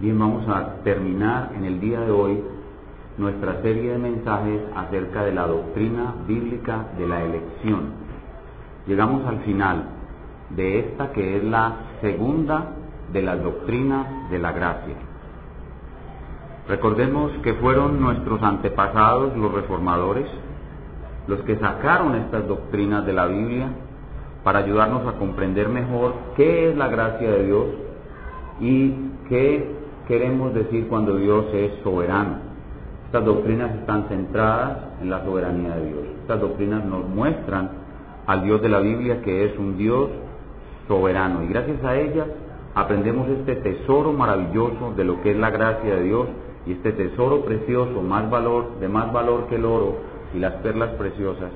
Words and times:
Bien, 0.00 0.18
vamos 0.18 0.46
a 0.48 0.82
terminar 0.84 1.52
en 1.56 1.64
el 1.64 1.80
día 1.80 2.00
de 2.00 2.10
hoy 2.10 2.42
nuestra 3.16 3.62
serie 3.62 3.92
de 3.92 3.98
mensajes 3.98 4.60
acerca 4.76 5.24
de 5.24 5.32
la 5.32 5.46
doctrina 5.46 6.14
bíblica 6.26 6.88
de 6.98 7.08
la 7.08 7.22
elección. 7.22 7.92
Llegamos 8.86 9.26
al 9.26 9.40
final 9.40 9.88
de 10.50 10.80
esta 10.80 11.12
que 11.12 11.38
es 11.38 11.44
la 11.44 11.76
segunda 12.02 12.72
de 13.12 13.22
las 13.22 13.42
doctrinas 13.42 14.30
de 14.30 14.38
la 14.38 14.52
gracia. 14.52 14.94
Recordemos 16.68 17.32
que 17.42 17.54
fueron 17.54 17.98
nuestros 18.00 18.42
antepasados, 18.42 19.36
los 19.36 19.52
reformadores, 19.52 20.28
los 21.26 21.40
que 21.40 21.56
sacaron 21.56 22.14
estas 22.14 22.46
doctrinas 22.46 23.06
de 23.06 23.12
la 23.14 23.26
Biblia 23.26 23.70
para 24.44 24.60
ayudarnos 24.60 25.06
a 25.06 25.18
comprender 25.18 25.68
mejor 25.68 26.14
qué 26.36 26.70
es 26.70 26.76
la 26.76 26.88
gracia 26.88 27.30
de 27.30 27.44
Dios 27.44 27.66
y 28.60 28.94
qué 29.28 29.70
queremos 30.06 30.54
decir 30.54 30.86
cuando 30.88 31.16
Dios 31.16 31.46
es 31.52 31.72
soberano. 31.82 32.48
Estas 33.06 33.24
doctrinas 33.24 33.74
están 33.76 34.08
centradas 34.08 34.78
en 35.00 35.10
la 35.10 35.24
soberanía 35.24 35.76
de 35.76 35.86
Dios. 35.86 36.02
Estas 36.22 36.40
doctrinas 36.40 36.84
nos 36.84 37.08
muestran 37.08 37.70
al 38.26 38.42
Dios 38.42 38.60
de 38.60 38.68
la 38.68 38.80
Biblia 38.80 39.22
que 39.22 39.46
es 39.46 39.58
un 39.58 39.76
Dios 39.76 40.10
soberano 40.86 41.42
y 41.42 41.48
gracias 41.48 41.82
a 41.84 41.96
ellas 41.96 42.26
aprendemos 42.74 43.28
este 43.28 43.56
tesoro 43.56 44.12
maravilloso 44.12 44.92
de 44.96 45.04
lo 45.04 45.20
que 45.22 45.32
es 45.32 45.36
la 45.36 45.50
gracia 45.50 45.96
de 45.96 46.02
Dios 46.02 46.28
y 46.66 46.72
este 46.72 46.92
tesoro 46.92 47.44
precioso, 47.44 48.02
más 48.02 48.28
valor, 48.30 48.78
de 48.80 48.88
más 48.88 49.12
valor 49.12 49.46
que 49.48 49.56
el 49.56 49.64
oro 49.64 49.96
y 50.34 50.38
las 50.38 50.54
perlas 50.54 50.90
preciosas, 50.90 51.50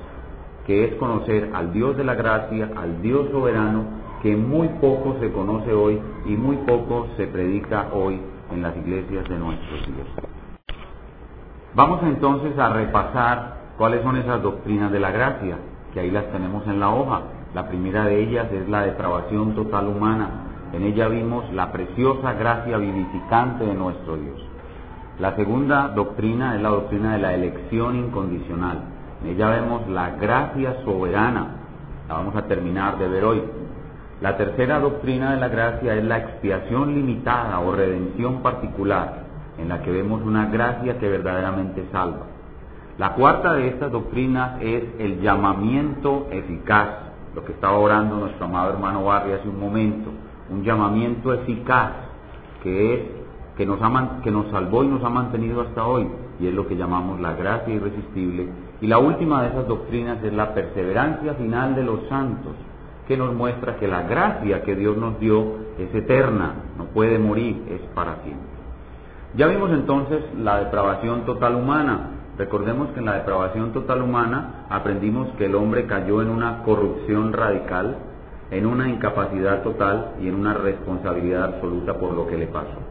que 0.65 0.85
es 0.85 0.95
conocer 0.95 1.51
al 1.53 1.73
Dios 1.73 1.97
de 1.97 2.03
la 2.03 2.15
gracia, 2.15 2.69
al 2.75 3.01
Dios 3.01 3.29
soberano, 3.31 3.83
que 4.21 4.35
muy 4.37 4.69
poco 4.79 5.17
se 5.19 5.31
conoce 5.31 5.73
hoy 5.73 5.99
y 6.25 6.35
muy 6.37 6.57
poco 6.57 7.07
se 7.17 7.27
predica 7.27 7.89
hoy 7.93 8.21
en 8.51 8.61
las 8.61 8.75
iglesias 8.77 9.27
de 9.27 9.37
nuestros 9.37 9.85
días. 9.85 10.07
Vamos 11.75 12.01
entonces 12.03 12.57
a 12.57 12.69
repasar 12.69 13.57
cuáles 13.77 14.01
son 14.03 14.15
esas 14.17 14.41
doctrinas 14.41 14.91
de 14.91 14.99
la 14.99 15.11
gracia, 15.11 15.57
que 15.93 15.99
ahí 15.99 16.11
las 16.11 16.31
tenemos 16.31 16.65
en 16.67 16.79
la 16.79 16.89
hoja. 16.89 17.21
La 17.53 17.67
primera 17.67 18.05
de 18.05 18.21
ellas 18.21 18.47
es 18.51 18.69
la 18.69 18.83
depravación 18.83 19.55
total 19.55 19.87
humana. 19.87 20.29
En 20.71 20.83
ella 20.83 21.07
vimos 21.07 21.51
la 21.51 21.71
preciosa 21.71 22.33
gracia 22.33 22.77
vivificante 22.77 23.65
de 23.65 23.73
nuestro 23.73 24.17
Dios. 24.17 24.39
La 25.19 25.35
segunda 25.35 25.89
doctrina 25.89 26.55
es 26.55 26.61
la 26.61 26.69
doctrina 26.69 27.13
de 27.13 27.19
la 27.19 27.33
elección 27.33 27.95
incondicional. 27.95 28.92
En 29.23 29.29
ella 29.29 29.49
vemos 29.49 29.87
la 29.87 30.11
gracia 30.11 30.83
soberana. 30.83 31.47
La 32.07 32.15
vamos 32.15 32.35
a 32.35 32.43
terminar 32.43 32.97
de 32.97 33.07
ver 33.07 33.23
hoy. 33.23 33.43
La 34.21 34.37
tercera 34.37 34.79
doctrina 34.79 35.33
de 35.33 35.39
la 35.39 35.47
gracia 35.47 35.95
es 35.95 36.03
la 36.03 36.17
expiación 36.17 36.93
limitada 36.93 37.59
o 37.59 37.73
redención 37.73 38.41
particular, 38.41 39.23
en 39.57 39.69
la 39.69 39.81
que 39.81 39.91
vemos 39.91 40.21
una 40.21 40.47
gracia 40.47 40.97
que 40.97 41.09
verdaderamente 41.09 41.85
salva. 41.91 42.27
La 42.97 43.13
cuarta 43.13 43.53
de 43.53 43.69
estas 43.69 43.91
doctrinas 43.91 44.61
es 44.61 44.83
el 44.99 45.19
llamamiento 45.21 46.27
eficaz, 46.31 46.89
lo 47.33 47.43
que 47.43 47.53
estaba 47.53 47.77
orando 47.77 48.17
nuestro 48.17 48.45
amado 48.45 48.71
hermano 48.71 49.05
Barry 49.05 49.33
hace 49.33 49.49
un 49.49 49.59
momento, 49.59 50.11
un 50.49 50.63
llamamiento 50.63 51.33
eficaz 51.33 51.91
que 52.61 52.93
es 52.93 52.99
que 53.57 53.65
nos, 53.65 53.79
que 54.23 54.31
nos 54.31 54.49
salvó 54.51 54.83
y 54.83 54.87
nos 54.87 55.03
ha 55.03 55.09
mantenido 55.09 55.61
hasta 55.61 55.85
hoy, 55.85 56.07
y 56.39 56.47
es 56.47 56.53
lo 56.53 56.67
que 56.67 56.75
llamamos 56.75 57.19
la 57.19 57.33
gracia 57.33 57.73
irresistible. 57.73 58.47
Y 58.83 58.87
la 58.87 58.97
última 58.97 59.43
de 59.43 59.47
esas 59.47 59.65
doctrinas 59.65 60.21
es 60.25 60.33
la 60.33 60.53
perseverancia 60.53 61.35
final 61.35 61.73
de 61.73 61.83
los 61.83 62.01
santos, 62.09 62.51
que 63.07 63.15
nos 63.15 63.33
muestra 63.33 63.77
que 63.77 63.87
la 63.87 64.01
gracia 64.01 64.61
que 64.63 64.75
Dios 64.75 64.97
nos 64.97 65.17
dio 65.21 65.53
es 65.79 65.95
eterna, 65.95 66.55
no 66.77 66.87
puede 66.87 67.17
morir, 67.17 67.63
es 67.69 67.79
para 67.95 68.17
siempre. 68.23 68.49
Ya 69.37 69.47
vimos 69.47 69.71
entonces 69.71 70.19
la 70.37 70.59
depravación 70.59 71.23
total 71.25 71.55
humana. 71.55 72.09
Recordemos 72.37 72.89
que 72.89 72.99
en 72.99 73.05
la 73.05 73.13
depravación 73.13 73.71
total 73.71 74.01
humana 74.01 74.65
aprendimos 74.69 75.29
que 75.37 75.45
el 75.45 75.55
hombre 75.55 75.85
cayó 75.85 76.21
en 76.21 76.27
una 76.27 76.63
corrupción 76.63 77.31
radical, 77.31 77.95
en 78.51 78.65
una 78.65 78.89
incapacidad 78.89 79.63
total 79.63 80.15
y 80.21 80.27
en 80.27 80.35
una 80.35 80.55
responsabilidad 80.55 81.45
absoluta 81.45 81.93
por 81.93 82.11
lo 82.11 82.27
que 82.27 82.37
le 82.37 82.47
pasó. 82.47 82.81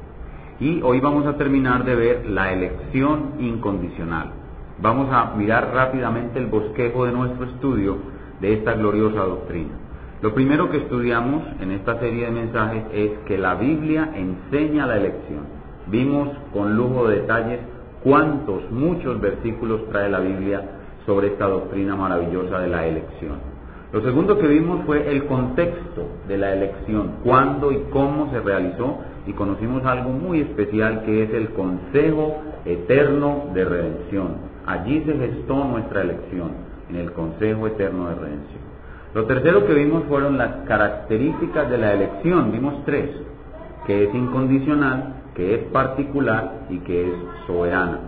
Y 0.59 0.81
hoy 0.81 1.01
vamos 1.01 1.27
a 1.27 1.37
terminar 1.37 1.85
de 1.85 1.95
ver 1.95 2.31
la 2.31 2.51
elección 2.51 3.33
incondicional. 3.41 4.42
Vamos 4.83 5.13
a 5.13 5.37
mirar 5.37 5.71
rápidamente 5.73 6.41
el 6.41 6.47
bosquejo 6.47 7.05
de 7.05 7.13
nuestro 7.13 7.45
estudio 7.45 7.99
de 8.41 8.55
esta 8.55 8.73
gloriosa 8.73 9.21
doctrina. 9.21 9.71
Lo 10.21 10.35
primero 10.35 10.71
que 10.71 10.79
estudiamos 10.79 11.45
en 11.61 11.71
esta 11.71 12.01
serie 12.01 12.25
de 12.25 12.33
mensajes 12.33 12.83
es 12.93 13.11
que 13.27 13.39
la 13.39 13.55
Biblia 13.55 14.11
enseña 14.13 14.89
la 14.89 14.97
elección. 14.97 15.45
Vimos 15.87 16.31
con 16.53 16.77
lujo 16.77 17.07
de 17.07 17.21
detalles 17.21 17.61
cuántos, 18.03 18.69
muchos 18.73 19.21
versículos 19.21 19.89
trae 19.89 20.11
la 20.11 20.19
Biblia 20.19 20.63
sobre 21.07 21.29
esta 21.29 21.47
doctrina 21.47 21.95
maravillosa 21.95 22.59
de 22.59 22.69
la 22.69 22.85
elección. 22.85 23.37
Lo 23.93 24.03
segundo 24.03 24.37
que 24.37 24.49
vimos 24.49 24.85
fue 24.85 25.09
el 25.13 25.27
contexto 25.27 26.09
de 26.27 26.39
la 26.39 26.55
elección, 26.55 27.19
cuándo 27.23 27.71
y 27.71 27.85
cómo 27.93 28.33
se 28.33 28.41
realizó 28.41 28.99
y 29.29 29.33
conocimos 29.33 29.85
algo 29.85 30.11
muy 30.11 30.41
especial 30.41 31.05
que 31.05 31.23
es 31.23 31.31
el 31.35 31.51
Consejo 31.51 32.39
Eterno 32.65 33.45
de 33.55 33.65
Redención. 33.65 34.52
Allí 34.67 35.03
se 35.05 35.15
gestó 35.15 35.65
nuestra 35.65 36.03
elección, 36.03 36.51
en 36.89 36.97
el 36.97 37.13
Consejo 37.13 37.67
Eterno 37.67 38.09
de 38.09 38.15
Redención. 38.15 38.63
Lo 39.15 39.25
tercero 39.25 39.67
que 39.67 39.75
vimos 39.75 40.05
fueron 40.09 40.39
las 40.39 40.67
características 40.67 41.69
de 41.69 41.79
la 41.79 41.93
elección, 41.93 42.53
vimos 42.53 42.85
tres, 42.85 43.11
que 43.87 44.05
es 44.05 44.15
incondicional, 44.15 45.15
que 45.35 45.55
es 45.55 45.61
particular 45.65 46.67
y 46.71 46.79
que 46.79 47.09
es 47.09 47.15
soberana. 47.47 48.01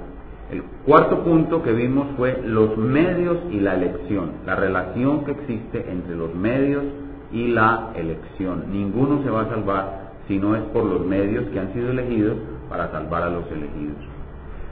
El 0.50 0.62
cuarto 0.84 1.24
punto 1.24 1.62
que 1.62 1.72
vimos 1.72 2.06
fue 2.16 2.40
los 2.44 2.76
medios 2.76 3.38
y 3.50 3.60
la 3.60 3.74
elección, 3.74 4.32
la 4.46 4.54
relación 4.54 5.24
que 5.24 5.32
existe 5.32 5.90
entre 5.90 6.14
los 6.14 6.34
medios 6.34 6.84
y 7.32 7.48
la 7.48 7.90
elección. 7.96 8.64
Ninguno 8.70 9.22
se 9.22 9.30
va 9.30 9.42
a 9.42 9.48
salvar 9.48 10.12
si 10.28 10.38
no 10.38 10.54
es 10.54 10.62
por 10.64 10.84
los 10.84 11.04
medios 11.04 11.44
que 11.46 11.60
han 11.60 11.72
sido 11.72 11.90
elegidos 11.90 12.36
para 12.68 12.90
salvar 12.90 13.24
a 13.24 13.30
los 13.30 13.50
elegidos. 13.50 14.13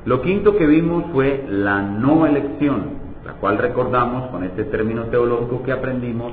Lo 0.04 0.20
quinto 0.20 0.56
que 0.56 0.66
vimos 0.66 1.04
fue 1.12 1.44
la 1.48 1.80
no 1.80 2.26
elección, 2.26 3.02
la 3.24 3.34
cual 3.34 3.58
recordamos 3.58 4.30
con 4.30 4.42
este 4.42 4.64
término 4.64 5.04
teológico 5.04 5.62
que 5.62 5.70
aprendimos, 5.70 6.32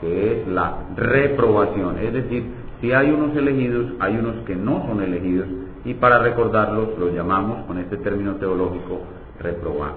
que 0.00 0.32
es 0.32 0.48
la 0.48 0.76
reprobación, 0.96 1.98
es 1.98 2.12
decir, 2.12 2.44
si 2.80 2.92
hay 2.92 3.10
unos 3.10 3.36
elegidos, 3.36 3.86
hay 3.98 4.16
unos 4.16 4.36
que 4.46 4.54
no 4.54 4.86
son 4.86 5.02
elegidos, 5.02 5.48
y 5.84 5.94
para 5.94 6.20
recordarlos 6.20 6.96
los 6.96 7.12
llamamos 7.12 7.64
con 7.66 7.78
este 7.78 7.96
término 7.96 8.36
teológico 8.36 9.00
reprobados. 9.40 9.96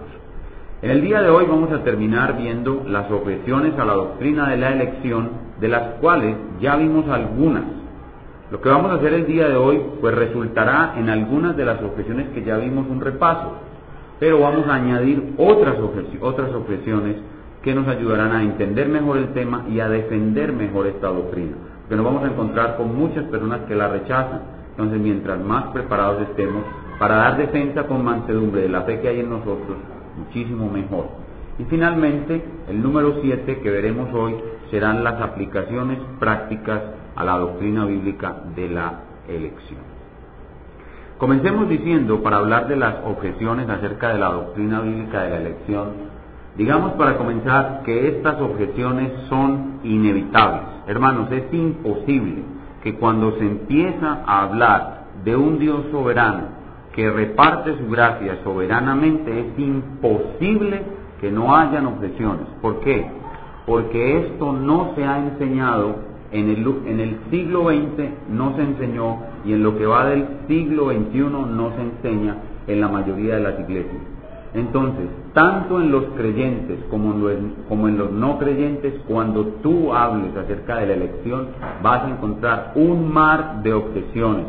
En 0.82 0.90
el 0.90 1.02
día 1.02 1.22
de 1.22 1.30
hoy 1.30 1.46
vamos 1.48 1.72
a 1.72 1.84
terminar 1.84 2.38
viendo 2.38 2.84
las 2.88 3.12
objeciones 3.12 3.78
a 3.78 3.86
la 3.86 3.94
doctrina 3.94 4.50
de 4.50 4.58
la 4.58 4.74
elección, 4.74 5.30
de 5.60 5.68
las 5.68 6.00
cuales 6.00 6.36
ya 6.60 6.76
vimos 6.76 7.08
algunas 7.08 7.81
lo 8.52 8.60
que 8.60 8.68
vamos 8.68 8.92
a 8.92 8.96
hacer 8.96 9.14
el 9.14 9.26
día 9.26 9.48
de 9.48 9.56
hoy, 9.56 9.82
pues 10.02 10.14
resultará 10.14 10.96
en 10.98 11.10
algunas 11.10 11.56
de 11.56 11.64
las 11.64 11.82
objeciones 11.82 12.30
que 12.34 12.44
ya 12.44 12.58
vimos 12.58 12.86
un 12.90 13.00
repaso, 13.00 13.54
pero 14.20 14.42
vamos 14.42 14.68
a 14.68 14.76
añadir 14.76 15.36
otras, 15.38 15.76
otras 16.20 16.54
objeciones 16.54 17.16
que 17.64 17.74
nos 17.74 17.88
ayudarán 17.88 18.34
a 18.34 18.44
entender 18.44 18.90
mejor 18.90 19.18
el 19.18 19.30
tema 19.30 19.66
y 19.70 19.80
a 19.80 19.88
defender 19.88 20.52
mejor 20.52 20.88
esta 20.88 21.08
doctrina, 21.08 21.56
porque 21.82 21.96
nos 21.96 22.04
vamos 22.04 22.24
a 22.24 22.28
encontrar 22.28 22.76
con 22.76 22.94
muchas 22.94 23.24
personas 23.26 23.62
que 23.70 23.76
la 23.76 23.88
rechazan. 23.88 24.42
Entonces, 24.72 25.00
mientras 25.00 25.40
más 25.40 25.68
preparados 25.68 26.22
estemos 26.24 26.64
para 27.00 27.16
dar 27.16 27.38
defensa 27.38 27.84
con 27.88 28.04
mansedumbre 28.04 28.64
de 28.64 28.70
la 28.70 28.82
fe 28.82 29.00
que 29.00 29.08
hay 29.08 29.22
en 29.22 29.30
nosotros, 29.30 29.78
muchísimo 30.18 30.70
mejor. 30.70 31.06
Y 31.58 31.64
finalmente, 31.66 32.44
el 32.68 32.82
número 32.82 33.16
7 33.22 33.60
que 33.60 33.72
veremos 33.72 34.14
hoy 34.14 34.36
serán 34.72 35.04
las 35.06 35.22
aplicaciones 35.22 36.00
prácticas 36.20 36.82
a 37.22 37.24
la 37.24 37.38
doctrina 37.38 37.86
bíblica 37.86 38.36
de 38.56 38.70
la 38.70 38.94
elección. 39.28 39.80
Comencemos 41.18 41.70
diciendo, 41.70 42.24
para 42.24 42.38
hablar 42.38 42.68
de 42.68 42.76
las 42.76 42.96
objeciones 43.06 43.70
acerca 43.70 44.10
de 44.10 44.20
la 44.20 44.32
doctrina 44.32 44.82
bíblica 44.82 45.22
de 45.22 45.30
la 45.30 45.38
elección, 45.38 45.90
digamos 46.58 46.94
para 46.94 47.18
comenzar 47.18 47.84
que 47.86 48.08
estas 48.08 48.42
objeciones 48.42 49.12
son 49.30 49.80
inevitables. 49.84 50.64
Hermanos, 50.88 51.32
es 51.32 51.54
imposible 51.54 52.44
que 52.84 52.96
cuando 52.96 53.34
se 53.38 53.46
empieza 53.46 54.24
a 54.26 54.42
hablar 54.42 55.04
de 55.24 55.36
un 55.36 55.60
Dios 55.60 55.86
soberano 55.92 56.60
que 56.94 57.10
reparte 57.10 57.78
su 57.78 57.88
gracia 57.90 58.40
soberanamente, 58.44 59.42
es 59.42 59.60
imposible 59.60 60.82
que 61.22 61.32
no 61.32 61.56
hayan 61.56 61.86
objeciones. 61.86 62.48
¿Por 62.62 62.80
qué? 62.80 63.06
Porque 63.68 64.26
esto 64.26 64.54
no 64.54 64.94
se 64.96 65.06
ha 65.06 65.20
enseñado 65.20 66.11
en 66.32 66.50
el, 66.50 66.66
en 66.86 67.00
el 67.00 67.18
siglo 67.30 67.70
XX 67.70 68.30
no 68.30 68.56
se 68.56 68.62
enseñó 68.62 69.18
y 69.46 69.54
en 69.54 69.64
lo 69.64 69.78
que 69.78 69.86
va 69.86 70.06
del 70.06 70.26
siglo 70.48 70.90
XXI 70.90 71.20
no 71.20 71.72
se 71.76 71.82
enseña 71.82 72.38
en 72.68 72.82
la 72.82 72.88
mayoría 72.88 73.36
de 73.36 73.42
las 73.42 73.60
iglesias. 73.60 74.02
Entonces, 74.54 75.08
tanto 75.34 75.80
en 75.80 75.92
los 75.92 76.04
creyentes 76.18 76.80
como 76.90 77.14
en 77.14 77.22
los, 77.22 77.34
como 77.70 77.88
en 77.88 77.98
los 77.98 78.12
no 78.12 78.38
creyentes, 78.38 78.94
cuando 79.08 79.46
tú 79.62 79.94
hables 79.94 80.36
acerca 80.36 80.78
de 80.78 80.88
la 80.88 80.94
elección, 80.94 81.48
vas 81.82 82.04
a 82.04 82.10
encontrar 82.10 82.74
un 82.76 83.12
mar 83.12 83.62
de 83.64 83.74
objeciones. 83.74 84.46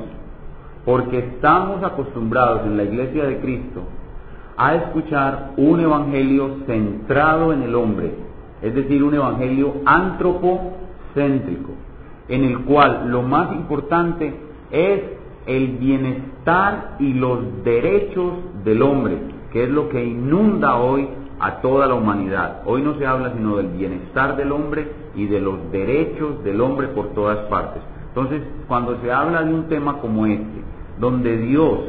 Porque 0.85 1.19
estamos 1.19 1.85
acostumbrados 1.85 2.67
en 2.67 2.77
la 2.77 2.83
iglesia 2.83 3.25
de 3.25 3.39
Cristo 3.39 3.83
a 4.57 4.75
escuchar 4.75 5.53
un 5.57 5.81
evangelio 5.81 6.57
centrado 6.67 7.53
en 7.53 7.63
el 7.63 7.75
hombre, 7.77 8.13
es 8.61 8.75
decir, 8.75 9.03
un 9.05 9.15
evangelio 9.15 9.75
antropocéntrico, 11.13 11.73
en 12.29 12.45
el 12.45 12.61
cual 12.61 13.11
lo 13.11 13.23
más 13.23 13.53
importante 13.53 14.35
es 14.71 15.01
el 15.47 15.69
bienestar 15.79 16.97
y 16.99 17.15
los 17.15 17.65
derechos 17.65 18.33
del 18.65 18.83
hombre, 18.83 19.19
que 19.53 19.65
es 19.65 19.71
lo 19.71 19.89
que 19.89 20.05
inunda 20.05 20.77
hoy 20.77 21.09
a 21.41 21.61
toda 21.61 21.87
la 21.87 21.95
humanidad. 21.95 22.63
Hoy 22.65 22.83
no 22.83 22.95
se 22.95 23.07
habla 23.07 23.33
sino 23.37 23.57
del 23.57 23.69
bienestar 23.69 24.37
del 24.37 24.53
hombre 24.53 24.89
y 25.15 25.27
de 25.27 25.41
los 25.41 25.71
derechos 25.73 26.43
del 26.45 26.61
hombre 26.61 26.89
por 26.89 27.09
todas 27.15 27.39
partes. 27.49 27.83
Entonces, 28.09 28.43
cuando 28.69 29.01
se 29.01 29.11
habla 29.11 29.43
de 29.43 29.53
un 29.53 29.69
tema 29.69 29.99
como 29.99 30.27
este, 30.27 30.63
donde 31.01 31.37
Dios 31.39 31.81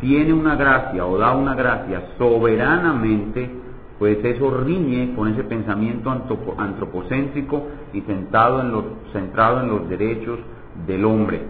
tiene 0.00 0.32
una 0.32 0.56
gracia 0.56 1.04
o 1.04 1.18
da 1.18 1.34
una 1.34 1.54
gracia 1.54 2.02
soberanamente, 2.16 3.63
pues 3.98 4.24
eso 4.24 4.50
riñe 4.50 5.14
con 5.14 5.28
ese 5.28 5.44
pensamiento 5.44 6.10
antropocéntrico 6.58 7.66
y 7.92 8.00
centrado 8.02 8.60
en 8.60 8.72
los, 8.72 8.84
centrado 9.12 9.60
en 9.60 9.68
los 9.68 9.88
derechos 9.88 10.38
del 10.86 11.04
hombre. 11.04 11.42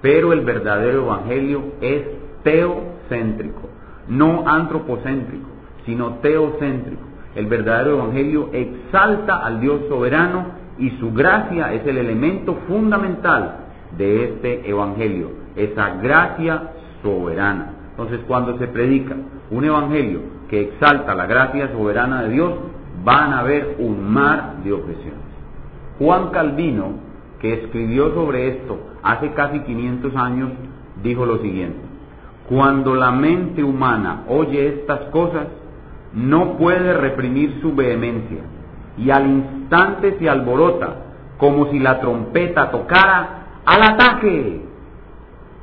Pero 0.00 0.32
el 0.32 0.40
verdadero 0.40 1.04
evangelio 1.04 1.62
es 1.80 2.02
teocéntrico 2.42 3.72
no 4.08 4.44
antropocéntrico, 4.46 5.48
sino 5.84 6.14
teocéntrico. 6.16 7.02
El 7.34 7.46
verdadero 7.46 7.96
evangelio 7.96 8.50
exalta 8.52 9.38
al 9.38 9.60
Dios 9.60 9.82
soberano 9.88 10.46
y 10.78 10.90
su 10.98 11.12
gracia 11.12 11.72
es 11.72 11.86
el 11.86 11.98
elemento 11.98 12.54
fundamental 12.68 13.56
de 13.96 14.24
este 14.24 14.68
evangelio, 14.68 15.30
esa 15.56 15.96
gracia 15.96 16.72
soberana. 17.02 17.74
Entonces, 17.90 18.20
cuando 18.26 18.58
se 18.58 18.66
predica 18.68 19.14
un 19.50 19.64
evangelio 19.64 20.20
que 20.52 20.60
exalta 20.60 21.14
la 21.14 21.24
gracia 21.24 21.72
soberana 21.72 22.24
de 22.24 22.28
Dios, 22.28 22.52
van 23.02 23.32
a 23.32 23.38
haber 23.38 23.76
un 23.78 24.12
mar 24.12 24.56
de 24.62 24.74
objeciones. 24.74 25.22
Juan 25.98 26.28
Calvino, 26.28 26.90
que 27.40 27.54
escribió 27.54 28.12
sobre 28.12 28.48
esto 28.48 28.78
hace 29.02 29.32
casi 29.32 29.60
500 29.60 30.14
años, 30.14 30.50
dijo 31.02 31.24
lo 31.24 31.38
siguiente: 31.38 31.78
cuando 32.50 32.94
la 32.94 33.10
mente 33.12 33.64
humana 33.64 34.24
oye 34.28 34.68
estas 34.68 35.00
cosas, 35.04 35.46
no 36.12 36.58
puede 36.58 36.92
reprimir 36.98 37.58
su 37.62 37.74
vehemencia 37.74 38.42
y 38.98 39.10
al 39.10 39.26
instante 39.26 40.18
se 40.18 40.28
alborota 40.28 40.96
como 41.38 41.70
si 41.70 41.78
la 41.78 41.98
trompeta 41.98 42.70
tocara 42.70 43.62
al 43.64 43.82
ataque. 43.84 44.60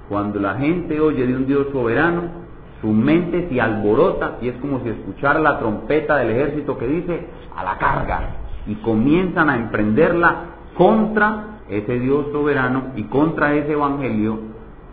Cuando 0.09 0.39
la 0.39 0.55
gente 0.55 0.99
oye 0.99 1.27
de 1.27 1.35
un 1.35 1.45
Dios 1.45 1.67
soberano, 1.71 2.38
su 2.81 2.87
mente 2.87 3.49
se 3.49 3.59
alborota 3.59 4.37
y 4.41 4.47
es 4.47 4.55
como 4.57 4.79
si 4.81 4.89
escuchara 4.89 5.39
la 5.39 5.59
trompeta 5.59 6.17
del 6.17 6.31
ejército 6.31 6.77
que 6.77 6.87
dice 6.87 7.27
a 7.55 7.63
la 7.63 7.77
carga 7.77 8.21
y 8.67 8.75
comienzan 8.75 9.49
a 9.49 9.57
emprenderla 9.57 10.35
contra 10.77 11.59
ese 11.69 11.99
Dios 11.99 12.27
soberano 12.31 12.93
y 12.95 13.03
contra 13.03 13.53
ese 13.53 13.73
evangelio 13.73 14.39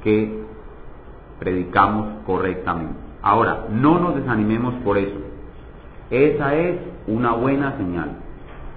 que 0.02 0.42
predicamos 1.38 2.08
correctamente. 2.26 2.94
Ahora, 3.22 3.66
no 3.70 3.98
nos 3.98 4.16
desanimemos 4.16 4.74
por 4.84 4.98
eso. 4.98 5.16
Esa 6.10 6.54
es 6.54 6.76
una 7.06 7.32
buena 7.32 7.76
señal. 7.76 8.10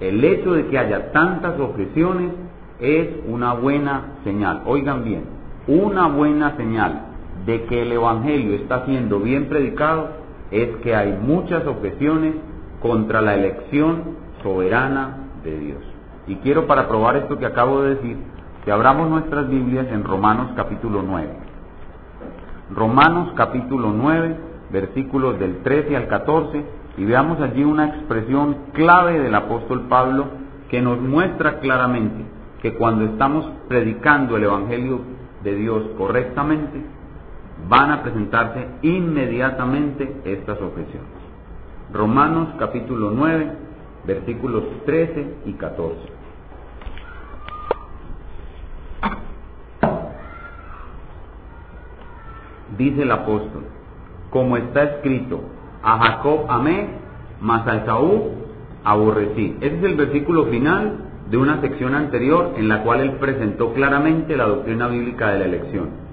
El 0.00 0.22
hecho 0.24 0.52
de 0.52 0.66
que 0.66 0.78
haya 0.78 1.12
tantas 1.12 1.58
objeciones 1.58 2.32
es 2.80 3.08
una 3.26 3.54
buena 3.54 4.02
señal. 4.24 4.62
Oigan 4.66 5.04
bien, 5.04 5.24
una 5.66 6.08
buena 6.08 6.56
señal 6.56 7.09
de 7.46 7.64
que 7.64 7.82
el 7.82 7.92
Evangelio 7.92 8.54
está 8.54 8.84
siendo 8.84 9.20
bien 9.20 9.46
predicado 9.48 10.08
es 10.50 10.68
que 10.82 10.94
hay 10.94 11.12
muchas 11.12 11.66
objeciones 11.66 12.34
contra 12.80 13.20
la 13.20 13.34
elección 13.34 14.16
soberana 14.42 15.18
de 15.44 15.58
Dios. 15.58 15.78
Y 16.26 16.36
quiero 16.36 16.66
para 16.66 16.88
probar 16.88 17.16
esto 17.16 17.38
que 17.38 17.46
acabo 17.46 17.82
de 17.82 17.96
decir, 17.96 18.16
que 18.64 18.72
abramos 18.72 19.08
nuestras 19.08 19.48
Biblias 19.48 19.86
en 19.90 20.04
Romanos 20.04 20.50
capítulo 20.54 21.02
9. 21.02 21.28
Romanos 22.74 23.32
capítulo 23.36 23.92
9, 23.92 24.36
versículos 24.70 25.38
del 25.38 25.62
13 25.62 25.96
al 25.96 26.08
14, 26.08 26.64
y 26.98 27.04
veamos 27.04 27.40
allí 27.40 27.64
una 27.64 27.86
expresión 27.88 28.56
clave 28.72 29.18
del 29.18 29.34
apóstol 29.34 29.86
Pablo 29.88 30.26
que 30.68 30.82
nos 30.82 31.00
muestra 31.00 31.58
claramente 31.60 32.24
que 32.62 32.74
cuando 32.74 33.04
estamos 33.06 33.50
predicando 33.68 34.36
el 34.36 34.44
Evangelio 34.44 35.00
de 35.42 35.54
Dios 35.54 35.82
correctamente, 35.96 36.84
van 37.68 37.90
a 37.92 38.02
presentarse 38.02 38.66
inmediatamente 38.82 40.20
estas 40.24 40.60
objeciones. 40.60 41.10
Romanos 41.92 42.48
capítulo 42.58 43.10
9, 43.10 43.52
versículos 44.06 44.64
13 44.86 45.34
y 45.46 45.52
14. 45.54 46.20
dice 52.80 53.02
el 53.02 53.12
apóstol, 53.12 53.62
como 54.30 54.56
está 54.56 54.82
escrito, 54.84 55.40
a 55.82 55.98
Jacob 55.98 56.46
amé, 56.48 56.88
mas 57.40 57.66
a 57.66 57.76
Esaú 57.76 58.32
aborrecí. 58.84 59.56
Ese 59.60 59.76
es 59.76 59.84
el 59.84 59.96
versículo 59.96 60.46
final 60.46 60.96
de 61.30 61.36
una 61.36 61.60
sección 61.60 61.94
anterior 61.94 62.54
en 62.56 62.68
la 62.68 62.82
cual 62.82 63.00
él 63.00 63.12
presentó 63.20 63.72
claramente 63.74 64.36
la 64.36 64.46
doctrina 64.46 64.88
bíblica 64.88 65.30
de 65.30 65.38
la 65.40 65.44
elección. 65.44 66.09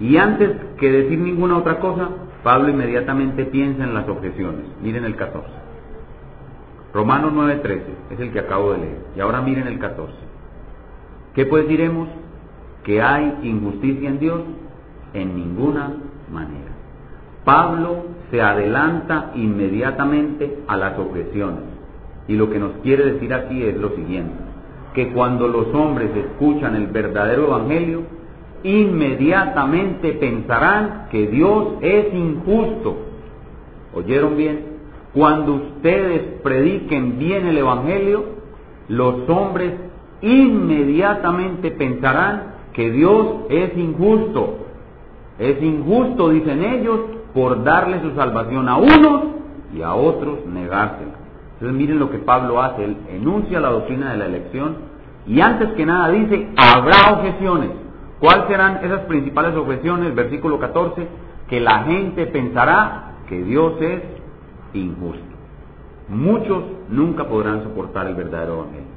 Y 0.00 0.16
antes 0.16 0.50
que 0.78 0.90
decir 0.90 1.18
ninguna 1.18 1.58
otra 1.58 1.80
cosa, 1.80 2.08
Pablo 2.42 2.68
inmediatamente 2.68 3.44
piensa 3.46 3.84
en 3.84 3.94
las 3.94 4.08
objeciones. 4.08 4.64
Miren 4.82 5.04
el 5.04 5.16
14. 5.16 5.48
Romanos 6.92 7.32
9:13 7.34 7.80
es 8.10 8.20
el 8.20 8.32
que 8.32 8.40
acabo 8.40 8.72
de 8.72 8.78
leer. 8.78 8.98
Y 9.16 9.20
ahora 9.20 9.40
miren 9.40 9.66
el 9.66 9.78
14. 9.78 10.12
¿Qué 11.34 11.44
pues 11.46 11.68
diremos? 11.68 12.08
¿Que 12.84 13.02
hay 13.02 13.38
injusticia 13.42 14.08
en 14.08 14.18
Dios? 14.18 14.40
En 15.12 15.36
ninguna 15.36 15.92
manera. 16.32 16.72
Pablo 17.44 18.06
se 18.30 18.42
adelanta 18.42 19.32
inmediatamente 19.34 20.58
a 20.66 20.76
las 20.76 20.98
objeciones. 20.98 21.62
Y 22.28 22.34
lo 22.34 22.50
que 22.50 22.58
nos 22.58 22.72
quiere 22.82 23.12
decir 23.12 23.32
aquí 23.32 23.62
es 23.62 23.76
lo 23.76 23.90
siguiente, 23.90 24.34
que 24.94 25.12
cuando 25.12 25.46
los 25.46 25.72
hombres 25.74 26.10
escuchan 26.16 26.74
el 26.74 26.88
verdadero 26.88 27.46
evangelio, 27.46 28.02
inmediatamente 28.62 30.12
pensarán 30.12 31.08
que 31.10 31.26
Dios 31.26 31.74
es 31.80 32.12
injusto. 32.14 32.96
¿Oyeron 33.94 34.36
bien? 34.36 34.76
Cuando 35.14 35.54
ustedes 35.54 36.40
prediquen 36.42 37.18
bien 37.18 37.46
el 37.46 37.58
evangelio, 37.58 38.24
los 38.88 39.28
hombres 39.28 39.72
inmediatamente 40.20 41.70
pensarán 41.70 42.54
que 42.72 42.90
Dios 42.90 43.26
es 43.48 43.76
injusto. 43.76 44.58
Es 45.38 45.62
injusto, 45.62 46.30
dicen 46.30 46.62
ellos, 46.62 47.00
por 47.34 47.64
darle 47.64 48.00
su 48.00 48.14
salvación 48.14 48.68
a 48.68 48.76
unos 48.76 49.22
y 49.74 49.82
a 49.82 49.94
otros 49.94 50.44
negársela. 50.46 51.12
Entonces 51.54 51.76
miren 51.78 51.98
lo 51.98 52.10
que 52.10 52.18
Pablo 52.18 52.62
hace, 52.62 52.84
él 52.84 52.96
enuncia 53.10 53.60
la 53.60 53.70
doctrina 53.70 54.12
de 54.12 54.18
la 54.18 54.26
elección 54.26 54.76
y 55.26 55.40
antes 55.40 55.70
que 55.72 55.86
nada 55.86 56.10
dice, 56.10 56.48
habrá 56.56 57.14
objeciones. 57.14 57.70
¿Cuáles 58.20 58.46
serán 58.48 58.84
esas 58.84 59.00
principales 59.02 59.54
objeciones? 59.54 60.14
Versículo 60.14 60.58
14, 60.58 61.06
que 61.48 61.60
la 61.60 61.84
gente 61.84 62.26
pensará 62.26 63.16
que 63.28 63.42
Dios 63.42 63.80
es 63.80 64.02
injusto. 64.72 65.22
Muchos 66.08 66.64
nunca 66.88 67.28
podrán 67.28 67.62
soportar 67.62 68.06
el 68.06 68.14
verdadero 68.14 68.60
evangelio. 68.60 68.96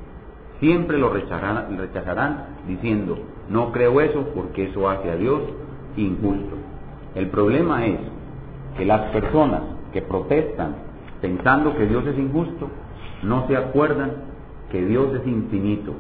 Siempre 0.60 0.98
lo 0.98 1.10
rechazarán, 1.10 1.78
rechazarán 1.78 2.46
diciendo, 2.68 3.18
no 3.50 3.72
creo 3.72 4.00
eso 4.02 4.28
porque 4.36 4.66
eso 4.66 4.90
hace 4.90 5.10
a 5.10 5.16
Dios 5.16 5.42
injusto. 5.98 6.56
El 7.16 7.28
problema 7.28 7.86
es 7.86 8.00
que 8.78 8.86
las 8.86 9.12
personas 9.12 9.62
que 9.92 10.02
protestan 10.02 10.76
pensando 11.22 11.76
que 11.76 11.88
Dios 11.88 12.06
es 12.06 12.18
injusto, 12.18 12.70
no 13.24 13.48
se 13.48 13.58
acuerdan 13.58 14.12
que 14.72 14.86
Dios 14.86 15.14
es 15.16 15.28
infinito 15.28 15.94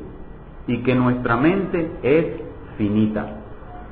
y 0.67 0.83
que 0.83 0.95
nuestra 0.95 1.35
mente 1.35 1.91
es 2.03 2.48
finita 2.79 3.27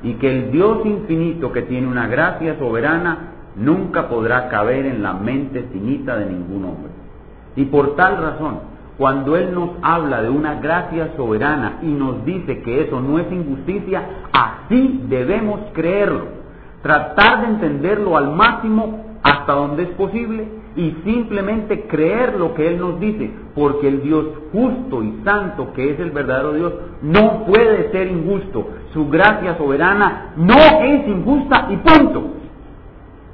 y 0.02 0.14
que 0.14 0.30
el 0.30 0.50
Dios 0.50 0.84
infinito 0.84 1.52
que 1.52 1.62
tiene 1.62 1.86
una 1.86 2.08
gracia 2.08 2.58
soberana 2.58 3.34
nunca 3.54 4.08
podrá 4.08 4.48
caber 4.48 4.86
en 4.86 5.02
la 5.02 5.12
mente 5.12 5.68
finita 5.72 6.16
de 6.16 6.26
ningún 6.26 6.64
hombre. 6.64 6.90
Y 7.56 7.66
por 7.66 7.94
tal 7.96 8.16
razón, 8.16 8.60
cuando 8.96 9.36
Él 9.36 9.54
nos 9.54 9.70
habla 9.82 10.22
de 10.22 10.30
una 10.30 10.56
gracia 10.56 11.12
soberana 11.16 11.78
y 11.82 11.86
nos 11.86 12.24
dice 12.24 12.62
que 12.62 12.82
eso 12.82 13.00
no 13.00 13.18
es 13.18 13.30
injusticia, 13.30 14.02
así 14.32 15.02
debemos 15.08 15.60
creerlo. 15.72 16.38
Tratar 16.82 17.42
de 17.42 17.46
entenderlo 17.48 18.16
al 18.16 18.30
máximo 18.34 19.18
hasta 19.22 19.52
donde 19.52 19.84
es 19.84 19.90
posible 19.90 20.57
y 20.78 20.96
simplemente 21.02 21.88
creer 21.88 22.38
lo 22.38 22.54
que 22.54 22.68
Él 22.68 22.78
nos 22.78 23.00
dice, 23.00 23.28
porque 23.56 23.88
el 23.88 24.00
Dios 24.00 24.26
justo 24.52 25.02
y 25.02 25.12
santo, 25.24 25.72
que 25.72 25.90
es 25.90 25.98
el 25.98 26.12
verdadero 26.12 26.52
Dios, 26.52 26.72
no 27.02 27.44
puede 27.46 27.90
ser 27.90 28.06
injusto. 28.06 28.68
Su 28.92 29.08
gracia 29.08 29.58
soberana 29.58 30.34
no 30.36 30.54
es 30.54 31.08
injusta 31.08 31.66
y 31.70 31.76
punto. 31.78 32.30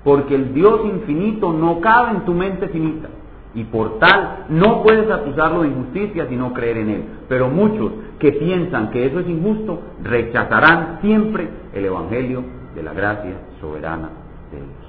Porque 0.04 0.34
el 0.34 0.54
Dios 0.54 0.86
infinito 0.86 1.52
no 1.52 1.80
cabe 1.82 2.12
en 2.12 2.24
tu 2.24 2.32
mente 2.32 2.68
finita. 2.68 3.10
Y 3.54 3.64
por 3.64 3.98
tal 3.98 4.46
no 4.48 4.82
puedes 4.82 5.10
acusarlo 5.10 5.62
de 5.62 5.68
injusticia 5.68 6.26
sino 6.30 6.54
creer 6.54 6.78
en 6.78 6.88
Él. 6.88 7.04
Pero 7.28 7.50
muchos 7.50 7.92
que 8.18 8.32
piensan 8.32 8.88
que 8.90 9.04
eso 9.04 9.20
es 9.20 9.28
injusto 9.28 9.82
rechazarán 10.02 11.00
siempre 11.02 11.46
el 11.74 11.84
Evangelio 11.84 12.42
de 12.74 12.82
la 12.82 12.94
gracia 12.94 13.34
soberana 13.60 14.08
de 14.50 14.56
Dios. 14.56 14.83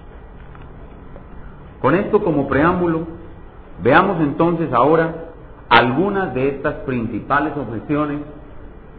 Con 1.81 1.95
esto 1.95 2.23
como 2.23 2.47
preámbulo, 2.47 3.07
veamos 3.83 4.19
entonces 4.21 4.71
ahora 4.73 5.25
algunas 5.69 6.33
de 6.33 6.49
estas 6.49 6.75
principales 6.85 7.53
objeciones 7.57 8.19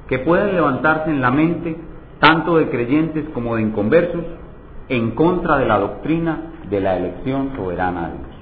que 0.09 0.19
pueden 0.21 0.55
levantarse 0.55 1.11
en 1.11 1.21
la 1.21 1.31
mente 1.31 1.77
tanto 2.21 2.57
de 2.57 2.69
creyentes 2.69 3.25
como 3.35 3.57
de 3.57 3.63
inconversos 3.63 4.25
en 4.89 5.13
contra 5.13 5.59
de 5.59 5.67
la 5.67 5.79
doctrina 5.79 6.53
de 6.71 6.81
la 6.81 6.97
elección 6.97 7.53
soberana 7.57 8.09
de 8.09 8.19
Dios. 8.19 8.37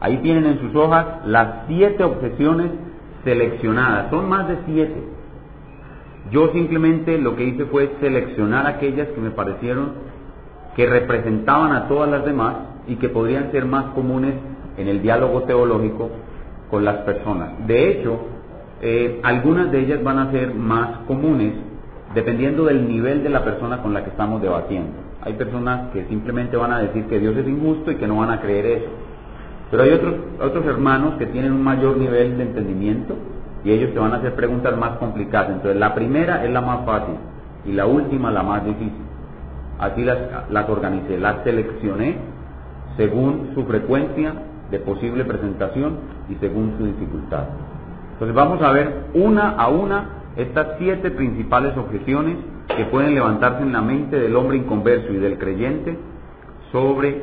Ahí 0.00 0.18
tienen 0.18 0.46
en 0.46 0.60
sus 0.60 0.74
hojas 0.74 1.06
las 1.24 1.66
siete 1.68 2.04
objeciones 2.04 2.70
seleccionadas, 3.24 4.10
son 4.10 4.28
más 4.28 4.48
de 4.48 4.58
siete. 4.66 5.02
Yo 6.30 6.52
simplemente 6.52 7.18
lo 7.18 7.36
que 7.36 7.44
hice 7.44 7.64
fue 7.66 7.96
seleccionar 8.00 8.66
aquellas 8.66 9.08
que 9.08 9.20
me 9.20 9.30
parecieron 9.30 9.92
que 10.76 10.86
representaban 10.86 11.72
a 11.72 11.88
todas 11.88 12.10
las 12.10 12.24
demás 12.24 12.54
y 12.86 12.96
que 12.96 13.08
podrían 13.08 13.50
ser 13.50 13.64
más 13.64 13.86
comunes 13.94 14.34
en 14.76 14.88
el 14.88 15.00
diálogo 15.00 15.42
teológico 15.44 16.10
con 16.70 16.84
las 16.84 16.98
personas. 16.98 17.66
De 17.66 17.90
hecho, 17.90 18.18
eh, 18.82 19.20
algunas 19.22 19.72
de 19.72 19.80
ellas 19.80 20.02
van 20.02 20.18
a 20.18 20.30
ser 20.30 20.54
más 20.54 20.98
comunes 21.06 21.54
dependiendo 22.14 22.64
del 22.66 22.86
nivel 22.86 23.22
de 23.22 23.30
la 23.30 23.42
persona 23.42 23.82
con 23.82 23.94
la 23.94 24.04
que 24.04 24.10
estamos 24.10 24.42
debatiendo. 24.42 24.92
Hay 25.22 25.32
personas 25.32 25.90
que 25.92 26.04
simplemente 26.04 26.56
van 26.56 26.72
a 26.72 26.78
decir 26.78 27.06
que 27.06 27.18
Dios 27.18 27.34
es 27.36 27.48
injusto 27.48 27.90
y 27.90 27.96
que 27.96 28.06
no 28.06 28.18
van 28.18 28.30
a 28.30 28.40
creer 28.40 28.66
eso. 28.66 28.90
Pero 29.70 29.82
hay 29.82 29.90
otros, 29.90 30.14
otros 30.40 30.64
hermanos 30.66 31.14
que 31.18 31.26
tienen 31.26 31.52
un 31.52 31.64
mayor 31.64 31.96
nivel 31.96 32.36
de 32.36 32.44
entendimiento 32.44 33.14
y 33.64 33.72
ellos 33.72 33.92
te 33.92 33.98
van 33.98 34.12
a 34.12 34.16
hacer 34.16 34.34
preguntas 34.34 34.76
más 34.76 34.98
complicadas. 34.98 35.50
Entonces 35.50 35.80
la 35.80 35.94
primera 35.94 36.44
es 36.44 36.52
la 36.52 36.60
más 36.60 36.84
fácil 36.84 37.14
y 37.64 37.72
la 37.72 37.86
última 37.86 38.30
la 38.30 38.42
más 38.42 38.64
difícil. 38.64 39.06
Así 39.78 40.04
las, 40.04 40.50
las 40.50 40.68
organicé, 40.68 41.18
las 41.18 41.44
seleccioné 41.44 42.16
según 42.96 43.50
su 43.54 43.64
frecuencia 43.64 44.34
de 44.70 44.78
posible 44.80 45.24
presentación 45.24 45.98
y 46.28 46.34
según 46.36 46.74
su 46.78 46.86
dificultad. 46.86 47.44
Entonces 48.12 48.34
vamos 48.34 48.62
a 48.62 48.72
ver 48.72 49.04
una 49.14 49.50
a 49.50 49.68
una 49.68 50.08
estas 50.36 50.76
siete 50.78 51.10
principales 51.10 51.76
objeciones 51.76 52.36
que 52.74 52.84
pueden 52.86 53.14
levantarse 53.14 53.62
en 53.62 53.72
la 53.72 53.80
mente 53.80 54.18
del 54.18 54.36
hombre 54.36 54.58
inconverso 54.58 55.12
y 55.12 55.16
del 55.16 55.38
creyente 55.38 55.96
sobre 56.72 57.22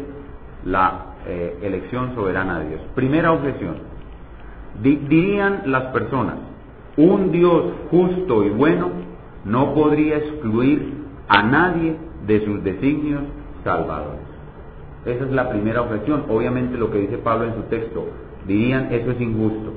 la 0.66 1.06
eh, 1.28 1.60
elección 1.62 2.16
soberana 2.16 2.60
de 2.60 2.70
Dios. 2.70 2.82
Primera 2.96 3.32
objeción. 3.32 3.76
dirían 4.82 5.64
las 5.66 5.86
personas, 5.94 6.36
un 6.98 7.32
Dios 7.32 7.74
justo 7.92 8.44
y 8.44 8.50
bueno 8.50 8.90
no 9.46 9.74
podría 9.74 10.18
excluir 10.18 10.94
a 11.28 11.44
nadie 11.44 11.98
de 12.28 12.46
sus 12.46 12.64
designios 12.64 13.24
salvadores. 13.64 14.22
Esa 15.06 15.26
es 15.26 15.32
la 15.32 15.50
primera 15.50 15.82
objeción. 15.82 16.26
Obviamente 16.30 16.78
lo 16.78 16.92
que 16.92 17.00
dice 17.00 17.18
Pablo 17.18 17.46
en 17.46 17.56
su 17.56 17.62
texto, 17.64 18.06
dirían 18.48 18.88
eso 18.92 19.12
es 19.12 19.22
injusto. 19.22 19.74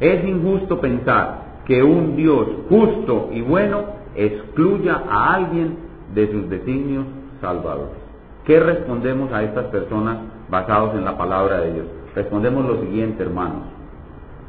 Es 0.00 0.24
injusto 0.26 0.80
pensar 0.80 1.62
que 1.66 1.82
un 1.82 2.16
Dios 2.16 2.48
justo 2.68 3.30
y 3.32 3.42
bueno 3.42 3.84
excluya 4.14 5.02
a 5.08 5.34
alguien 5.34 5.76
de 6.14 6.30
sus 6.32 6.48
designios 6.48 7.04
salvadores. 7.40 7.98
¿Qué 8.44 8.58
respondemos 8.58 9.30
a 9.32 9.42
estas 9.42 9.66
personas 9.66 10.18
basados 10.48 10.94
en 10.94 11.04
la 11.04 11.18
palabra 11.18 11.60
de 11.60 11.74
Dios? 11.74 11.86
Respondemos 12.14 12.64
lo 12.64 12.80
siguiente, 12.80 13.22
hermanos 13.22 13.64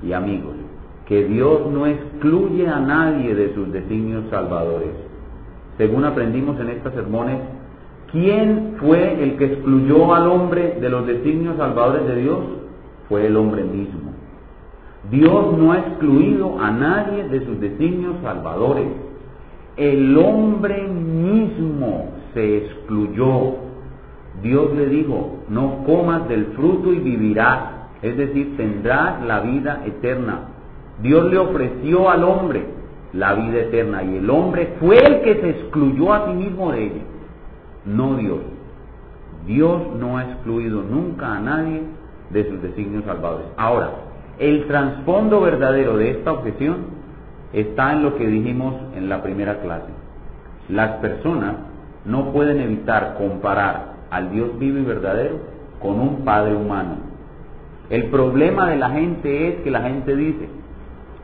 y 0.02 0.14
amigos, 0.14 0.56
que 1.06 1.26
Dios 1.26 1.70
no 1.70 1.86
excluye 1.86 2.68
a 2.68 2.80
nadie 2.80 3.36
de 3.36 3.54
sus 3.54 3.72
designios 3.74 4.24
salvadores. 4.30 5.09
Según 5.80 6.06
aprendimos 6.06 6.60
en 6.60 6.70
estas 6.70 6.94
sermones, 6.94 7.40
¿Quién 8.12 8.76
fue 8.80 9.22
el 9.24 9.38
que 9.38 9.46
excluyó 9.46 10.14
al 10.16 10.28
hombre 10.28 10.78
de 10.82 10.90
los 10.90 11.06
designios 11.06 11.58
salvadores 11.58 12.08
de 12.08 12.16
Dios? 12.16 12.40
Fue 13.08 13.28
el 13.28 13.38
hombre 13.38 13.64
mismo. 13.64 14.14
Dios 15.12 15.58
no 15.58 15.72
ha 15.72 15.78
excluido 15.80 16.60
a 16.60 16.72
nadie 16.72 17.28
de 17.30 17.46
sus 17.46 17.60
designios 17.60 18.16
salvadores. 18.24 18.88
El 19.78 20.18
hombre 20.18 20.88
mismo 20.88 22.10
se 22.34 22.58
excluyó. 22.58 23.58
Dios 24.42 24.76
le 24.76 24.88
dijo, 24.88 25.38
no 25.50 25.84
comas 25.86 26.28
del 26.28 26.48
fruto 26.48 26.92
y 26.92 27.00
vivirás, 27.00 27.60
es 28.02 28.18
decir, 28.18 28.58
tendrás 28.58 29.24
la 29.24 29.42
vida 29.42 29.84
eterna. 29.86 30.40
Dios 31.02 31.30
le 31.30 31.38
ofreció 31.38 32.10
al 32.10 32.24
hombre 32.24 32.79
la 33.13 33.34
vida 33.34 33.60
eterna 33.60 34.04
y 34.04 34.18
el 34.18 34.30
hombre 34.30 34.75
fue 34.80 34.98
el 34.98 35.22
que 35.22 35.36
se 35.36 35.50
excluyó 35.50 36.13
a 36.13 36.28
sí 36.28 36.34
mismo 36.34 36.72
de 36.72 36.84
ella 36.84 37.01
no 37.86 38.16
Dios. 38.16 38.39
Dios 39.46 39.82
no 39.98 40.18
ha 40.18 40.24
excluido 40.24 40.84
nunca 40.84 41.38
a 41.38 41.39
nadie 41.39 41.82
de 42.30 42.50
sus 42.50 42.62
designios 42.62 43.06
salvadores. 43.06 43.48
Ahora, 43.58 43.92
el 44.38 44.68
trasfondo 44.68 45.42
verdadero 45.42 45.98
de 45.98 46.12
esta 46.12 46.34
objeción 46.34 47.00
está 47.54 47.94
en 47.94 48.04
lo 48.04 48.16
que 48.16 48.28
dijimos 48.28 48.75
en 48.96 49.10
la 49.10 49.24
primera 49.24 49.60
clase. 49.62 49.92
Las 50.70 50.98
personas 50.98 51.56
no 52.06 52.32
pueden 52.32 52.60
evitar 52.60 53.16
comparar 53.18 53.94
al 54.12 54.32
Dios 54.32 54.58
vivo 54.60 54.78
y 54.78 54.84
verdadero 54.84 55.38
con 55.82 56.00
un 56.00 56.24
Padre 56.24 56.56
humano. 56.56 56.98
El 57.89 58.06
problema 58.06 58.70
de 58.70 58.78
la 58.78 58.92
gente 58.92 59.48
es 59.50 59.56
que 59.63 59.72
la 59.72 59.82
gente 59.82 60.16
dice, 60.16 60.48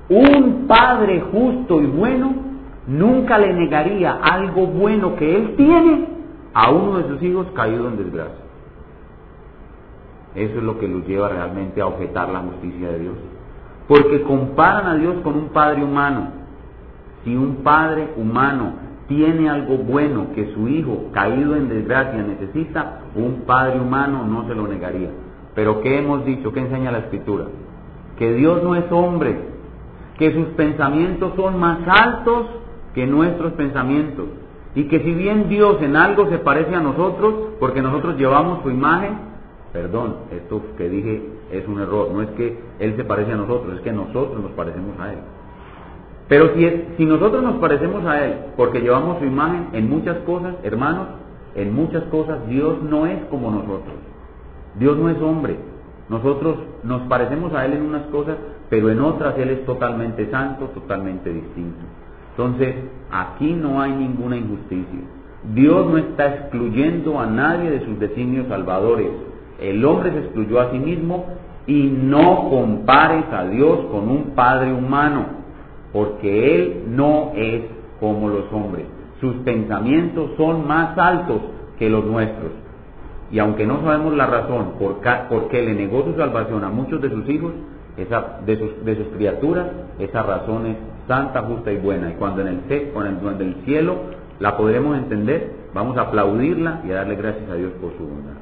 un 0.10 0.66
Padre 0.68 1.24
justo 1.32 1.82
y 1.82 1.88
bueno 1.88 2.34
nunca 2.88 3.38
le 3.38 3.54
negaría 3.54 4.20
algo 4.22 4.68
bueno 4.68 5.16
que 5.16 5.36
Él 5.36 5.56
tiene 5.56 6.08
a 6.54 6.72
uno 6.72 7.00
de 7.00 7.08
sus 7.10 7.24
hijos 7.24 7.48
caído 7.54 7.88
en 7.88 7.98
desgracia. 7.98 8.46
Eso 10.36 10.58
es 10.58 10.64
lo 10.64 10.78
que 10.80 10.88
los 10.88 11.08
lleva 11.08 11.30
realmente 11.30 11.82
a 11.82 11.88
objetar 11.88 12.30
la 12.30 12.40
justicia 12.40 12.90
de 12.90 13.00
Dios. 13.00 13.16
Porque 13.88 14.22
comparan 14.24 14.88
a 14.88 14.96
Dios 14.96 15.16
con 15.24 15.36
un 15.36 15.50
padre 15.50 15.84
humano. 15.84 16.30
Si 17.24 17.36
un 17.36 17.58
padre 17.58 18.10
humano 18.18 18.74
tiene 19.08 19.50
algo 19.50 19.78
bueno 19.78 20.28
que 20.34 20.54
su 20.54 20.68
hijo 20.68 21.10
caído 21.14 21.56
en 21.56 21.70
desgracia 21.70 22.22
necesita, 22.22 23.02
un 23.16 23.44
padre 23.46 23.80
humano 23.80 24.26
no 24.26 24.48
se 24.48 24.56
lo 24.56 24.68
negaría. 24.68 25.10
Pero 25.54 25.82
¿qué 25.82 26.00
hemos 26.00 26.26
dicho? 26.26 26.52
¿Qué 26.52 26.60
enseña 26.60 26.92
la 26.92 27.00
escritura? 27.00 27.46
Que 28.18 28.34
Dios 28.34 28.62
no 28.64 28.76
es 28.76 28.92
hombre, 28.92 29.55
que 30.18 30.34
sus 30.34 30.48
pensamientos 30.56 31.34
son 31.36 31.60
más 31.60 31.80
altos 31.88 32.48
que 32.94 33.06
nuestros 33.06 33.54
pensamientos 33.54 34.26
y 34.76 34.86
que 34.86 35.00
si 35.00 35.14
bien 35.14 35.48
Dios 35.48 35.82
en 35.82 35.96
algo 35.96 36.30
se 36.30 36.38
parece 36.38 36.76
a 36.76 36.82
nosotros, 36.82 37.34
porque 37.60 37.82
nosotros 37.82 38.18
llevamos 38.18 38.62
su 38.64 38.70
imagen, 38.70 39.18
perdón, 39.72 40.16
esto 40.32 40.62
que 40.78 40.90
dije 40.90 41.30
es 41.52 41.68
un 41.68 41.80
error, 41.80 42.10
no 42.12 42.22
es 42.22 42.30
que 42.32 42.58
Él 42.80 42.96
se 42.98 43.06
parece 43.06 43.32
a 43.32 43.38
nosotros, 43.38 43.76
es 43.76 43.82
que 43.82 43.92
nosotros 43.94 44.42
nos 44.42 44.52
parecemos 44.52 45.00
a 45.00 45.14
Él. 45.14 45.20
Pero 46.28 46.54
si, 46.56 46.86
si 46.98 47.06
nosotros 47.06 47.44
nos 47.44 47.56
parecemos 47.56 48.04
a 48.06 48.26
Él 48.26 48.36
porque 48.58 48.82
llevamos 48.82 49.20
su 49.20 49.26
imagen 49.26 49.70
en 49.74 49.90
muchas 49.90 50.18
cosas, 50.20 50.56
hermanos, 50.64 51.08
en 51.56 51.74
muchas 51.74 52.04
cosas 52.06 52.46
Dios 52.48 52.82
no 52.84 53.06
es 53.06 53.24
como 53.26 53.52
nosotros. 53.52 53.96
Dios 54.78 54.98
no 54.98 55.10
es 55.10 55.22
hombre. 55.22 55.56
Nosotros 56.10 56.58
nos 56.84 57.04
parecemos 57.04 57.54
a 57.54 57.66
Él 57.66 57.74
en 57.74 57.84
unas 57.84 58.04
cosas, 58.08 58.36
pero 58.70 58.90
en 58.90 59.00
otras 59.00 59.38
Él 59.38 59.50
es 59.50 59.66
totalmente 59.66 60.30
santo, 60.30 60.66
totalmente 60.68 61.32
distinto. 61.32 61.80
Entonces, 62.32 62.76
aquí 63.12 63.54
no 63.54 63.82
hay 63.82 63.94
ninguna 63.94 64.38
injusticia. 64.38 65.00
Dios 65.54 65.88
no 65.88 65.98
está 65.98 66.28
excluyendo 66.36 67.20
a 67.20 67.28
nadie 67.28 67.70
de 67.70 67.86
sus 67.86 68.00
designios 68.00 68.48
salvadores. 68.48 69.12
El 69.60 69.86
hombre 69.86 70.12
se 70.12 70.20
excluyó 70.20 70.60
a 70.60 70.72
sí 70.72 70.80
mismo 70.80 71.26
y 71.68 71.84
no 71.84 72.50
compares 72.50 73.26
a 73.32 73.46
Dios 73.46 73.86
con 73.92 74.10
un 74.10 74.32
Padre 74.36 74.74
humano, 74.74 75.26
porque 75.94 76.56
Él 76.56 76.84
no 76.90 77.32
es 77.36 77.64
como 78.00 78.30
los 78.30 78.52
hombres. 78.52 78.86
Sus 79.22 79.36
pensamientos 79.38 80.32
son 80.38 80.68
más 80.68 80.98
altos 80.98 81.42
que 81.80 81.90
los 81.90 82.06
nuestros. 82.06 82.52
Y 83.32 83.40
aunque 83.40 83.66
no 83.66 83.82
sabemos 83.82 84.14
la 84.14 84.28
razón 84.28 84.74
por, 84.78 85.00
qué 85.50 85.62
le 85.62 85.74
negó 85.74 86.04
su 86.04 86.16
salvación 86.16 86.64
a 86.64 86.70
muchos 86.70 87.02
de 87.02 87.10
sus 87.10 87.28
hijos, 87.30 87.54
esa, 87.98 88.40
de, 88.46 88.58
sus, 88.58 89.08
criaturas, 89.16 89.68
esa 90.00 90.24
razón 90.24 90.66
es 90.66 90.78
santa, 91.08 91.42
justa 91.44 91.72
y 91.72 91.78
buena. 91.78 92.12
Y 92.12 92.14
cuando 92.14 92.42
en 92.42 92.48
el, 92.48 92.92
cuando 92.92 93.32
en 93.32 93.42
el 93.42 93.56
cielo 93.66 93.96
la 94.40 94.58
podremos 94.58 94.98
entender, 94.98 95.52
vamos 95.74 95.98
a 95.98 96.02
aplaudirla 96.02 96.82
y 96.86 96.92
a 96.92 96.96
darle 96.96 97.16
gracias 97.16 97.50
a 97.50 97.56
Dios 97.56 97.72
por 97.82 97.92
su 97.98 98.04
bondad. 98.04 98.34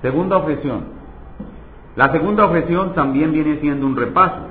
Segunda 0.00 0.36
objeción. 0.38 1.02
La 1.94 2.10
segunda 2.10 2.46
objeción 2.46 2.94
también 2.94 3.32
viene 3.32 3.58
siendo 3.60 3.86
un 3.86 3.96
repaso. 3.96 4.48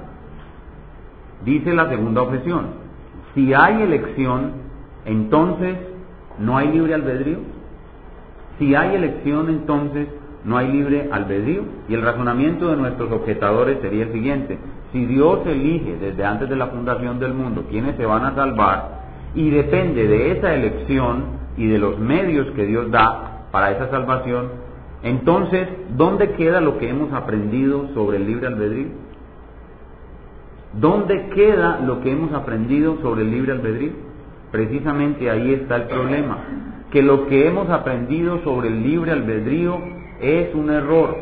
Dice 1.43 1.73
la 1.73 1.89
segunda 1.89 2.21
objeción, 2.21 2.67
si 3.33 3.53
hay 3.53 3.81
elección, 3.81 4.51
entonces 5.05 5.75
no 6.37 6.57
hay 6.57 6.71
libre 6.71 6.93
albedrío. 6.93 7.39
Si 8.59 8.75
hay 8.75 8.95
elección, 8.95 9.49
entonces 9.49 10.07
no 10.43 10.57
hay 10.57 10.71
libre 10.71 11.09
albedrío. 11.11 11.63
Y 11.87 11.93
el 11.93 12.01
razonamiento 12.01 12.69
de 12.69 12.77
nuestros 12.77 13.11
objetadores 13.11 13.79
sería 13.81 14.03
el 14.03 14.11
siguiente. 14.11 14.57
Si 14.91 15.05
Dios 15.05 15.39
elige 15.45 15.97
desde 15.97 16.25
antes 16.25 16.49
de 16.49 16.55
la 16.55 16.67
fundación 16.67 17.19
del 17.19 17.33
mundo 17.33 17.65
quienes 17.69 17.95
se 17.95 18.05
van 18.05 18.25
a 18.25 18.35
salvar 18.35 19.01
y 19.33 19.49
depende 19.49 20.07
de 20.07 20.31
esa 20.31 20.53
elección 20.53 21.23
y 21.57 21.67
de 21.67 21.79
los 21.79 21.97
medios 21.99 22.47
que 22.51 22.65
Dios 22.65 22.91
da 22.91 23.47
para 23.51 23.71
esa 23.71 23.89
salvación, 23.89 24.49
entonces, 25.03 25.67
¿dónde 25.95 26.31
queda 26.33 26.61
lo 26.61 26.77
que 26.77 26.89
hemos 26.89 27.11
aprendido 27.13 27.87
sobre 27.93 28.17
el 28.17 28.27
libre 28.27 28.47
albedrío? 28.47 28.89
¿Dónde 30.73 31.29
queda 31.29 31.79
lo 31.85 32.01
que 32.01 32.11
hemos 32.11 32.33
aprendido 32.33 32.97
sobre 33.01 33.23
el 33.23 33.31
libre 33.31 33.53
albedrío? 33.53 33.91
Precisamente 34.51 35.29
ahí 35.29 35.53
está 35.53 35.77
el 35.77 35.83
problema, 35.83 36.37
que 36.91 37.01
lo 37.01 37.27
que 37.27 37.47
hemos 37.47 37.69
aprendido 37.69 38.43
sobre 38.43 38.67
el 38.67 38.83
libre 38.83 39.11
albedrío 39.11 40.00
es 40.21 40.53
un 40.55 40.69
error. 40.69 41.17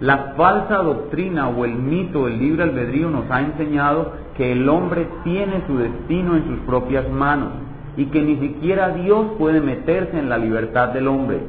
La 0.00 0.34
falsa 0.36 0.76
doctrina 0.76 1.48
o 1.48 1.64
el 1.64 1.74
mito 1.74 2.26
del 2.26 2.38
libre 2.38 2.62
albedrío 2.62 3.10
nos 3.10 3.30
ha 3.30 3.40
enseñado 3.40 4.12
que 4.36 4.52
el 4.52 4.68
hombre 4.68 5.08
tiene 5.24 5.64
su 5.66 5.76
destino 5.78 6.36
en 6.36 6.46
sus 6.46 6.58
propias 6.60 7.08
manos 7.10 7.50
y 7.96 8.06
que 8.06 8.22
ni 8.22 8.36
siquiera 8.36 8.90
Dios 8.90 9.32
puede 9.38 9.60
meterse 9.60 10.18
en 10.18 10.28
la 10.28 10.38
libertad 10.38 10.90
del 10.90 11.08
hombre. 11.08 11.40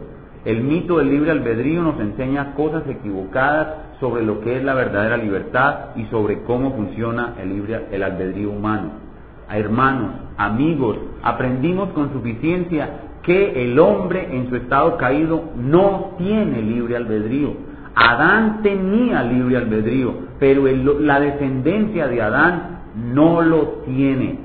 El 0.45 0.63
mito 0.63 0.97
del 0.97 1.09
libre 1.09 1.31
albedrío 1.31 1.83
nos 1.83 1.99
enseña 1.99 2.55
cosas 2.55 2.83
equivocadas 2.87 3.67
sobre 3.99 4.23
lo 4.23 4.41
que 4.41 4.57
es 4.57 4.63
la 4.63 4.73
verdadera 4.73 5.17
libertad 5.17 5.95
y 5.95 6.05
sobre 6.05 6.41
cómo 6.43 6.71
funciona 6.71 7.35
el, 7.39 7.49
libre, 7.49 7.85
el 7.91 8.01
albedrío 8.01 8.49
humano. 8.49 8.91
Hermanos, 9.51 10.11
amigos, 10.37 10.97
aprendimos 11.21 11.89
con 11.89 12.13
suficiencia 12.13 12.89
que 13.23 13.63
el 13.63 13.77
hombre 13.79 14.27
en 14.31 14.49
su 14.49 14.55
estado 14.55 14.97
caído 14.97 15.43
no 15.55 16.15
tiene 16.17 16.61
libre 16.61 16.95
albedrío. 16.95 17.53
Adán 17.95 18.61
tenía 18.63 19.23
libre 19.23 19.57
albedrío, 19.57 20.13
pero 20.39 20.65
la 20.65 21.19
descendencia 21.19 22.07
de 22.07 22.21
Adán 22.21 22.79
no 23.13 23.41
lo 23.41 23.81
tiene. 23.85 24.39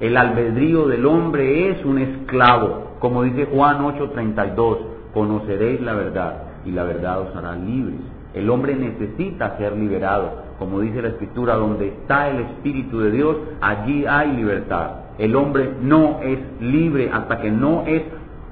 El 0.00 0.16
albedrío 0.16 0.86
del 0.86 1.06
hombre 1.06 1.70
es 1.70 1.84
un 1.84 1.98
esclavo, 1.98 2.96
como 2.98 3.22
dice 3.22 3.46
Juan 3.46 3.84
8:32, 3.84 4.78
conoceréis 5.12 5.80
la 5.80 5.94
verdad 5.94 6.42
y 6.64 6.70
la 6.70 6.84
verdad 6.84 7.20
os 7.20 7.36
hará 7.36 7.54
libres. 7.56 8.00
El 8.34 8.50
hombre 8.50 8.76
necesita 8.76 9.56
ser 9.56 9.76
liberado, 9.76 10.42
como 10.58 10.80
dice 10.80 11.02
la 11.02 11.08
Escritura, 11.08 11.54
donde 11.54 11.88
está 11.88 12.28
el 12.28 12.40
Espíritu 12.40 13.00
de 13.00 13.10
Dios, 13.10 13.36
allí 13.60 14.04
hay 14.06 14.32
libertad. 14.36 14.90
El 15.18 15.34
hombre 15.36 15.72
no 15.82 16.20
es 16.22 16.38
libre 16.60 17.10
hasta 17.12 17.38
que 17.40 17.50
no 17.50 17.84
es 17.86 18.02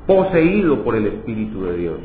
poseído 0.06 0.82
por 0.82 0.96
el 0.96 1.06
Espíritu 1.06 1.64
de 1.64 1.76
Dios. 1.76 1.98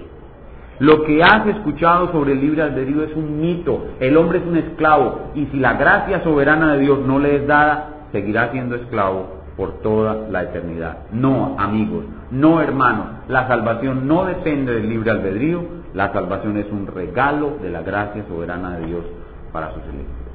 Lo 0.80 1.04
que 1.04 1.22
has 1.22 1.46
escuchado 1.48 2.12
sobre 2.12 2.34
el 2.34 2.42
libre 2.42 2.64
albedrío 2.64 3.04
es 3.04 3.16
un 3.16 3.40
mito. 3.40 3.86
El 4.00 4.18
hombre 4.18 4.40
es 4.40 4.46
un 4.46 4.58
esclavo 4.58 5.32
y 5.36 5.46
si 5.48 5.58
la 5.58 5.74
gracia 5.74 6.24
soberana 6.24 6.74
de 6.74 6.80
Dios 6.80 7.00
no 7.06 7.20
le 7.20 7.36
es 7.36 7.48
dada, 7.48 8.08
seguirá 8.12 8.52
siendo 8.52 8.76
esclavo 8.76 9.42
por 9.58 9.82
toda 9.82 10.28
la 10.30 10.44
eternidad. 10.44 11.00
No, 11.12 11.56
amigos, 11.60 12.06
no, 12.32 12.62
hermanos, 12.62 13.08
la 13.28 13.48
salvación 13.48 14.08
no 14.08 14.26
depende 14.26 14.74
del 14.74 14.90
libre 14.90 15.12
albedrío, 15.12 15.64
la 15.94 16.12
salvación 16.14 16.58
es 16.58 16.66
un 16.72 16.88
regalo 16.88 17.58
de 17.62 17.70
la 17.70 17.82
gracia 17.84 18.26
soberana 18.28 18.78
de 18.78 18.88
Dios 18.88 19.06
para 19.52 19.74
sus 19.74 19.84
electos. 19.84 20.34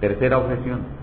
Tercera 0.00 0.38
objeción. 0.38 0.97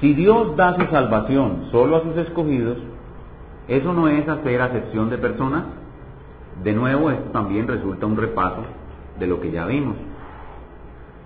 Si 0.00 0.12
Dios 0.12 0.56
da 0.56 0.76
su 0.76 0.84
salvación 0.90 1.68
solo 1.70 1.96
a 1.96 2.02
sus 2.02 2.16
escogidos, 2.18 2.76
¿eso 3.66 3.94
no 3.94 4.08
es 4.08 4.28
hacer 4.28 4.60
acepción 4.60 5.08
de 5.08 5.16
personas? 5.16 5.64
De 6.62 6.74
nuevo, 6.74 7.10
esto 7.10 7.30
también 7.30 7.66
resulta 7.66 8.04
un 8.04 8.16
repaso 8.16 8.62
de 9.18 9.26
lo 9.26 9.40
que 9.40 9.50
ya 9.50 9.64
vimos. 9.64 9.96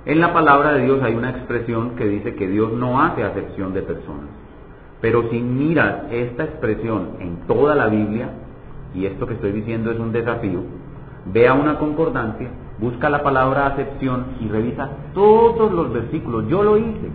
En 0.07 0.21
la 0.21 0.33
palabra 0.33 0.73
de 0.73 0.85
Dios 0.85 1.03
hay 1.03 1.15
una 1.15 1.31
expresión 1.31 1.97
que 1.97 2.07
dice 2.07 2.37
que 2.37 2.47
Dios 2.47 2.73
no 2.73 3.03
hace 3.03 3.25
acepción 3.25 3.75
de 3.75 3.83
personas. 3.83 4.29
Pero 5.01 5.29
si 5.31 5.41
miras 5.41 6.05
esta 6.13 6.45
expresión 6.45 7.17
en 7.19 7.39
toda 7.49 7.75
la 7.75 7.89
Biblia, 7.89 8.31
y 8.95 9.07
esto 9.07 9.27
que 9.27 9.35
estoy 9.35 9.51
diciendo 9.51 9.91
es 9.91 9.99
un 9.99 10.13
desafío, 10.13 10.63
vea 11.27 11.55
una 11.55 11.77
concordancia, 11.79 12.49
busca 12.79 13.11
la 13.11 13.25
palabra 13.25 13.67
acepción 13.67 14.27
y 14.41 14.49
revisa 14.49 14.91
todos 15.13 15.73
los 15.73 15.93
versículos. 15.93 16.47
Yo 16.49 16.63
lo 16.63 16.77
hice 16.77 17.11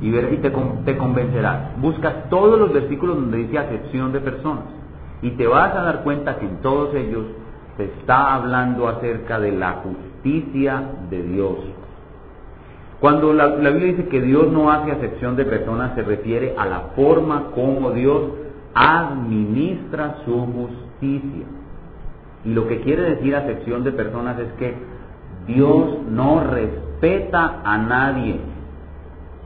y, 0.00 0.10
te, 0.12 0.50
te 0.50 0.96
convencerás. 0.96 1.80
Busca 1.80 2.24
todos 2.28 2.58
los 2.58 2.72
versículos 2.72 3.16
donde 3.16 3.38
dice 3.38 3.58
acepción 3.58 4.12
de 4.12 4.20
personas 4.20 4.64
y 5.22 5.30
te 5.30 5.46
vas 5.46 5.74
a 5.74 5.82
dar 5.82 6.02
cuenta 6.02 6.36
que 6.38 6.46
en 6.46 6.56
todos 6.58 6.94
ellos 6.94 7.24
se 7.76 7.84
está 7.84 8.34
hablando 8.34 8.88
acerca 8.88 9.38
de 9.38 9.52
la 9.52 9.82
justicia 9.82 10.82
de 11.10 11.22
Dios. 11.22 11.56
Cuando 13.00 13.32
la, 13.34 13.48
Biblia 13.48 13.92
dice 13.92 14.08
que 14.08 14.22
Dios 14.22 14.50
no 14.50 14.70
hace 14.70 14.92
acepción 14.92 15.36
de 15.36 15.44
personas, 15.44 15.94
se 15.94 16.02
refiere 16.02 16.54
a 16.56 16.64
la 16.64 16.80
forma 16.96 17.50
como 17.54 17.90
Dios 17.90 18.22
administra 18.74 20.16
su 20.24 20.38
justicia. 20.38 21.46
Y 22.44 22.54
lo 22.54 22.66
que 22.68 22.80
quiere 22.80 23.02
decir 23.02 23.36
acepción 23.36 23.84
de 23.84 23.92
personas 23.92 24.38
es 24.38 24.52
que 24.52 24.74
Dios 25.46 25.98
no 26.10 26.40
respeta 26.40 27.60
a 27.64 27.76
nadie. 27.78 28.40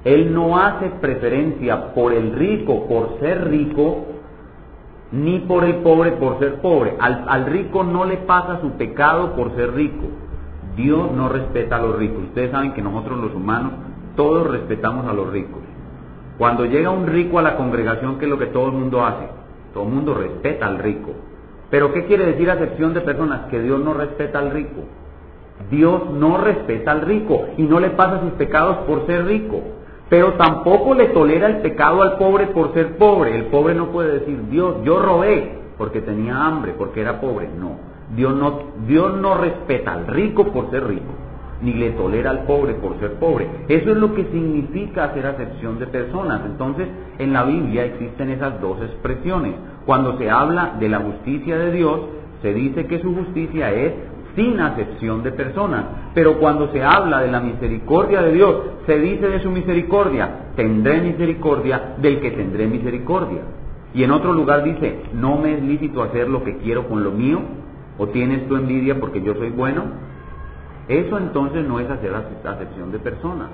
Él 0.04 0.32
no 0.34 0.58
hace 0.58 0.90
preferencia 1.00 1.92
por 1.94 2.12
el 2.12 2.32
rico 2.32 2.86
por 2.88 3.18
ser 3.20 3.48
rico, 3.48 4.06
ni 5.12 5.40
por 5.40 5.64
el 5.64 5.76
pobre 5.76 6.12
por 6.12 6.38
ser 6.38 6.60
pobre. 6.60 6.96
al 6.98 7.46
rico 7.46 7.84
no 7.84 8.04
le 8.04 8.18
pasa 8.18 8.60
su 8.60 8.72
pecado 8.72 9.34
por 9.34 9.54
ser 9.56 9.74
rico. 9.74 10.06
Dios 10.76 11.10
no 11.12 11.28
respeta 11.28 11.76
a 11.76 11.82
los 11.82 11.96
ricos. 11.96 12.24
Ustedes 12.24 12.50
saben 12.50 12.72
que 12.72 12.82
nosotros 12.82 13.18
los 13.18 13.34
humanos 13.34 13.72
todos 14.16 14.46
respetamos 14.50 15.06
a 15.06 15.12
los 15.12 15.30
ricos. 15.30 15.60
Cuando 16.38 16.64
llega 16.64 16.90
un 16.90 17.06
rico 17.06 17.38
a 17.38 17.42
la 17.42 17.56
congregación, 17.56 18.18
¿qué 18.18 18.24
es 18.24 18.30
lo 18.30 18.38
que 18.38 18.46
todo 18.46 18.66
el 18.66 18.72
mundo 18.72 19.04
hace? 19.04 19.26
Todo 19.74 19.84
el 19.84 19.90
mundo 19.90 20.14
respeta 20.14 20.66
al 20.66 20.78
rico. 20.78 21.10
Pero 21.70 21.92
¿qué 21.92 22.06
quiere 22.06 22.24
decir 22.26 22.50
acepción 22.50 22.94
de 22.94 23.02
personas? 23.02 23.42
Que 23.50 23.60
Dios 23.60 23.80
no 23.80 23.94
respeta 23.94 24.38
al 24.38 24.50
rico. 24.50 24.84
Dios 25.70 26.10
no 26.10 26.38
respeta 26.38 26.92
al 26.92 27.02
rico 27.02 27.46
y 27.56 27.62
no 27.62 27.78
le 27.78 27.90
pasa 27.90 28.20
sus 28.20 28.32
pecados 28.32 28.78
por 28.86 29.06
ser 29.06 29.26
rico. 29.26 29.60
Pero 30.10 30.34
tampoco 30.34 30.92
le 30.92 31.06
tolera 31.06 31.46
el 31.46 31.58
pecado 31.58 32.02
al 32.02 32.18
pobre 32.18 32.48
por 32.48 32.74
ser 32.74 32.98
pobre. 32.98 33.36
El 33.36 33.44
pobre 33.46 33.74
no 33.74 33.86
puede 33.86 34.18
decir, 34.18 34.42
Dios, 34.50 34.82
yo 34.84 34.98
robé 34.98 35.60
porque 35.78 36.02
tenía 36.02 36.46
hambre, 36.46 36.74
porque 36.76 37.00
era 37.00 37.20
pobre. 37.20 37.48
No. 37.58 37.88
Dios 38.14 38.34
no, 38.34 38.58
Dios 38.88 39.16
no 39.18 39.34
respeta 39.34 39.92
al 39.92 40.08
rico 40.08 40.52
por 40.52 40.68
ser 40.70 40.84
rico, 40.84 41.14
ni 41.62 41.74
le 41.74 41.90
tolera 41.90 42.30
al 42.30 42.42
pobre 42.42 42.74
por 42.74 42.98
ser 42.98 43.14
pobre. 43.14 43.48
Eso 43.68 43.92
es 43.92 43.96
lo 43.96 44.12
que 44.12 44.24
significa 44.24 45.04
hacer 45.04 45.26
acepción 45.26 45.78
de 45.78 45.86
personas. 45.86 46.42
Entonces, 46.44 46.88
en 47.18 47.32
la 47.32 47.44
Biblia 47.44 47.84
existen 47.84 48.30
esas 48.30 48.60
dos 48.60 48.82
expresiones. 48.82 49.54
Cuando 49.86 50.18
se 50.18 50.28
habla 50.28 50.74
de 50.80 50.88
la 50.88 50.98
justicia 50.98 51.56
de 51.56 51.70
Dios, 51.70 52.00
se 52.42 52.52
dice 52.52 52.86
que 52.86 53.00
su 53.00 53.14
justicia 53.14 53.72
es 53.72 53.92
sin 54.36 54.60
acepción 54.60 55.22
de 55.22 55.32
personas. 55.32 55.84
Pero 56.14 56.38
cuando 56.38 56.70
se 56.72 56.82
habla 56.82 57.20
de 57.20 57.30
la 57.30 57.40
misericordia 57.40 58.22
de 58.22 58.32
Dios, 58.32 58.56
se 58.86 58.98
dice 58.98 59.28
de 59.28 59.40
su 59.40 59.50
misericordia, 59.50 60.52
tendré 60.56 61.00
misericordia 61.00 61.94
del 61.98 62.20
que 62.20 62.30
tendré 62.30 62.66
misericordia. 62.66 63.42
Y 63.92 64.04
en 64.04 64.10
otro 64.12 64.32
lugar 64.32 64.62
dice, 64.62 65.02
no 65.14 65.36
me 65.36 65.54
es 65.54 65.62
lícito 65.62 66.02
hacer 66.02 66.28
lo 66.28 66.44
que 66.44 66.58
quiero 66.58 66.88
con 66.88 67.02
lo 67.02 67.10
mío, 67.10 67.40
¿O 68.00 68.08
tienes 68.08 68.48
tu 68.48 68.56
envidia 68.56 68.98
porque 68.98 69.20
yo 69.20 69.34
soy 69.34 69.50
bueno? 69.50 69.82
Eso 70.88 71.18
entonces 71.18 71.66
no 71.68 71.80
es 71.80 71.90
hacer 71.90 72.14
acepción 72.14 72.90
de 72.92 72.98
personas. 72.98 73.48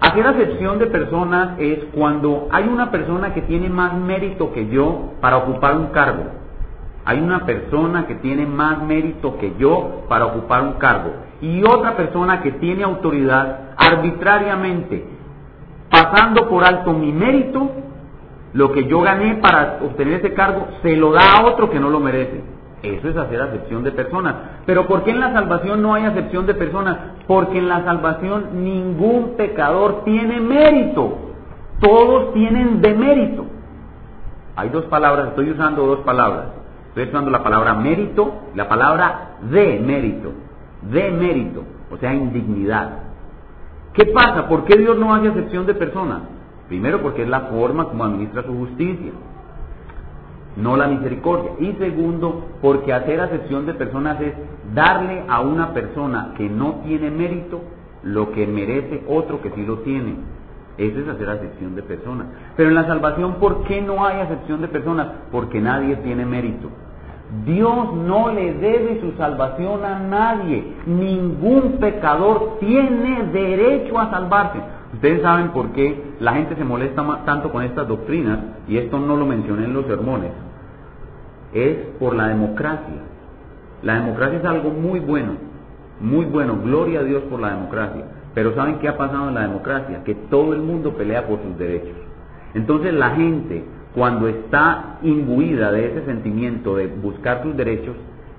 Hacer 0.00 0.26
acepción 0.26 0.80
de 0.80 0.88
personas 0.88 1.56
es 1.60 1.78
cuando 1.94 2.48
hay 2.50 2.66
una 2.66 2.90
persona 2.90 3.32
que 3.32 3.42
tiene 3.42 3.68
más 3.68 3.94
mérito 3.94 4.52
que 4.52 4.66
yo 4.66 5.12
para 5.20 5.36
ocupar 5.36 5.76
un 5.76 5.86
cargo. 5.92 6.24
Hay 7.04 7.20
una 7.20 7.44
persona 7.44 8.06
que 8.06 8.14
tiene 8.16 8.46
más 8.46 8.82
mérito 8.82 9.36
que 9.38 9.54
yo 9.58 10.04
para 10.08 10.26
ocupar 10.26 10.62
un 10.62 10.74
cargo. 10.74 11.12
Y 11.40 11.62
otra 11.64 11.96
persona 11.96 12.42
que 12.42 12.52
tiene 12.52 12.84
autoridad 12.84 13.70
arbitrariamente, 13.76 15.04
pasando 15.90 16.48
por 16.48 16.64
alto 16.64 16.92
mi 16.92 17.12
mérito, 17.12 17.70
lo 18.52 18.70
que 18.70 18.84
yo 18.84 19.00
gané 19.00 19.36
para 19.36 19.78
obtener 19.82 20.14
ese 20.14 20.32
cargo, 20.34 20.68
se 20.82 20.96
lo 20.96 21.12
da 21.12 21.38
a 21.38 21.46
otro 21.46 21.70
que 21.70 21.80
no 21.80 21.90
lo 21.90 21.98
merece. 21.98 22.44
Eso 22.82 23.08
es 23.08 23.16
hacer 23.16 23.40
acepción 23.40 23.82
de 23.82 23.92
personas. 23.92 24.34
Pero 24.66 24.86
¿por 24.86 25.02
qué 25.04 25.10
en 25.10 25.20
la 25.20 25.32
salvación 25.32 25.82
no 25.82 25.94
hay 25.94 26.04
acepción 26.04 26.46
de 26.46 26.54
personas? 26.54 26.96
Porque 27.26 27.58
en 27.58 27.68
la 27.68 27.84
salvación 27.84 28.64
ningún 28.64 29.36
pecador 29.36 30.02
tiene 30.04 30.40
mérito. 30.40 31.18
Todos 31.80 32.32
tienen 32.34 32.80
demérito. 32.80 33.46
Hay 34.54 34.68
dos 34.68 34.84
palabras, 34.86 35.28
estoy 35.28 35.50
usando 35.50 35.86
dos 35.86 36.00
palabras. 36.00 36.61
Estoy 36.92 37.04
usando 37.04 37.30
la 37.30 37.42
palabra 37.42 37.72
mérito, 37.72 38.34
la 38.54 38.68
palabra 38.68 39.38
de 39.50 39.80
mérito, 39.80 40.30
de 40.90 41.10
mérito, 41.10 41.64
o 41.90 41.96
sea, 41.96 42.12
indignidad. 42.12 42.98
¿Qué 43.94 44.04
pasa? 44.06 44.46
¿Por 44.46 44.66
qué 44.66 44.76
Dios 44.76 44.98
no 44.98 45.14
hace 45.14 45.28
acepción 45.28 45.64
de 45.64 45.72
personas? 45.72 46.20
Primero 46.68 47.00
porque 47.00 47.22
es 47.22 47.28
la 47.30 47.40
forma 47.42 47.86
como 47.86 48.04
administra 48.04 48.42
su 48.42 48.54
justicia, 48.54 49.10
no 50.56 50.76
la 50.76 50.86
misericordia. 50.86 51.52
Y 51.60 51.72
segundo, 51.78 52.44
porque 52.60 52.92
hacer 52.92 53.22
acepción 53.22 53.64
de 53.64 53.72
personas 53.72 54.20
es 54.20 54.34
darle 54.74 55.24
a 55.30 55.40
una 55.40 55.72
persona 55.72 56.34
que 56.36 56.46
no 56.46 56.82
tiene 56.84 57.10
mérito 57.10 57.62
lo 58.02 58.32
que 58.32 58.46
merece 58.46 59.02
otro 59.08 59.40
que 59.40 59.50
sí 59.52 59.64
lo 59.64 59.78
tiene. 59.78 60.16
Eso 60.78 61.00
es 61.00 61.08
hacer 61.08 61.28
acepción 61.28 61.74
de 61.74 61.82
personas. 61.82 62.26
Pero 62.56 62.70
en 62.70 62.74
la 62.74 62.86
salvación, 62.86 63.34
¿por 63.34 63.64
qué 63.64 63.82
no 63.82 64.04
hay 64.04 64.20
acepción 64.20 64.60
de 64.62 64.68
personas? 64.68 65.06
Porque 65.30 65.60
nadie 65.60 65.96
tiene 65.96 66.24
mérito. 66.24 66.68
Dios 67.46 67.94
no 67.94 68.32
le 68.32 68.54
debe 68.54 69.00
su 69.00 69.12
salvación 69.12 69.84
a 69.84 69.98
nadie. 69.98 70.74
Ningún 70.86 71.78
pecador 71.80 72.58
tiene 72.60 73.24
derecho 73.32 73.98
a 73.98 74.10
salvarse. 74.10 74.58
Ustedes 74.92 75.22
saben 75.22 75.48
por 75.48 75.70
qué 75.70 76.14
la 76.20 76.34
gente 76.34 76.54
se 76.54 76.64
molesta 76.64 77.02
tanto 77.24 77.50
con 77.50 77.62
estas 77.62 77.88
doctrinas, 77.88 78.38
y 78.68 78.76
esto 78.76 78.98
no 78.98 79.16
lo 79.16 79.24
mencioné 79.24 79.64
en 79.64 79.72
los 79.72 79.86
sermones. 79.86 80.30
Es 81.54 81.76
por 81.98 82.14
la 82.14 82.28
democracia. 82.28 83.02
La 83.82 83.94
democracia 83.94 84.38
es 84.38 84.44
algo 84.44 84.70
muy 84.70 85.00
bueno, 85.00 85.32
muy 86.00 86.26
bueno. 86.26 86.58
Gloria 86.62 87.00
a 87.00 87.04
Dios 87.04 87.22
por 87.24 87.40
la 87.40 87.50
democracia. 87.50 88.04
Pero 88.34 88.54
¿saben 88.54 88.78
qué 88.78 88.88
ha 88.88 88.96
pasado 88.96 89.28
en 89.28 89.34
la 89.34 89.42
democracia? 89.42 90.04
Que 90.04 90.14
todo 90.14 90.54
el 90.54 90.62
mundo 90.62 90.94
pelea 90.94 91.26
por 91.26 91.42
sus 91.42 91.58
derechos. 91.58 91.96
Entonces 92.54 92.94
la 92.94 93.10
gente, 93.10 93.64
cuando 93.94 94.28
está 94.28 94.98
imbuida 95.02 95.70
de 95.70 95.86
ese 95.86 96.04
sentimiento 96.04 96.76
de 96.76 96.86
buscar 96.86 97.42
sus 97.42 97.56
derechos, 97.56 97.96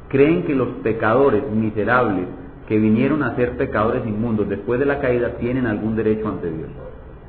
creen 0.10 0.44
que 0.44 0.56
los 0.56 0.70
pecadores 0.84 1.44
miserables 1.52 2.28
que 2.68 2.78
vinieron 2.78 3.24
a 3.24 3.36
ser 3.36 3.58
pecadores 3.58 4.06
inmundos 4.06 4.48
después 4.48 4.80
de 4.80 4.86
la 4.86 5.00
caída 5.00 5.38
tienen 5.40 5.68
algún 5.68 5.96
derecho 5.96 6.28
ante 6.28 6.50
Dios. 6.50 6.70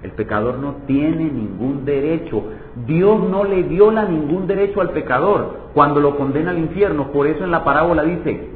El 0.02 0.10
pecador 0.12 0.58
no 0.58 0.76
tiene 0.86 1.24
ningún 1.24 1.86
derecho. 1.86 2.44
Dios 2.86 3.26
no 3.28 3.44
le 3.44 3.62
viola 3.62 4.04
ningún 4.04 4.46
derecho 4.46 4.82
al 4.82 4.90
pecador 4.90 5.70
cuando 5.72 5.98
lo 5.98 6.16
condena 6.16 6.50
al 6.50 6.58
infierno. 6.58 7.10
Por 7.10 7.26
eso 7.26 7.42
en 7.42 7.50
la 7.50 7.64
parábola 7.64 8.04
dice, 8.04 8.50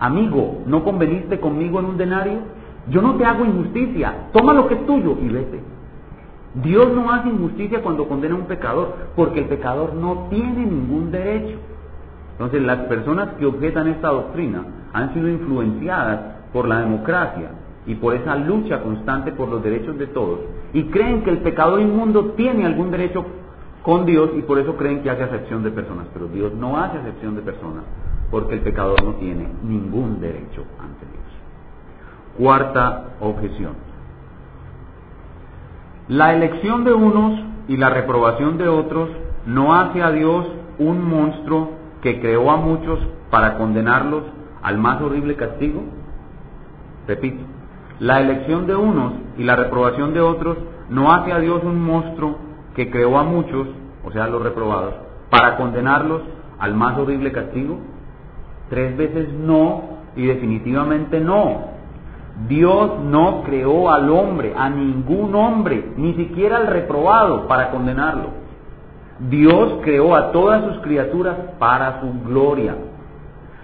amigo, 0.00 0.62
¿no 0.66 0.82
conveniste 0.82 1.38
conmigo 1.38 1.78
en 1.78 1.86
un 1.86 1.96
denario? 1.96 2.38
Yo 2.88 3.02
no 3.02 3.16
te 3.16 3.24
hago 3.24 3.44
injusticia, 3.44 4.28
toma 4.32 4.52
lo 4.52 4.66
que 4.68 4.74
es 4.74 4.86
tuyo 4.86 5.16
y 5.20 5.28
vete. 5.28 5.60
Dios 6.54 6.92
no 6.92 7.12
hace 7.12 7.28
injusticia 7.28 7.82
cuando 7.82 8.08
condena 8.08 8.34
a 8.34 8.38
un 8.38 8.46
pecador, 8.46 8.94
porque 9.14 9.40
el 9.40 9.46
pecador 9.46 9.94
no 9.94 10.26
tiene 10.30 10.66
ningún 10.66 11.10
derecho. 11.10 11.58
Entonces 12.32 12.62
las 12.62 12.78
personas 12.86 13.34
que 13.38 13.46
objetan 13.46 13.88
esta 13.88 14.08
doctrina 14.08 14.64
han 14.92 15.12
sido 15.14 15.28
influenciadas 15.28 16.20
por 16.52 16.66
la 16.66 16.80
democracia 16.80 17.50
y 17.86 17.94
por 17.94 18.14
esa 18.14 18.34
lucha 18.34 18.82
constante 18.82 19.32
por 19.32 19.48
los 19.48 19.62
derechos 19.62 19.98
de 19.98 20.06
todos 20.06 20.40
y 20.72 20.84
creen 20.84 21.22
que 21.22 21.30
el 21.30 21.38
pecador 21.38 21.80
inmundo 21.80 22.32
tiene 22.36 22.66
algún 22.66 22.90
derecho 22.90 23.24
con 23.82 24.04
Dios 24.06 24.30
y 24.36 24.42
por 24.42 24.58
eso 24.58 24.76
creen 24.76 25.02
que 25.02 25.10
hace 25.10 25.22
acepción 25.22 25.62
de 25.62 25.70
personas, 25.70 26.06
pero 26.12 26.28
Dios 26.28 26.52
no 26.54 26.78
hace 26.78 26.98
acepción 26.98 27.36
de 27.36 27.42
personas 27.42 27.84
porque 28.30 28.54
el 28.54 28.60
pecador 28.60 29.02
no 29.02 29.14
tiene 29.14 29.48
ningún 29.62 30.20
derecho 30.20 30.64
ante 30.78 31.06
Dios. 31.06 31.24
Cuarta 32.38 33.16
objeción. 33.20 33.74
La 36.08 36.34
elección 36.34 36.84
de 36.84 36.92
unos 36.92 37.40
y 37.68 37.76
la 37.76 37.90
reprobación 37.90 38.58
de 38.58 38.66
otros 38.68 39.10
no 39.46 39.74
hace 39.74 40.02
a 40.02 40.10
Dios 40.10 40.46
un 40.78 41.08
monstruo 41.08 41.70
que 42.02 42.20
creó 42.20 42.50
a 42.50 42.56
muchos 42.56 42.98
para 43.30 43.56
condenarlos 43.58 44.24
al 44.62 44.78
más 44.78 45.00
horrible 45.00 45.36
castigo. 45.36 45.82
Repito, 47.06 47.42
la 48.00 48.20
elección 48.20 48.66
de 48.66 48.74
unos 48.74 49.12
y 49.38 49.44
la 49.44 49.56
reprobación 49.56 50.14
de 50.14 50.20
otros 50.20 50.58
no 50.88 51.12
hace 51.12 51.32
a 51.32 51.38
Dios 51.38 51.62
un 51.62 51.80
monstruo 51.80 52.38
que 52.74 52.90
creó 52.90 53.18
a 53.18 53.24
muchos, 53.24 53.68
o 54.04 54.10
sea, 54.10 54.26
los 54.26 54.42
reprobados, 54.42 54.94
para 55.30 55.56
condenarlos 55.56 56.22
al 56.58 56.74
más 56.74 56.98
horrible 56.98 57.30
castigo. 57.30 57.78
Tres 58.68 58.96
veces 58.96 59.32
no 59.32 59.82
y 60.16 60.26
definitivamente 60.26 61.20
no. 61.20 61.69
Dios 62.48 63.00
no 63.04 63.42
creó 63.42 63.90
al 63.90 64.10
hombre, 64.10 64.54
a 64.56 64.70
ningún 64.70 65.34
hombre, 65.34 65.92
ni 65.96 66.14
siquiera 66.14 66.56
al 66.56 66.68
reprobado, 66.68 67.46
para 67.46 67.70
condenarlo. 67.70 68.28
Dios 69.28 69.80
creó 69.82 70.14
a 70.14 70.32
todas 70.32 70.64
sus 70.64 70.82
criaturas 70.82 71.36
para 71.58 72.00
su 72.00 72.12
gloria. 72.24 72.76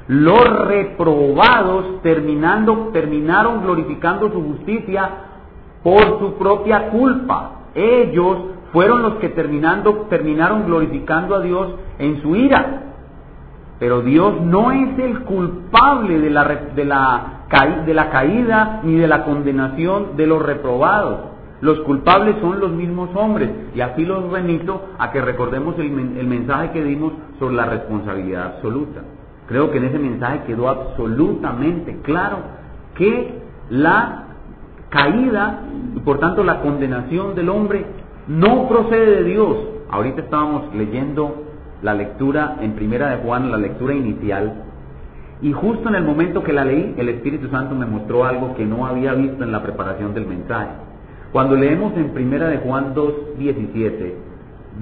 Los 0.08 0.44
reprobados 0.66 2.02
terminando, 2.02 2.90
terminaron 2.92 3.62
glorificando 3.62 4.30
su 4.30 4.42
justicia 4.42 5.10
por 5.82 6.18
su 6.18 6.34
propia 6.34 6.90
culpa. 6.90 7.52
Ellos 7.74 8.38
fueron 8.72 9.02
los 9.02 9.14
que 9.14 9.30
terminando, 9.30 10.06
terminaron 10.10 10.66
glorificando 10.66 11.34
a 11.34 11.40
Dios 11.40 11.74
en 11.98 12.20
su 12.20 12.36
ira. 12.36 12.82
Pero 13.78 14.02
Dios 14.02 14.40
no 14.42 14.70
es 14.70 14.98
el 14.98 15.20
culpable 15.22 16.18
de 16.20 16.30
la, 16.30 16.44
de 16.74 16.84
la 16.84 17.35
de 17.48 17.94
la 17.94 18.10
caída 18.10 18.80
ni 18.82 18.96
de 18.96 19.06
la 19.06 19.24
condenación 19.24 20.16
de 20.16 20.26
los 20.26 20.42
reprobados. 20.42 21.20
Los 21.60 21.80
culpables 21.80 22.36
son 22.40 22.60
los 22.60 22.72
mismos 22.72 23.10
hombres. 23.14 23.50
Y 23.74 23.80
aquí 23.80 24.04
los 24.04 24.30
remito 24.30 24.88
a 24.98 25.10
que 25.10 25.20
recordemos 25.20 25.78
el, 25.78 25.86
el 26.18 26.26
mensaje 26.26 26.70
que 26.72 26.84
dimos 26.84 27.12
sobre 27.38 27.54
la 27.54 27.66
responsabilidad 27.66 28.54
absoluta. 28.56 29.02
Creo 29.46 29.70
que 29.70 29.78
en 29.78 29.84
ese 29.84 29.98
mensaje 29.98 30.42
quedó 30.46 30.68
absolutamente 30.68 32.00
claro 32.02 32.38
que 32.96 33.38
la 33.70 34.24
caída 34.90 35.60
y 35.94 36.00
por 36.00 36.18
tanto 36.18 36.42
la 36.42 36.60
condenación 36.60 37.34
del 37.34 37.48
hombre 37.48 37.86
no 38.26 38.68
procede 38.68 39.22
de 39.22 39.24
Dios. 39.24 39.56
Ahorita 39.88 40.22
estábamos 40.22 40.74
leyendo 40.74 41.44
la 41.82 41.94
lectura 41.94 42.56
en 42.60 42.72
primera 42.72 43.10
de 43.10 43.18
Juan, 43.18 43.50
la 43.50 43.56
lectura 43.56 43.94
inicial, 43.94 44.64
y 45.42 45.52
justo 45.52 45.88
en 45.88 45.96
el 45.96 46.04
momento 46.04 46.42
que 46.42 46.52
la 46.52 46.64
leí, 46.64 46.94
el 46.96 47.08
Espíritu 47.10 47.48
Santo 47.48 47.74
me 47.74 47.84
mostró 47.84 48.24
algo 48.24 48.54
que 48.54 48.64
no 48.64 48.86
había 48.86 49.12
visto 49.12 49.44
en 49.44 49.52
la 49.52 49.62
preparación 49.62 50.14
del 50.14 50.26
mensaje. 50.26 50.70
Cuando 51.32 51.56
leemos 51.56 51.94
en 51.96 52.14
primera 52.14 52.48
de 52.48 52.58
Juan 52.58 52.94
2.17, 52.94 54.12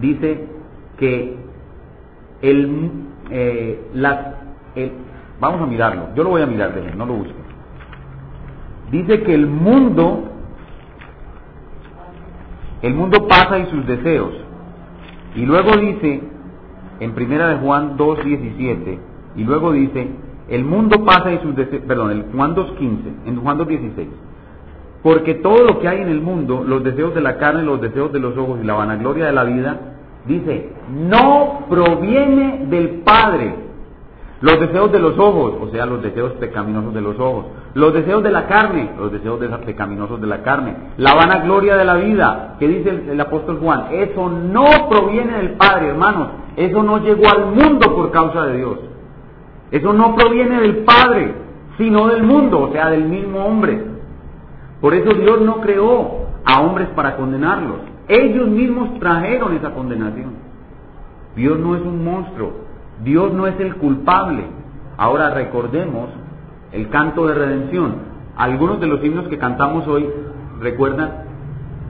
dice 0.01 0.47
que 0.97 1.37
el, 2.43 2.91
eh, 3.31 3.81
la, 3.95 4.35
vamos 5.41 5.61
a 5.61 5.67
mirarlo, 5.67 6.15
yo 6.15 6.23
lo 6.23 6.31
voy 6.31 6.43
a 6.43 6.47
mirar, 6.47 6.73
no 6.97 7.07
lo 7.07 7.15
busco. 7.15 7.35
Dice 8.93 9.23
que 9.23 9.35
el 9.35 9.49
mundo, 9.49 10.31
el 12.83 12.95
mundo 12.95 13.27
pasa 13.27 13.59
y 13.59 13.67
sus 13.67 13.85
deseos. 13.87 14.35
Y 15.35 15.47
luego 15.47 15.77
dice, 15.77 16.23
en 17.01 17.13
primera 17.13 17.49
de 17.49 17.57
Juan 17.57 17.97
2.17, 17.97 18.99
y 19.37 19.43
luego 19.43 19.73
dice, 19.73 20.09
el 20.49 20.65
mundo 20.65 21.05
pasa 21.05 21.33
y 21.33 21.39
sus 21.39 21.57
deseos, 21.57 21.83
perdón, 21.87 22.11
en 22.11 22.33
Juan 22.33 22.55
2.15, 22.55 23.27
en 23.27 23.37
Juan 23.41 23.59
2.16. 23.59 24.07
Porque 25.03 25.35
todo 25.35 25.65
lo 25.65 25.81
que 25.81 25.89
hay 25.89 26.01
en 26.01 26.09
el 26.09 26.21
mundo, 26.21 26.65
los 26.67 26.83
deseos 26.83 27.15
de 27.15 27.21
la 27.21 27.37
carne, 27.37 27.63
los 27.63 27.81
deseos 27.81 28.13
de 28.13 28.21
los 28.21 28.37
ojos 28.37 28.59
y 28.63 28.67
la 28.67 28.75
vanagloria 28.75 29.27
de 29.27 29.33
la 29.33 29.45
vida, 29.45 29.79
dice, 30.27 30.73
no 30.91 31.67
proviene 31.69 32.67
del 32.71 33.03
Padre. 33.05 33.55
Los 34.41 34.61
deseos 34.61 34.93
de 34.93 34.99
los 34.99 35.19
ojos, 35.19 35.55
o 35.61 35.71
sea, 35.71 35.87
los 35.87 36.03
deseos 36.03 36.33
pecaminosos 36.33 36.93
de 36.93 37.01
los 37.01 37.19
ojos. 37.19 37.47
Los 37.75 37.95
deseos 37.95 38.23
de 38.23 38.31
la 38.31 38.47
carne, 38.47 38.91
los 38.99 39.11
deseos 39.13 39.41
de 39.41 39.49
pecaminosos 39.49 40.21
de 40.21 40.27
la 40.27 40.43
carne. 40.43 40.75
La 40.99 41.15
vanagloria 41.15 41.77
de 41.77 41.85
la 41.85 41.95
vida, 41.95 42.57
que 42.59 42.69
dice 42.69 42.91
el, 42.91 43.09
el 43.11 43.21
apóstol 43.21 43.59
Juan, 43.63 43.87
eso 43.93 44.29
no 44.29 44.67
proviene 44.91 45.39
del 45.39 45.51
Padre, 45.53 45.89
hermanos. 45.89 46.29
Eso 46.57 46.83
no 46.83 46.99
llegó 46.99 47.25
al 47.31 47.47
mundo 47.47 47.95
por 47.95 48.11
causa 48.11 48.47
de 48.47 48.57
Dios. 48.59 48.79
Eso 49.75 49.93
no 49.93 50.15
proviene 50.15 50.61
del 50.61 50.85
Padre, 50.85 51.35
sino 51.79 52.07
del 52.07 52.23
mundo, 52.23 52.61
o 52.61 52.71
sea, 52.73 52.91
del 52.91 53.07
mismo 53.07 53.45
hombre. 53.45 53.85
Por 54.81 54.95
eso 54.95 55.13
Dios 55.15 55.41
no 55.41 55.61
creó 55.63 56.29
a 56.45 56.61
hombres 56.61 56.87
para 56.95 57.17
condenarlos. 57.17 57.79
Ellos 58.07 58.47
mismos 58.47 59.01
trajeron 59.01 59.57
esa 59.57 59.75
condenación. 59.75 60.31
Dios 61.35 61.59
no 61.59 61.75
es 61.75 61.83
un 61.83 62.05
monstruo, 62.05 62.53
Dios 63.03 63.33
no 63.33 63.49
es 63.49 63.59
el 63.59 63.75
culpable. 63.75 64.45
Ahora 64.97 65.31
recordemos 65.31 66.09
el 66.71 66.89
canto 66.91 67.27
de 67.27 67.35
redención. 67.35 67.97
Algunos 68.37 68.79
de 68.79 68.87
los 68.87 69.05
himnos 69.05 69.27
que 69.27 69.39
cantamos 69.39 69.89
hoy, 69.89 70.09
recuerdan, 70.61 71.25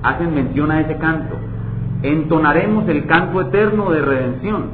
hacen 0.02 0.34
mención 0.34 0.70
a 0.70 0.80
ese 0.80 0.96
canto. 0.96 1.34
Entonaremos 2.02 2.88
el 2.88 3.04
canto 3.04 3.42
eterno 3.42 3.90
de 3.90 4.00
redención, 4.00 4.70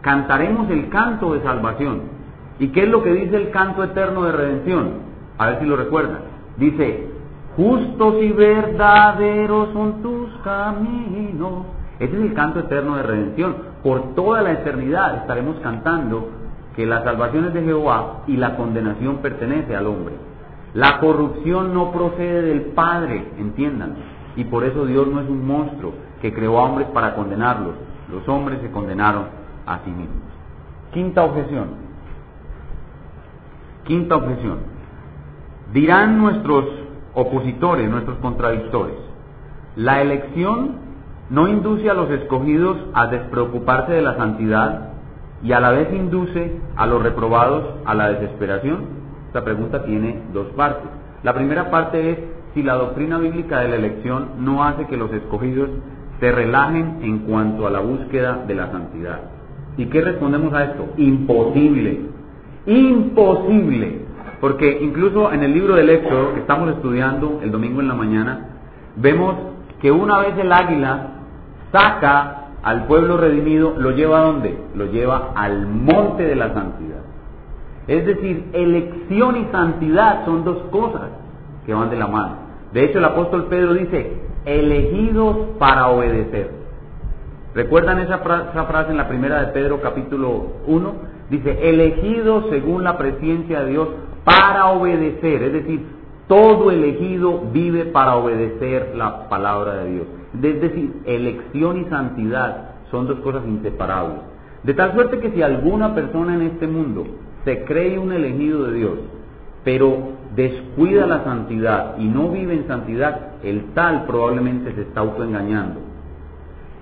cantaremos 0.00 0.70
el 0.70 0.88
canto 0.88 1.34
de 1.34 1.42
salvación. 1.42 2.15
¿Y 2.58 2.68
qué 2.68 2.84
es 2.84 2.88
lo 2.88 3.02
que 3.02 3.12
dice 3.12 3.36
el 3.36 3.50
canto 3.50 3.84
eterno 3.84 4.24
de 4.24 4.32
redención? 4.32 4.90
A 5.38 5.46
ver 5.46 5.60
si 5.60 5.66
lo 5.66 5.76
recuerdan. 5.76 6.20
Dice, 6.56 7.08
justos 7.56 8.14
y 8.22 8.32
verdaderos 8.32 9.70
son 9.72 10.02
tus 10.02 10.30
caminos, 10.42 11.64
Ese 11.98 12.14
es 12.14 12.22
el 12.22 12.34
canto 12.34 12.60
eterno 12.60 12.96
de 12.96 13.02
redención. 13.02 13.56
Por 13.82 14.14
toda 14.14 14.42
la 14.42 14.52
eternidad 14.52 15.16
estaremos 15.16 15.56
cantando 15.60 16.28
que 16.74 16.84
la 16.84 17.02
salvación 17.02 17.46
es 17.46 17.54
de 17.54 17.62
Jehová 17.62 18.22
y 18.26 18.36
la 18.36 18.56
condenación 18.56 19.18
pertenece 19.18 19.74
al 19.74 19.86
hombre. 19.86 20.14
La 20.74 20.98
corrupción 20.98 21.72
no 21.72 21.90
procede 21.92 22.42
del 22.42 22.60
Padre, 22.72 23.32
entiendan. 23.38 23.94
Y 24.36 24.44
por 24.44 24.64
eso 24.64 24.84
Dios 24.84 25.06
no 25.08 25.22
es 25.22 25.28
un 25.28 25.46
monstruo 25.46 25.94
que 26.20 26.34
creó 26.34 26.58
a 26.58 26.64
hombres 26.64 26.88
para 26.88 27.14
condenarlos. 27.14 27.74
Los 28.12 28.28
hombres 28.28 28.60
se 28.60 28.70
condenaron 28.70 29.24
a 29.66 29.78
sí 29.84 29.90
mismos. 29.90 30.22
Quinta 30.92 31.24
objeción. 31.24 31.85
Quinta 33.86 34.16
objeción. 34.16 34.58
Dirán 35.72 36.18
nuestros 36.18 36.64
opositores, 37.14 37.88
nuestros 37.88 38.18
contradictores, 38.18 38.96
la 39.76 40.02
elección 40.02 40.86
no 41.30 41.48
induce 41.48 41.90
a 41.90 41.94
los 41.94 42.10
escogidos 42.10 42.76
a 42.94 43.06
despreocuparse 43.08 43.92
de 43.92 44.02
la 44.02 44.16
santidad 44.16 44.90
y 45.42 45.52
a 45.52 45.60
la 45.60 45.70
vez 45.70 45.92
induce 45.92 46.60
a 46.76 46.86
los 46.86 47.02
reprobados 47.02 47.64
a 47.84 47.94
la 47.94 48.10
desesperación? 48.10 48.86
Esta 49.26 49.44
pregunta 49.44 49.84
tiene 49.84 50.22
dos 50.32 50.48
partes. 50.48 50.88
La 51.22 51.34
primera 51.34 51.70
parte 51.70 52.10
es 52.10 52.18
si 52.54 52.62
la 52.62 52.74
doctrina 52.74 53.18
bíblica 53.18 53.60
de 53.60 53.68
la 53.68 53.76
elección 53.76 54.30
no 54.38 54.64
hace 54.64 54.86
que 54.86 54.96
los 54.96 55.12
escogidos 55.12 55.68
se 56.20 56.32
relajen 56.32 57.00
en 57.02 57.18
cuanto 57.20 57.66
a 57.66 57.70
la 57.70 57.80
búsqueda 57.80 58.44
de 58.46 58.54
la 58.54 58.70
santidad. 58.70 59.20
¿Y 59.76 59.86
qué 59.86 60.00
respondemos 60.00 60.54
a 60.54 60.64
esto? 60.64 60.88
Imposible. 60.96 62.15
Imposible. 62.66 64.06
Porque 64.40 64.78
incluso 64.82 65.32
en 65.32 65.42
el 65.42 65.54
libro 65.54 65.74
del 65.74 65.88
Éxodo, 65.88 66.34
que 66.34 66.40
estamos 66.40 66.68
estudiando 66.70 67.40
el 67.42 67.50
domingo 67.50 67.80
en 67.80 67.88
la 67.88 67.94
mañana, 67.94 68.48
vemos 68.96 69.34
que 69.80 69.90
una 69.90 70.18
vez 70.18 70.36
el 70.38 70.52
águila 70.52 71.08
saca 71.72 72.48
al 72.62 72.86
pueblo 72.86 73.16
redimido, 73.16 73.74
lo 73.78 73.92
lleva 73.92 74.18
a 74.18 74.22
dónde? 74.24 74.58
Lo 74.74 74.86
lleva 74.86 75.32
al 75.34 75.66
monte 75.66 76.24
de 76.24 76.36
la 76.36 76.52
santidad. 76.52 77.02
Es 77.86 78.04
decir, 78.04 78.50
elección 78.52 79.36
y 79.36 79.44
santidad 79.52 80.24
son 80.24 80.44
dos 80.44 80.58
cosas 80.70 81.10
que 81.64 81.72
van 81.72 81.90
de 81.90 81.96
la 81.96 82.08
mano. 82.08 82.36
De 82.72 82.84
hecho, 82.84 82.98
el 82.98 83.04
apóstol 83.04 83.46
Pedro 83.48 83.74
dice, 83.74 84.20
elegidos 84.44 85.36
para 85.58 85.88
obedecer. 85.88 86.50
¿Recuerdan 87.54 88.00
esa, 88.00 88.18
frase 88.18 88.90
en 88.90 88.96
la 88.96 89.08
primera 89.08 89.40
de 89.40 89.52
Pedro 89.52 89.80
capítulo 89.80 90.46
1? 90.66 90.94
Dice, 91.30 91.70
elegidos 91.70 92.46
según 92.50 92.84
la 92.84 92.96
presencia 92.96 93.62
de 93.62 93.70
Dios 93.70 93.88
para 94.24 94.66
obedecer. 94.68 95.42
Es 95.42 95.52
decir, 95.52 95.86
todo 96.28 96.70
elegido 96.70 97.42
vive 97.52 97.86
para 97.86 98.16
obedecer 98.16 98.94
la 98.96 99.28
palabra 99.28 99.76
de 99.78 99.92
Dios. 99.92 100.06
Es 100.42 100.60
decir, 100.60 100.92
elección 101.04 101.80
y 101.80 101.84
santidad 101.86 102.70
son 102.90 103.06
dos 103.06 103.20
cosas 103.20 103.42
inseparables. 103.46 104.18
De 104.62 104.74
tal 104.74 104.94
suerte 104.94 105.20
que 105.20 105.30
si 105.30 105.42
alguna 105.42 105.94
persona 105.94 106.34
en 106.34 106.42
este 106.42 106.66
mundo 106.66 107.06
se 107.44 107.64
cree 107.64 107.98
un 107.98 108.12
elegido 108.12 108.64
de 108.64 108.74
Dios, 108.74 108.98
pero 109.64 109.98
descuida 110.34 111.06
la 111.06 111.24
santidad 111.24 111.96
y 111.98 112.06
no 112.06 112.30
vive 112.30 112.54
en 112.54 112.66
santidad, 112.66 113.34
el 113.42 113.72
tal 113.74 114.04
probablemente 114.06 114.72
se 114.74 114.82
está 114.82 115.00
autoengañando. 115.00 115.80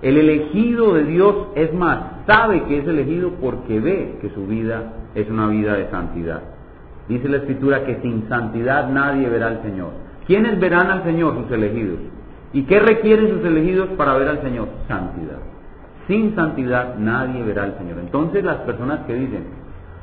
El 0.05 0.17
elegido 0.17 0.93
de 0.93 1.03
Dios, 1.05 1.35
es 1.55 1.73
más, 1.73 1.97
sabe 2.27 2.61
que 2.65 2.77
es 2.77 2.87
elegido 2.87 3.31
porque 3.41 3.79
ve 3.79 4.19
que 4.21 4.29
su 4.29 4.45
vida 4.45 4.93
es 5.15 5.27
una 5.31 5.47
vida 5.47 5.73
de 5.73 5.89
santidad. 5.89 6.43
Dice 7.09 7.27
la 7.27 7.37
Escritura 7.37 7.85
que 7.85 7.95
sin 8.03 8.29
santidad 8.29 8.87
nadie 8.89 9.27
verá 9.27 9.47
al 9.47 9.63
Señor. 9.63 9.89
¿Quiénes 10.27 10.59
verán 10.59 10.91
al 10.91 11.03
Señor? 11.05 11.33
Sus 11.41 11.51
elegidos. 11.51 11.97
¿Y 12.53 12.65
qué 12.65 12.79
requieren 12.79 13.29
sus 13.31 13.43
elegidos 13.45 13.89
para 13.97 14.13
ver 14.13 14.27
al 14.27 14.43
Señor? 14.43 14.67
Santidad. 14.87 15.39
Sin 16.05 16.35
santidad 16.35 16.97
nadie 16.99 17.41
verá 17.41 17.63
al 17.63 17.75
Señor. 17.79 17.97
Entonces 17.97 18.43
las 18.43 18.57
personas 18.57 19.07
que 19.07 19.15
dicen, 19.15 19.45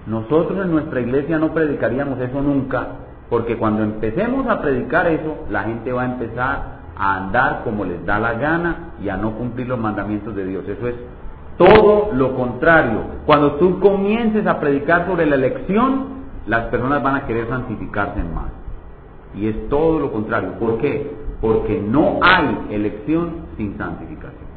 nosotros 0.08 0.58
en 0.64 0.72
nuestra 0.72 1.00
iglesia 1.00 1.38
no 1.38 1.54
predicaríamos 1.54 2.18
eso 2.18 2.42
nunca, 2.42 2.88
porque 3.30 3.56
cuando 3.56 3.84
empecemos 3.84 4.48
a 4.48 4.60
predicar 4.60 5.06
eso, 5.06 5.46
la 5.48 5.62
gente 5.62 5.92
va 5.92 6.02
a 6.02 6.06
empezar 6.06 6.71
a 6.96 7.16
andar 7.16 7.62
como 7.64 7.84
les 7.84 8.04
da 8.04 8.18
la 8.18 8.34
gana 8.34 8.92
y 9.02 9.08
a 9.08 9.16
no 9.16 9.32
cumplir 9.32 9.68
los 9.68 9.78
mandamientos 9.78 10.34
de 10.34 10.44
Dios. 10.44 10.68
Eso 10.68 10.88
es 10.88 10.94
todo 11.56 12.10
lo 12.12 12.34
contrario. 12.34 13.00
Cuando 13.26 13.52
tú 13.52 13.80
comiences 13.80 14.46
a 14.46 14.60
predicar 14.60 15.06
sobre 15.06 15.26
la 15.26 15.36
elección, 15.36 16.22
las 16.46 16.66
personas 16.66 17.02
van 17.02 17.16
a 17.16 17.26
querer 17.26 17.48
santificarse 17.48 18.22
más. 18.24 18.50
Y 19.34 19.48
es 19.48 19.68
todo 19.68 19.98
lo 19.98 20.12
contrario. 20.12 20.52
¿Por 20.58 20.78
qué? 20.78 21.10
Porque 21.40 21.80
no 21.80 22.20
hay 22.22 22.66
elección 22.70 23.46
sin 23.56 23.76
santificación. 23.78 24.52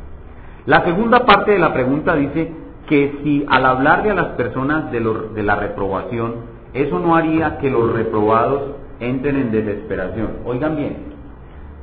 La 0.65 0.83
segunda 0.83 1.25
parte 1.25 1.51
de 1.51 1.59
la 1.59 1.73
pregunta 1.73 2.15
dice 2.15 2.51
que 2.87 3.19
si 3.23 3.45
al 3.49 3.65
hablarle 3.65 4.11
a 4.11 4.15
las 4.15 4.27
personas 4.33 4.91
de, 4.91 4.99
de 5.33 5.43
la 5.43 5.55
reprobación, 5.55 6.55
eso 6.73 6.99
no 6.99 7.15
haría 7.15 7.57
que 7.59 7.69
los 7.69 7.93
reprobados 7.93 8.71
entren 8.99 9.37
en 9.37 9.51
desesperación. 9.51 10.29
Oigan 10.45 10.75
bien, 10.75 11.14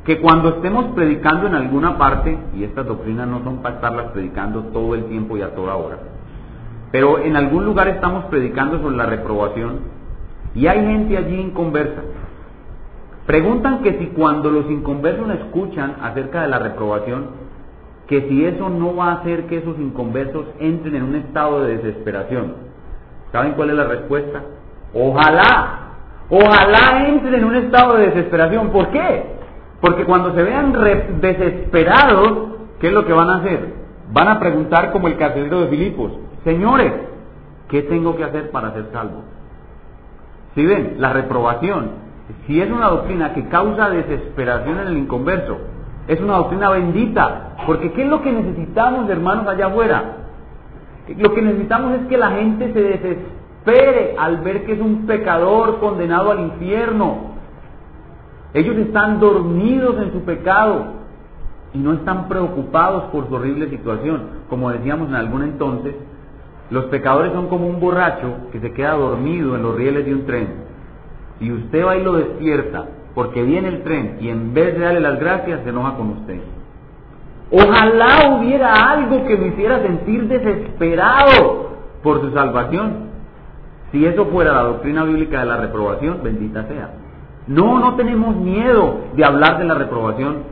que 0.04 0.20
cuando 0.20 0.48
estemos 0.48 0.86
predicando 0.94 1.46
en 1.46 1.54
alguna 1.54 1.96
parte, 1.96 2.36
y 2.54 2.64
estas 2.64 2.86
doctrinas 2.86 3.28
no 3.28 3.42
son 3.44 3.58
para 3.58 3.76
estarlas 3.76 4.06
predicando 4.12 4.62
todo 4.72 4.94
el 4.94 5.04
tiempo 5.04 5.36
y 5.36 5.42
a 5.42 5.54
toda 5.54 5.76
hora, 5.76 5.98
pero 6.90 7.20
en 7.20 7.36
algún 7.36 7.64
lugar 7.64 7.88
estamos 7.88 8.24
predicando 8.26 8.78
sobre 8.80 8.96
la 8.96 9.06
reprobación 9.06 9.80
y 10.54 10.66
hay 10.66 10.84
gente 10.84 11.16
allí 11.16 11.40
inconversa. 11.40 12.02
Preguntan 13.26 13.82
que 13.82 13.98
si 13.98 14.06
cuando 14.08 14.50
los 14.50 14.68
inconversos 14.68 15.30
escuchan 15.30 15.96
acerca 16.02 16.42
de 16.42 16.48
la 16.48 16.58
reprobación, 16.58 17.28
que 18.08 18.28
si 18.28 18.44
eso 18.44 18.68
no 18.68 18.96
va 18.96 19.06
a 19.06 19.14
hacer 19.20 19.46
que 19.46 19.58
esos 19.58 19.78
inconversos 19.78 20.44
entren 20.58 20.96
en 20.96 21.02
un 21.04 21.14
estado 21.14 21.62
de 21.62 21.76
desesperación. 21.76 22.54
¿Saben 23.30 23.52
cuál 23.52 23.70
es 23.70 23.76
la 23.76 23.84
respuesta? 23.84 24.42
Ojalá, 24.92 25.94
ojalá 26.28 27.08
entren 27.08 27.34
en 27.34 27.44
un 27.44 27.54
estado 27.54 27.96
de 27.96 28.08
desesperación. 28.08 28.70
¿Por 28.70 28.88
qué? 28.88 29.41
Porque 29.82 30.04
cuando 30.04 30.32
se 30.32 30.42
vean 30.44 30.72
desesperados, 31.20 32.50
¿qué 32.80 32.86
es 32.86 32.92
lo 32.92 33.04
que 33.04 33.12
van 33.12 33.28
a 33.28 33.36
hacer? 33.38 33.74
Van 34.12 34.28
a 34.28 34.38
preguntar 34.38 34.92
como 34.92 35.08
el 35.08 35.16
carcelero 35.16 35.62
de 35.62 35.68
Filipos, 35.68 36.12
señores, 36.44 36.92
¿qué 37.68 37.82
tengo 37.82 38.16
que 38.16 38.22
hacer 38.22 38.52
para 38.52 38.72
ser 38.74 38.86
salvo? 38.92 39.24
Si 40.54 40.64
ven, 40.64 40.96
la 40.98 41.12
reprobación, 41.12 41.90
si 42.46 42.60
es 42.60 42.70
una 42.70 42.88
doctrina 42.88 43.34
que 43.34 43.48
causa 43.48 43.90
desesperación 43.90 44.78
en 44.78 44.86
el 44.86 44.98
inconverso, 44.98 45.58
es 46.06 46.20
una 46.20 46.36
doctrina 46.36 46.70
bendita, 46.70 47.56
porque 47.66 47.90
¿qué 47.92 48.04
es 48.04 48.08
lo 48.08 48.22
que 48.22 48.30
necesitamos, 48.30 49.10
hermanos, 49.10 49.48
allá 49.48 49.66
afuera? 49.66 50.02
Lo 51.18 51.34
que 51.34 51.42
necesitamos 51.42 51.94
es 51.94 52.06
que 52.06 52.18
la 52.18 52.30
gente 52.30 52.72
se 52.72 52.80
desespere 52.80 54.14
al 54.16 54.38
ver 54.38 54.64
que 54.64 54.74
es 54.74 54.80
un 54.80 55.06
pecador 55.06 55.80
condenado 55.80 56.30
al 56.30 56.38
infierno. 56.38 57.31
Ellos 58.54 58.76
están 58.76 59.18
dormidos 59.18 59.96
en 59.98 60.12
su 60.12 60.20
pecado 60.22 61.02
y 61.72 61.78
no 61.78 61.94
están 61.94 62.28
preocupados 62.28 63.04
por 63.04 63.28
su 63.28 63.34
horrible 63.34 63.70
situación. 63.70 64.42
Como 64.50 64.70
decíamos 64.70 65.08
en 65.08 65.14
algún 65.14 65.42
entonces, 65.42 65.94
los 66.70 66.84
pecadores 66.86 67.32
son 67.32 67.48
como 67.48 67.66
un 67.66 67.80
borracho 67.80 68.48
que 68.52 68.60
se 68.60 68.72
queda 68.72 68.94
dormido 68.94 69.56
en 69.56 69.62
los 69.62 69.74
rieles 69.74 70.04
de 70.04 70.14
un 70.14 70.26
tren. 70.26 70.48
Y 71.40 71.50
usted 71.50 71.84
va 71.84 71.96
y 71.96 72.04
lo 72.04 72.14
despierta 72.14 72.86
porque 73.14 73.42
viene 73.42 73.68
el 73.68 73.82
tren 73.82 74.18
y 74.20 74.28
en 74.28 74.54
vez 74.54 74.74
de 74.74 74.80
darle 74.80 75.00
las 75.00 75.18
gracias 75.18 75.60
se 75.64 75.70
enoja 75.70 75.96
con 75.96 76.10
usted. 76.10 76.40
Ojalá 77.50 78.36
hubiera 78.36 78.72
algo 78.72 79.26
que 79.26 79.36
me 79.36 79.48
hiciera 79.48 79.82
sentir 79.82 80.26
desesperado 80.28 81.70
por 82.02 82.20
su 82.20 82.32
salvación. 82.32 83.10
Si 83.90 84.06
eso 84.06 84.24
fuera 84.26 84.52
la 84.52 84.62
doctrina 84.62 85.04
bíblica 85.04 85.40
de 85.40 85.46
la 85.46 85.56
reprobación, 85.58 86.20
bendita 86.22 86.66
sea. 86.66 87.01
No, 87.46 87.78
no 87.78 87.96
tenemos 87.96 88.36
miedo 88.36 89.00
de 89.14 89.24
hablar 89.24 89.58
de 89.58 89.64
la 89.64 89.74
reprobación. 89.74 90.44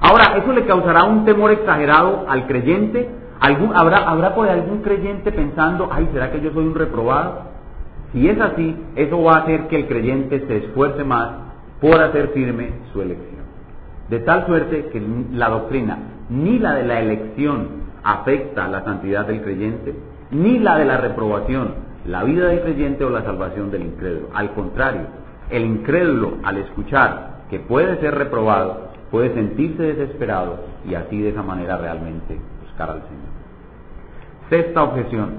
Ahora, 0.00 0.36
¿eso 0.36 0.52
le 0.52 0.66
causará 0.66 1.04
un 1.04 1.24
temor 1.24 1.52
exagerado 1.52 2.26
al 2.28 2.46
creyente? 2.46 3.08
habrá, 3.40 3.98
¿Habrá 4.08 4.34
por 4.34 4.48
algún 4.48 4.82
creyente 4.82 5.30
pensando, 5.32 5.88
ay, 5.90 6.08
¿será 6.12 6.30
que 6.32 6.40
yo 6.40 6.52
soy 6.52 6.66
un 6.66 6.74
reprobado? 6.74 7.42
Si 8.12 8.28
es 8.28 8.40
así, 8.40 8.76
eso 8.94 9.22
va 9.22 9.36
a 9.36 9.38
hacer 9.42 9.68
que 9.68 9.76
el 9.76 9.86
creyente 9.86 10.44
se 10.46 10.56
esfuerce 10.58 11.04
más 11.04 11.30
por 11.80 12.00
hacer 12.00 12.28
firme 12.28 12.72
su 12.92 13.02
elección. 13.02 13.44
De 14.08 14.20
tal 14.20 14.46
suerte 14.46 14.88
que 14.92 15.02
la 15.32 15.48
doctrina, 15.48 15.98
ni 16.30 16.58
la 16.58 16.74
de 16.74 16.84
la 16.84 17.00
elección 17.00 17.86
afecta 18.02 18.68
la 18.68 18.84
santidad 18.84 19.26
del 19.26 19.42
creyente, 19.42 19.94
ni 20.30 20.58
la 20.58 20.78
de 20.78 20.84
la 20.84 20.96
reprobación, 20.96 21.74
la 22.06 22.22
vida 22.24 22.48
del 22.48 22.60
creyente 22.60 23.04
o 23.04 23.10
la 23.10 23.22
salvación 23.22 23.70
del 23.70 23.82
incrédulo. 23.82 24.28
Al 24.32 24.52
contrario, 24.52 25.02
el 25.50 25.64
incrédulo 25.64 26.38
al 26.42 26.58
escuchar 26.58 27.44
que 27.50 27.60
puede 27.60 28.00
ser 28.00 28.14
reprobado, 28.14 28.88
puede 29.10 29.32
sentirse 29.34 29.82
desesperado 29.82 30.58
y 30.88 30.94
así 30.94 31.20
de 31.20 31.30
esa 31.30 31.42
manera 31.42 31.76
realmente 31.76 32.38
al 32.84 33.02
Señor. 33.02 33.36
Sexta 34.50 34.82
objeción. 34.82 35.30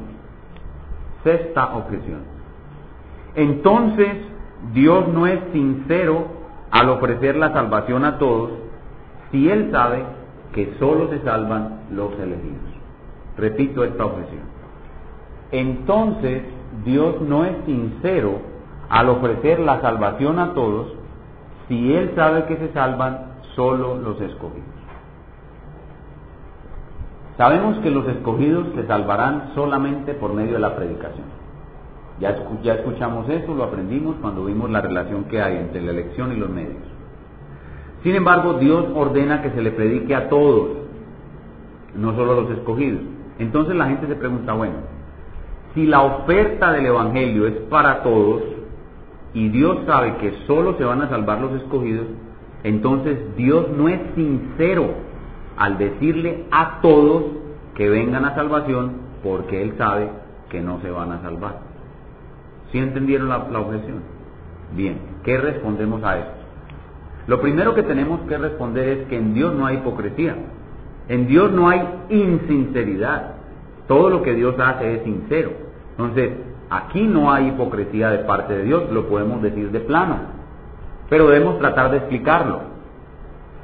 Sexta 1.23 1.75
objeción. 1.75 2.21
Entonces, 3.35 4.17
Dios 4.73 5.07
no 5.09 5.27
es 5.27 5.39
sincero 5.53 6.25
al 6.71 6.89
ofrecer 6.89 7.35
la 7.35 7.53
salvación 7.53 8.05
a 8.05 8.17
todos 8.17 8.51
si 9.31 9.49
Él 9.49 9.69
sabe 9.71 10.03
que 10.53 10.73
solo 10.79 11.09
se 11.09 11.19
salvan 11.21 11.81
los 11.91 12.13
elegidos. 12.13 12.57
Repito 13.37 13.83
esta 13.83 14.05
objeción. 14.05 14.41
Entonces, 15.51 16.41
Dios 16.83 17.21
no 17.21 17.45
es 17.45 17.53
sincero 17.65 18.41
al 18.89 19.09
ofrecer 19.09 19.59
la 19.59 19.81
salvación 19.81 20.39
a 20.39 20.53
todos 20.53 20.93
si 21.67 21.93
Él 21.93 22.13
sabe 22.15 22.45
que 22.45 22.57
se 22.57 22.71
salvan 22.73 23.33
solo 23.55 23.97
los 23.97 24.19
escogidos. 24.21 24.77
Sabemos 27.37 27.77
que 27.79 27.91
los 27.91 28.07
escogidos 28.07 28.67
se 28.73 28.87
salvarán 28.87 29.51
solamente 29.53 30.13
por 30.13 30.33
medio 30.33 30.53
de 30.53 30.59
la 30.59 30.75
predicación. 30.75 31.25
Ya, 32.19 32.35
ya 32.63 32.73
escuchamos 32.75 33.29
eso, 33.29 33.53
lo 33.53 33.65
aprendimos 33.65 34.15
cuando 34.21 34.45
vimos 34.45 34.71
la 34.71 34.81
relación 34.81 35.25
que 35.25 35.39
hay 35.41 35.57
entre 35.57 35.81
la 35.81 35.91
elección 35.91 36.31
y 36.31 36.35
los 36.37 36.49
medios. 36.49 36.81
Sin 38.01 38.15
embargo, 38.15 38.53
Dios 38.53 38.85
ordena 38.95 39.41
que 39.41 39.51
se 39.51 39.61
le 39.61 39.71
predique 39.71 40.15
a 40.15 40.29
todos, 40.29 40.69
no 41.95 42.15
solo 42.15 42.31
a 42.31 42.35
los 42.41 42.49
escogidos. 42.51 43.01
Entonces 43.37 43.75
la 43.75 43.85
gente 43.85 44.07
se 44.07 44.15
pregunta, 44.15 44.53
bueno, 44.53 44.75
si 45.75 45.85
la 45.85 46.01
oferta 46.01 46.71
del 46.71 46.87
Evangelio 46.87 47.45
es 47.45 47.53
para 47.69 48.01
todos 48.01 48.41
y 49.33 49.49
Dios 49.49 49.79
sabe 49.85 50.17
que 50.17 50.33
solo 50.47 50.77
se 50.77 50.83
van 50.83 51.01
a 51.01 51.09
salvar 51.09 51.41
los 51.41 51.53
escogidos, 51.61 52.07
entonces 52.63 53.17
Dios 53.35 53.67
no 53.75 53.87
es 53.89 53.99
sincero 54.15 54.89
al 55.57 55.77
decirle 55.77 56.45
a 56.51 56.79
todos 56.81 57.23
que 57.75 57.89
vengan 57.89 58.25
a 58.25 58.35
salvación 58.35 58.93
porque 59.23 59.61
Él 59.61 59.73
sabe 59.77 60.09
que 60.49 60.61
no 60.61 60.79
se 60.81 60.89
van 60.89 61.11
a 61.11 61.21
salvar. 61.21 61.59
¿Sí 62.71 62.79
entendieron 62.79 63.29
la, 63.29 63.37
objeción? 63.37 64.01
Bien, 64.75 64.99
¿qué 65.23 65.37
respondemos 65.37 66.03
a 66.03 66.17
esto? 66.17 66.31
Lo 67.27 67.41
primero 67.41 67.73
que 67.75 67.83
tenemos 67.83 68.21
que 68.21 68.37
responder 68.37 68.89
es 68.89 69.07
que 69.07 69.17
en 69.17 69.33
Dios 69.33 69.53
no 69.53 69.65
hay 69.65 69.77
hipocresía, 69.77 70.35
en 71.09 71.27
Dios 71.27 71.51
no 71.51 71.69
hay 71.69 71.81
insinceridad, 72.09 73.35
todo 73.87 74.09
lo 74.09 74.21
que 74.21 74.33
Dios 74.33 74.55
hace 74.59 74.95
es 74.95 75.03
sincero. 75.03 75.51
Entonces, 75.91 76.31
aquí 76.69 77.01
no 77.03 77.31
hay 77.31 77.49
hipocresía 77.49 78.09
de 78.09 78.19
parte 78.19 78.53
de 78.53 78.63
Dios, 78.63 78.91
lo 78.91 79.07
podemos 79.07 79.41
decir 79.41 79.71
de 79.71 79.79
plano, 79.81 80.17
pero 81.09 81.27
debemos 81.27 81.59
tratar 81.59 81.91
de 81.91 81.97
explicarlo. 81.97 82.61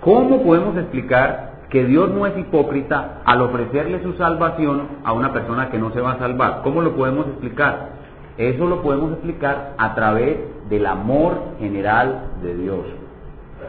¿Cómo 0.01 0.43
podemos 0.43 0.75
explicar 0.77 1.53
que 1.69 1.85
Dios 1.85 2.11
no 2.11 2.25
es 2.27 2.37
hipócrita 2.37 3.21
al 3.25 3.41
ofrecerle 3.41 4.03
su 4.03 4.13
salvación 4.13 4.87
a 5.03 5.13
una 5.13 5.31
persona 5.33 5.69
que 5.69 5.79
no 5.79 5.91
se 5.91 6.01
va 6.01 6.13
a 6.13 6.19
salvar? 6.19 6.61
¿Cómo 6.63 6.81
lo 6.81 6.95
podemos 6.95 7.27
explicar? 7.27 7.89
Eso 8.37 8.67
lo 8.67 8.81
podemos 8.81 9.13
explicar 9.13 9.73
a 9.77 9.93
través 9.95 10.37
del 10.69 10.85
amor 10.85 11.37
general 11.59 12.31
de 12.41 12.55
Dios. 12.55 12.85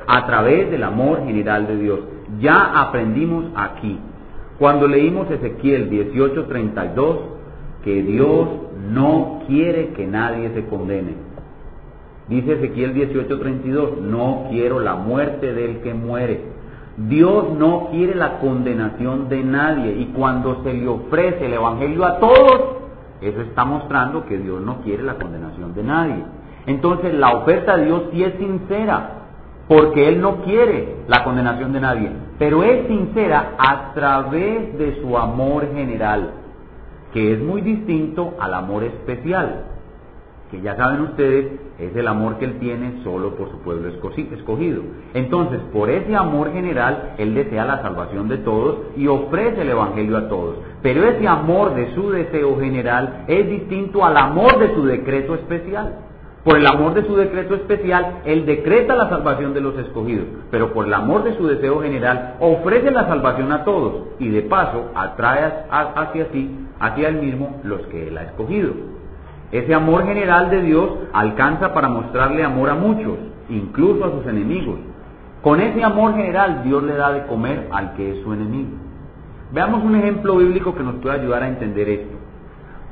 A 0.07 0.27
través 0.27 0.71
del 0.71 0.83
amor 0.83 1.25
general 1.25 1.67
de 1.67 1.77
Dios. 1.77 2.01
Ya 2.41 2.81
aprendimos 2.81 3.47
aquí, 3.55 3.99
cuando 4.59 4.89
leímos 4.89 5.31
Ezequiel 5.31 5.91
18:32, 5.91 7.19
que 7.85 8.03
Dios 8.03 8.49
no 8.91 9.41
quiere 9.47 9.89
que 9.91 10.07
nadie 10.07 10.51
se 10.55 10.67
condene. 10.67 11.15
Dice 12.29 12.55
Ezequiel 12.55 12.95
18:32, 12.95 13.99
no 14.01 14.47
quiero 14.51 14.81
la 14.81 14.95
muerte 14.95 15.53
del 15.53 15.81
que 15.81 15.95
muere. 15.95 16.41
Dios 16.97 17.53
no 17.59 17.89
quiere 17.91 18.15
la 18.15 18.39
condenación 18.39 19.29
de 19.29 19.43
nadie 19.43 19.93
y 19.99 20.07
cuando 20.17 20.63
se 20.63 20.73
le 20.73 20.87
ofrece 20.87 21.47
el 21.47 21.55
Evangelio 21.55 22.05
a 22.05 22.19
todos, 22.19 22.61
eso 23.21 23.41
está 23.41 23.65
mostrando 23.65 24.25
que 24.27 24.39
Dios 24.39 24.61
no 24.61 24.81
quiere 24.83 25.03
la 25.03 25.15
condenación 25.15 25.75
de 25.75 25.83
nadie. 25.83 26.23
Entonces 26.67 27.13
la 27.15 27.33
oferta 27.33 27.77
de 27.77 27.87
Dios 27.87 28.03
sí 28.13 28.23
es 28.23 28.35
sincera, 28.35 29.11
porque 29.69 30.09
Él 30.09 30.21
no 30.21 30.43
quiere 30.45 30.97
la 31.09 31.25
condenación 31.25 31.73
de 31.73 31.81
nadie, 31.81 32.11
pero 32.39 32.63
es 32.63 32.87
sincera 32.87 33.55
a 33.59 33.93
través 33.95 34.79
de 34.79 35.01
su 35.01 35.19
amor 35.19 35.67
general, 35.75 36.31
que 37.15 37.33
es 37.33 37.41
muy 37.41 37.61
distinto 37.61 38.35
al 38.41 38.53
amor 38.55 38.83
especial, 38.83 39.67
que 40.51 40.61
ya 40.61 40.77
saben 40.77 41.01
ustedes 41.03 41.47
es 41.79 41.95
el 41.97 42.09
amor 42.09 42.39
que 42.39 42.45
Él 42.45 42.59
tiene 42.59 43.03
solo 43.05 43.37
por 43.37 43.51
su 43.51 43.59
pueblo 43.59 43.89
escogido. 43.89 44.83
Entonces, 45.15 45.61
por 45.73 45.91
ese 45.91 46.15
amor 46.15 46.53
general, 46.53 47.15
Él 47.19 47.35
desea 47.35 47.65
la 47.65 47.83
salvación 47.83 48.29
de 48.29 48.39
todos 48.39 48.79
y 48.97 49.07
ofrece 49.07 49.63
el 49.63 49.71
Evangelio 49.71 50.17
a 50.17 50.29
todos. 50.29 50.57
Pero 50.83 51.05
ese 51.05 51.27
amor 51.27 51.75
de 51.75 51.95
su 51.95 52.11
deseo 52.11 52.59
general 52.59 53.25
es 53.29 53.49
distinto 53.49 54.05
al 54.05 54.17
amor 54.17 54.59
de 54.59 54.75
su 54.75 54.85
decreto 54.85 55.35
especial. 55.35 55.97
Por 56.45 56.59
el 56.59 56.67
amor 56.67 56.93
de 56.93 57.07
su 57.07 57.17
decreto 57.17 57.55
especial, 57.55 58.21
Él 58.27 58.45
decreta 58.45 58.95
la 58.95 59.09
salvación 59.09 59.55
de 59.55 59.63
los 59.63 59.79
escogidos, 59.79 60.27
pero 60.51 60.75
por 60.75 60.87
el 60.87 60.93
amor 60.93 61.25
de 61.25 61.35
su 61.39 61.47
deseo 61.47 61.81
general, 61.81 62.35
ofrece 62.39 62.91
la 62.91 63.07
salvación 63.07 63.51
a 63.51 63.65
todos 63.65 64.09
y 64.19 64.29
de 64.29 64.43
paso 64.43 64.91
atrae 64.95 65.65
hacia 65.71 66.27
sí, 66.33 66.55
hacia 66.79 67.09
Él 67.09 67.17
mismo, 67.17 67.61
los 67.65 67.81
que 67.87 68.09
Él 68.09 68.19
ha 68.19 68.25
escogido. 68.25 68.73
Ese 69.53 69.73
amor 69.73 70.05
general 70.05 70.51
de 70.51 70.61
Dios 70.61 70.91
alcanza 71.15 71.73
para 71.73 71.89
mostrarle 71.89 72.45
amor 72.45 72.69
a 72.69 72.75
muchos, 72.75 73.17
incluso 73.49 74.05
a 74.05 74.11
sus 74.11 74.27
enemigos. 74.27 74.79
Con 75.41 75.61
ese 75.61 75.83
amor 75.83 76.15
general 76.15 76.63
Dios 76.63 76.83
le 76.83 76.95
da 76.95 77.13
de 77.13 77.27
comer 77.27 77.69
al 77.73 77.95
que 77.95 78.19
es 78.19 78.23
su 78.23 78.35
enemigo. 78.35 78.71
Veamos 79.53 79.83
un 79.83 79.95
ejemplo 79.95 80.37
bíblico 80.37 80.75
que 80.75 80.83
nos 80.83 80.97
puede 80.97 81.21
ayudar 81.21 81.43
a 81.43 81.49
entender 81.49 81.89
esto. 81.89 82.24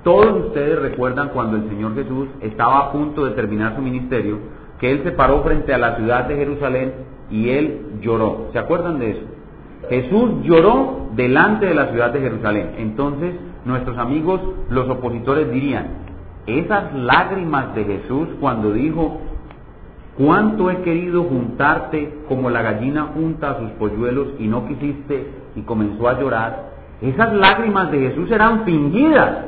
Todos 0.04 0.46
ustedes 0.46 0.80
recuerdan 0.80 1.28
cuando 1.28 1.56
el 1.56 1.68
Señor 1.68 1.94
Jesús 1.94 2.28
estaba 2.40 2.78
a 2.78 2.92
punto 2.92 3.24
de 3.24 3.32
terminar 3.32 3.76
su 3.76 3.82
ministerio, 3.82 4.38
que 4.80 4.90
Él 4.90 5.02
se 5.04 5.12
paró 5.12 5.42
frente 5.42 5.72
a 5.72 5.78
la 5.78 5.96
ciudad 5.96 6.24
de 6.24 6.36
Jerusalén 6.36 6.92
y 7.30 7.50
Él 7.50 7.98
lloró. 8.00 8.48
¿Se 8.52 8.58
acuerdan 8.58 8.98
de 8.98 9.10
eso? 9.10 9.26
Jesús 9.88 10.42
lloró 10.42 11.08
delante 11.14 11.66
de 11.66 11.74
la 11.74 11.88
ciudad 11.88 12.12
de 12.12 12.20
Jerusalén. 12.20 12.72
Entonces 12.78 13.34
nuestros 13.64 13.96
amigos, 13.96 14.40
los 14.70 14.88
opositores 14.88 15.50
dirían, 15.52 15.86
esas 16.46 16.92
lágrimas 16.94 17.74
de 17.74 17.84
Jesús 17.84 18.28
cuando 18.40 18.72
dijo, 18.72 19.20
cuánto 20.18 20.70
he 20.70 20.82
querido 20.82 21.22
juntarte 21.24 22.22
como 22.28 22.50
la 22.50 22.62
gallina 22.62 23.10
junta 23.14 23.50
a 23.50 23.58
sus 23.60 23.70
polluelos 23.72 24.28
y 24.38 24.48
no 24.48 24.66
quisiste 24.66 25.28
y 25.54 25.62
comenzó 25.62 26.08
a 26.08 26.18
llorar, 26.18 26.72
esas 27.00 27.32
lágrimas 27.34 27.90
de 27.92 28.00
Jesús 28.00 28.30
eran 28.30 28.64
fingidas, 28.64 29.46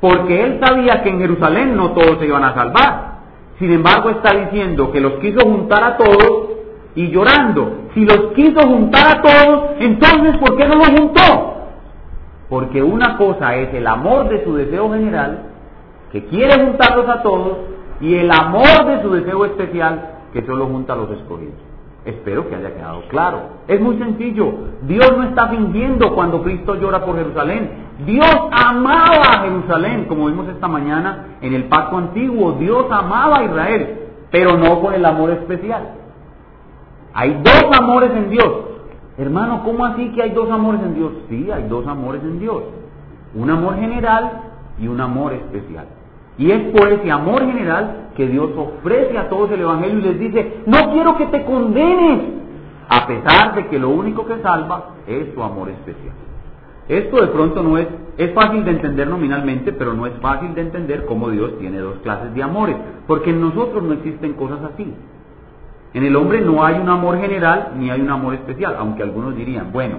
porque 0.00 0.42
él 0.42 0.60
sabía 0.64 1.02
que 1.02 1.10
en 1.10 1.20
Jerusalén 1.20 1.76
no 1.76 1.92
todos 1.92 2.18
se 2.18 2.26
iban 2.26 2.44
a 2.44 2.54
salvar. 2.54 3.10
Sin 3.58 3.70
embargo 3.72 4.10
está 4.10 4.34
diciendo 4.34 4.90
que 4.90 5.00
los 5.00 5.14
quiso 5.14 5.40
juntar 5.40 5.84
a 5.84 5.96
todos 5.96 6.50
y 6.94 7.10
llorando. 7.10 7.88
Si 7.94 8.04
los 8.04 8.32
quiso 8.34 8.60
juntar 8.66 9.18
a 9.18 9.22
todos, 9.22 9.70
entonces 9.78 10.38
¿por 10.38 10.56
qué 10.56 10.66
no 10.66 10.76
los 10.76 10.88
juntó? 10.88 11.54
Porque 12.48 12.82
una 12.82 13.16
cosa 13.16 13.54
es 13.56 13.72
el 13.74 13.86
amor 13.86 14.28
de 14.28 14.42
su 14.44 14.54
deseo 14.54 14.90
general 14.92 15.50
que 16.10 16.24
quiere 16.26 16.64
juntarlos 16.64 17.08
a 17.08 17.22
todos, 17.22 17.58
y 18.00 18.14
el 18.14 18.30
amor 18.30 18.86
de 18.86 19.02
su 19.02 19.10
deseo 19.12 19.44
especial 19.44 20.10
que 20.32 20.44
solo 20.44 20.66
junta 20.66 20.94
a 20.94 20.96
los 20.96 21.10
escogidos. 21.10 21.69
Espero 22.04 22.48
que 22.48 22.56
haya 22.56 22.74
quedado 22.74 23.02
claro. 23.08 23.40
Es 23.68 23.80
muy 23.80 23.98
sencillo. 23.98 24.54
Dios 24.82 25.12
no 25.16 25.24
está 25.24 25.48
fingiendo 25.48 26.14
cuando 26.14 26.42
Cristo 26.42 26.74
llora 26.76 27.04
por 27.04 27.16
Jerusalén. 27.16 27.70
Dios 28.06 28.34
amaba 28.50 29.22
a 29.34 29.42
Jerusalén, 29.42 30.06
como 30.06 30.26
vimos 30.26 30.48
esta 30.48 30.66
mañana 30.66 31.36
en 31.42 31.54
el 31.54 31.64
pacto 31.64 31.98
antiguo. 31.98 32.52
Dios 32.52 32.86
amaba 32.90 33.38
a 33.38 33.44
Israel, 33.44 34.08
pero 34.30 34.56
no 34.56 34.80
con 34.80 34.94
el 34.94 35.04
amor 35.04 35.30
especial. 35.30 35.90
Hay 37.12 37.38
dos 37.42 37.78
amores 37.78 38.10
en 38.12 38.30
Dios. 38.30 38.50
Hermano, 39.18 39.62
¿cómo 39.64 39.84
así 39.84 40.10
que 40.12 40.22
hay 40.22 40.30
dos 40.30 40.50
amores 40.50 40.80
en 40.82 40.94
Dios? 40.94 41.12
Sí, 41.28 41.50
hay 41.50 41.64
dos 41.68 41.86
amores 41.86 42.22
en 42.22 42.38
Dios. 42.38 42.62
Un 43.34 43.50
amor 43.50 43.76
general 43.76 44.40
y 44.78 44.88
un 44.88 45.00
amor 45.00 45.34
especial. 45.34 45.84
Y 46.38 46.50
es 46.50 46.72
por 46.72 46.88
ese 46.88 47.10
amor 47.10 47.44
general 47.44 48.08
que 48.20 48.26
Dios 48.26 48.50
ofrece 48.54 49.16
a 49.16 49.30
todos 49.30 49.50
el 49.50 49.62
Evangelio 49.62 49.98
y 49.98 50.02
les 50.02 50.18
dice, 50.20 50.62
no 50.66 50.92
quiero 50.92 51.16
que 51.16 51.24
te 51.28 51.42
condenes, 51.42 52.20
a 52.86 53.06
pesar 53.06 53.54
de 53.54 53.68
que 53.68 53.78
lo 53.78 53.88
único 53.88 54.26
que 54.26 54.42
salva 54.42 54.90
es 55.06 55.32
su 55.34 55.42
amor 55.42 55.70
especial. 55.70 56.12
Esto 56.86 57.18
de 57.18 57.28
pronto 57.28 57.62
no 57.62 57.78
es, 57.78 57.88
es 58.18 58.34
fácil 58.34 58.62
de 58.66 58.72
entender 58.72 59.08
nominalmente, 59.08 59.72
pero 59.72 59.94
no 59.94 60.04
es 60.04 60.12
fácil 60.20 60.54
de 60.54 60.60
entender 60.60 61.06
cómo 61.06 61.30
Dios 61.30 61.58
tiene 61.60 61.78
dos 61.78 61.96
clases 62.02 62.34
de 62.34 62.42
amores, 62.42 62.76
porque 63.06 63.30
en 63.30 63.40
nosotros 63.40 63.82
no 63.82 63.94
existen 63.94 64.34
cosas 64.34 64.58
así. 64.74 64.92
En 65.94 66.04
el 66.04 66.14
hombre 66.14 66.42
no 66.42 66.62
hay 66.62 66.78
un 66.78 66.90
amor 66.90 67.18
general 67.20 67.72
ni 67.78 67.88
hay 67.88 68.02
un 68.02 68.10
amor 68.10 68.34
especial, 68.34 68.76
aunque 68.78 69.02
algunos 69.02 69.34
dirían, 69.34 69.72
bueno, 69.72 69.96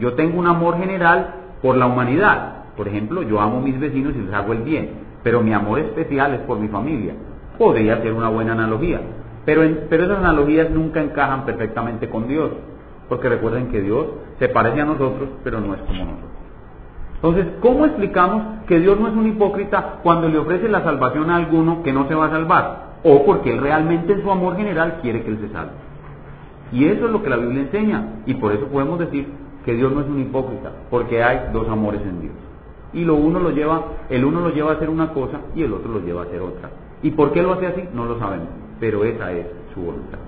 yo 0.00 0.14
tengo 0.14 0.40
un 0.40 0.48
amor 0.48 0.76
general 0.78 1.34
por 1.62 1.76
la 1.76 1.86
humanidad. 1.86 2.64
Por 2.76 2.88
ejemplo, 2.88 3.22
yo 3.22 3.40
amo 3.40 3.58
a 3.58 3.60
mis 3.60 3.78
vecinos 3.78 4.12
y 4.16 4.22
les 4.22 4.34
hago 4.34 4.52
el 4.54 4.62
bien 4.62 5.04
pero 5.24 5.42
mi 5.42 5.52
amor 5.52 5.80
especial 5.80 6.34
es 6.34 6.40
por 6.40 6.60
mi 6.60 6.68
familia. 6.68 7.14
Podría 7.58 8.00
ser 8.02 8.12
una 8.12 8.28
buena 8.28 8.52
analogía, 8.52 9.00
pero, 9.44 9.62
pero 9.88 10.04
esas 10.04 10.18
analogías 10.18 10.70
nunca 10.70 11.00
encajan 11.00 11.44
perfectamente 11.44 12.08
con 12.08 12.26
Dios, 12.26 12.50
porque 13.08 13.28
recuerden 13.28 13.68
que 13.68 13.80
Dios 13.80 14.06
se 14.38 14.48
parece 14.48 14.80
a 14.80 14.86
nosotros, 14.86 15.28
pero 15.44 15.60
no 15.60 15.74
es 15.74 15.80
como 15.82 16.04
nosotros. 16.04 16.34
Entonces, 17.16 17.46
¿cómo 17.60 17.86
explicamos 17.86 18.64
que 18.66 18.80
Dios 18.80 19.00
no 19.00 19.08
es 19.08 19.14
un 19.14 19.26
hipócrita 19.26 20.00
cuando 20.02 20.28
le 20.28 20.38
ofrece 20.38 20.68
la 20.68 20.82
salvación 20.82 21.30
a 21.30 21.36
alguno 21.36 21.82
que 21.82 21.92
no 21.92 22.06
se 22.06 22.14
va 22.14 22.26
a 22.26 22.30
salvar? 22.30 22.96
O 23.02 23.24
porque 23.24 23.52
Él 23.52 23.60
realmente 23.60 24.12
en 24.12 24.22
su 24.22 24.30
amor 24.30 24.56
general 24.56 24.98
quiere 25.00 25.22
que 25.22 25.30
Él 25.30 25.38
se 25.40 25.48
salve. 25.48 25.72
Y 26.72 26.84
eso 26.86 27.06
es 27.06 27.12
lo 27.12 27.22
que 27.22 27.30
la 27.30 27.36
Biblia 27.36 27.62
enseña. 27.62 28.20
Y 28.26 28.34
por 28.34 28.52
eso 28.52 28.66
podemos 28.66 28.98
decir 28.98 29.28
que 29.64 29.74
Dios 29.74 29.92
no 29.92 30.02
es 30.02 30.06
un 30.06 30.20
hipócrita, 30.20 30.72
porque 30.90 31.22
hay 31.22 31.50
dos 31.52 31.68
amores 31.68 32.02
en 32.02 32.20
Dios. 32.20 32.34
Y 32.92 33.04
lo 33.04 33.14
uno 33.14 33.40
lo 33.40 33.50
lleva, 33.50 33.82
el 34.10 34.24
uno 34.24 34.40
lo 34.40 34.50
lleva 34.50 34.72
a 34.72 34.74
hacer 34.74 34.90
una 34.90 35.12
cosa 35.12 35.40
y 35.54 35.62
el 35.62 35.72
otro 35.72 35.92
lo 35.92 36.00
lleva 36.00 36.22
a 36.22 36.24
hacer 36.24 36.42
otra. 36.42 36.68
¿Y 37.04 37.10
por 37.10 37.32
qué 37.32 37.42
lo 37.42 37.52
hace 37.52 37.66
así? 37.66 37.84
No 37.92 38.06
lo 38.06 38.18
sabemos, 38.18 38.48
pero 38.80 39.04
esa 39.04 39.30
es 39.30 39.46
su 39.74 39.82
voluntad. 39.82 40.18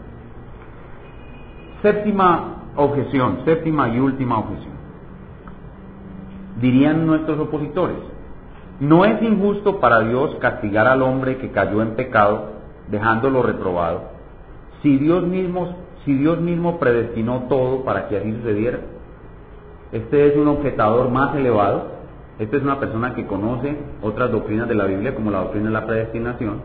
Séptima 1.80 2.64
objeción, 2.76 3.38
séptima 3.46 3.88
y 3.88 3.98
última 3.98 4.38
objeción. 4.40 4.74
Dirían 6.60 7.06
nuestros 7.06 7.38
opositores, 7.40 7.96
no 8.78 9.06
es 9.06 9.22
injusto 9.22 9.80
para 9.80 10.00
Dios 10.00 10.36
castigar 10.38 10.86
al 10.86 11.00
hombre 11.00 11.38
que 11.38 11.50
cayó 11.50 11.80
en 11.80 11.96
pecado, 11.96 12.50
dejándolo 12.90 13.42
reprobado, 13.42 14.10
si 14.82 14.98
Dios 14.98 15.26
mismo, 15.26 15.76
si 16.04 16.12
Dios 16.12 16.42
mismo 16.42 16.78
predestinó 16.78 17.44
todo 17.48 17.84
para 17.84 18.06
que 18.08 18.18
así 18.18 18.32
sucediera. 18.32 18.80
Este 19.92 20.26
es 20.26 20.36
un 20.36 20.48
objetador 20.48 21.08
más 21.08 21.34
elevado, 21.36 21.95
esta 22.38 22.56
es 22.56 22.62
una 22.62 22.78
persona 22.78 23.14
que 23.14 23.26
conoce 23.26 23.76
otras 24.02 24.30
doctrinas 24.30 24.68
de 24.68 24.74
la 24.74 24.84
Biblia, 24.84 25.14
como 25.14 25.30
la 25.30 25.38
doctrina 25.38 25.66
de 25.66 25.72
la 25.72 25.86
predestinación, 25.86 26.60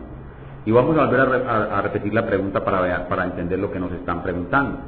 y 0.66 0.70
vamos 0.70 0.96
a 0.98 1.06
volver 1.06 1.20
a, 1.20 1.82
repetir 1.82 2.12
la 2.12 2.26
pregunta 2.26 2.64
para, 2.64 3.08
para 3.08 3.24
entender 3.24 3.58
lo 3.58 3.72
que 3.72 3.80
nos 3.80 3.90
están 3.92 4.22
preguntando. 4.22 4.78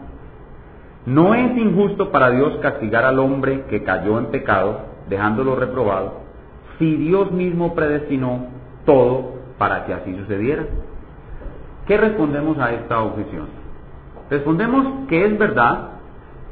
No 1.07 1.35
es 1.35 1.57
injusto 1.57 2.11
para 2.11 2.31
Dios 2.31 2.59
castigar 2.63 3.05
al 3.05 3.19
hombre 3.19 3.65
que 3.69 3.83
cayó 3.83 4.19
en 4.19 4.27
pecado, 4.27 4.81
dejándolo 5.09 5.57
reprobado, 5.57 6.21
si 6.79 6.97
Dios 6.97 7.31
mismo 7.33 7.75
predestinó 7.75 8.47
todo 8.85 9.35
para 9.59 9.85
que 9.85 9.95
así 9.95 10.15
sucediera. 10.17 10.65
¿Qué 11.87 11.97
respondemos 11.97 12.59
a 12.59 12.73
esta 12.73 13.03
objeción? 13.03 13.47
Respondemos 14.31 15.07
que 15.09 15.27
es 15.27 15.39
verdad 15.39 15.91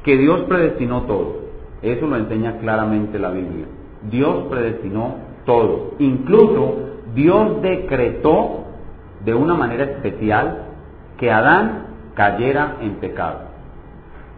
que 0.02 0.16
Dios 0.16 0.42
predestinó 0.42 1.02
todo. 1.02 1.42
Eso 1.80 2.06
lo 2.06 2.16
enseña 2.16 2.58
claramente 2.58 3.18
la 3.18 3.30
Biblia. 3.30 3.66
Dios 4.10 4.46
predestinó 4.50 5.16
todo. 5.44 5.94
Incluso 5.98 6.74
Dios 7.14 7.62
decretó 7.62 8.64
de 9.24 9.34
una 9.34 9.54
manera 9.54 9.84
especial 9.84 10.64
que 11.16 11.30
Adán 11.30 11.86
cayera 12.14 12.76
en 12.80 12.94
pecado. 12.96 13.52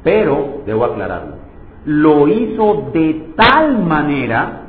Pero, 0.03 0.63
debo 0.67 0.85
aclararlo, 0.85 1.37
lo 1.87 2.29
hizo 2.29 2.91
de 2.93 3.33
tal 3.37 3.79
manera 3.79 4.61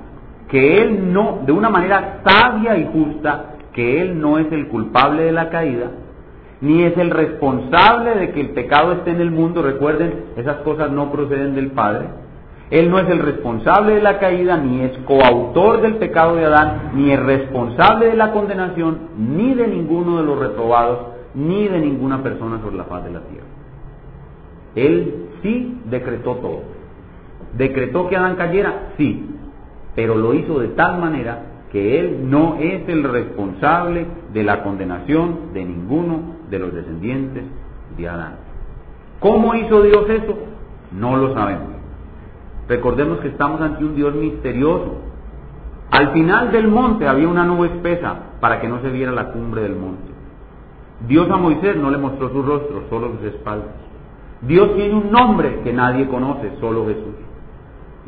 que 0.49 0.81
él 0.81 1.11
no, 1.11 1.39
de 1.45 1.51
una 1.51 1.69
manera 1.69 2.21
sabia 2.23 2.77
y 2.77 2.89
justa, 2.91 3.55
que 3.73 4.01
él 4.01 4.19
no 4.21 4.37
es 4.37 4.49
el 4.51 4.67
culpable 4.67 5.23
de 5.23 5.31
la 5.31 5.49
caída, 5.49 5.91
ni 6.61 6.83
es 6.83 6.97
el 6.97 7.09
responsable 7.09 8.15
de 8.15 8.31
que 8.31 8.41
el 8.41 8.49
pecado 8.51 8.93
esté 8.93 9.11
en 9.11 9.19
el 9.19 9.31
mundo. 9.31 9.61
Recuerden, 9.61 10.25
esas 10.37 10.57
cosas 10.57 10.91
no 10.91 11.11
proceden 11.11 11.55
del 11.55 11.71
Padre. 11.71 12.07
Él 12.71 12.89
no 12.89 12.99
es 12.99 13.07
el 13.09 13.19
responsable 13.19 13.95
de 13.95 14.01
la 14.01 14.17
caída, 14.17 14.57
ni 14.57 14.81
es 14.81 14.97
coautor 15.05 15.81
del 15.81 15.95
pecado 15.95 16.35
de 16.35 16.45
Adán, 16.45 16.91
ni 16.95 17.11
es 17.11 17.19
responsable 17.19 18.07
de 18.07 18.15
la 18.15 18.31
condenación, 18.31 18.97
ni 19.17 19.53
de 19.53 19.67
ninguno 19.67 20.17
de 20.17 20.23
los 20.23 20.39
reprobados, 20.39 20.99
ni 21.35 21.67
de 21.67 21.79
ninguna 21.79 22.23
persona 22.23 22.59
sobre 22.61 22.77
la 22.77 22.85
faz 22.85 23.03
de 23.03 23.11
la 23.11 23.21
tierra. 23.21 23.45
Él 24.75 25.29
sí 25.43 25.79
decretó 25.85 26.35
todo. 26.35 26.63
¿Decretó 27.55 28.09
que 28.09 28.17
Adán 28.17 28.35
cayera? 28.35 28.93
Sí, 28.97 29.29
pero 29.95 30.15
lo 30.15 30.33
hizo 30.33 30.59
de 30.59 30.69
tal 30.69 30.99
manera 30.99 31.43
que 31.71 31.99
él 31.99 32.29
no 32.29 32.57
es 32.59 32.87
el 32.87 33.03
responsable 33.03 34.07
de 34.33 34.43
la 34.43 34.63
condenación 34.63 35.53
de 35.53 35.65
ninguno 35.65 36.35
de 36.49 36.59
los 36.59 36.73
descendientes 36.73 37.43
de 37.97 38.09
Adán. 38.09 38.35
¿Cómo 39.19 39.53
hizo 39.55 39.81
Dios 39.83 40.09
eso? 40.09 40.37
No 40.91 41.15
lo 41.15 41.33
sabemos. 41.33 41.74
Recordemos 42.67 43.19
que 43.19 43.27
estamos 43.27 43.61
ante 43.61 43.83
un 43.83 43.95
Dios 43.95 44.15
misterioso. 44.15 44.95
Al 45.91 46.11
final 46.11 46.51
del 46.51 46.67
monte 46.67 47.07
había 47.07 47.27
una 47.27 47.45
nube 47.45 47.67
espesa 47.67 48.15
para 48.39 48.59
que 48.59 48.67
no 48.67 48.81
se 48.81 48.89
viera 48.89 49.11
la 49.11 49.31
cumbre 49.31 49.61
del 49.61 49.75
monte. 49.75 50.11
Dios 51.07 51.29
a 51.29 51.37
Moisés 51.37 51.75
no 51.77 51.91
le 51.91 51.97
mostró 51.97 52.29
su 52.29 52.41
rostro, 52.41 52.83
solo 52.89 53.11
sus 53.17 53.33
espaldas. 53.33 53.69
Dios 54.41 54.75
tiene 54.75 54.95
un 54.95 55.11
nombre 55.11 55.61
que 55.63 55.73
nadie 55.73 56.07
conoce, 56.07 56.51
solo 56.59 56.85
Jesús. 56.87 57.15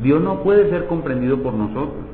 Dios 0.00 0.20
no 0.20 0.42
puede 0.42 0.70
ser 0.70 0.86
comprendido 0.86 1.38
por 1.42 1.54
nosotros. 1.54 2.04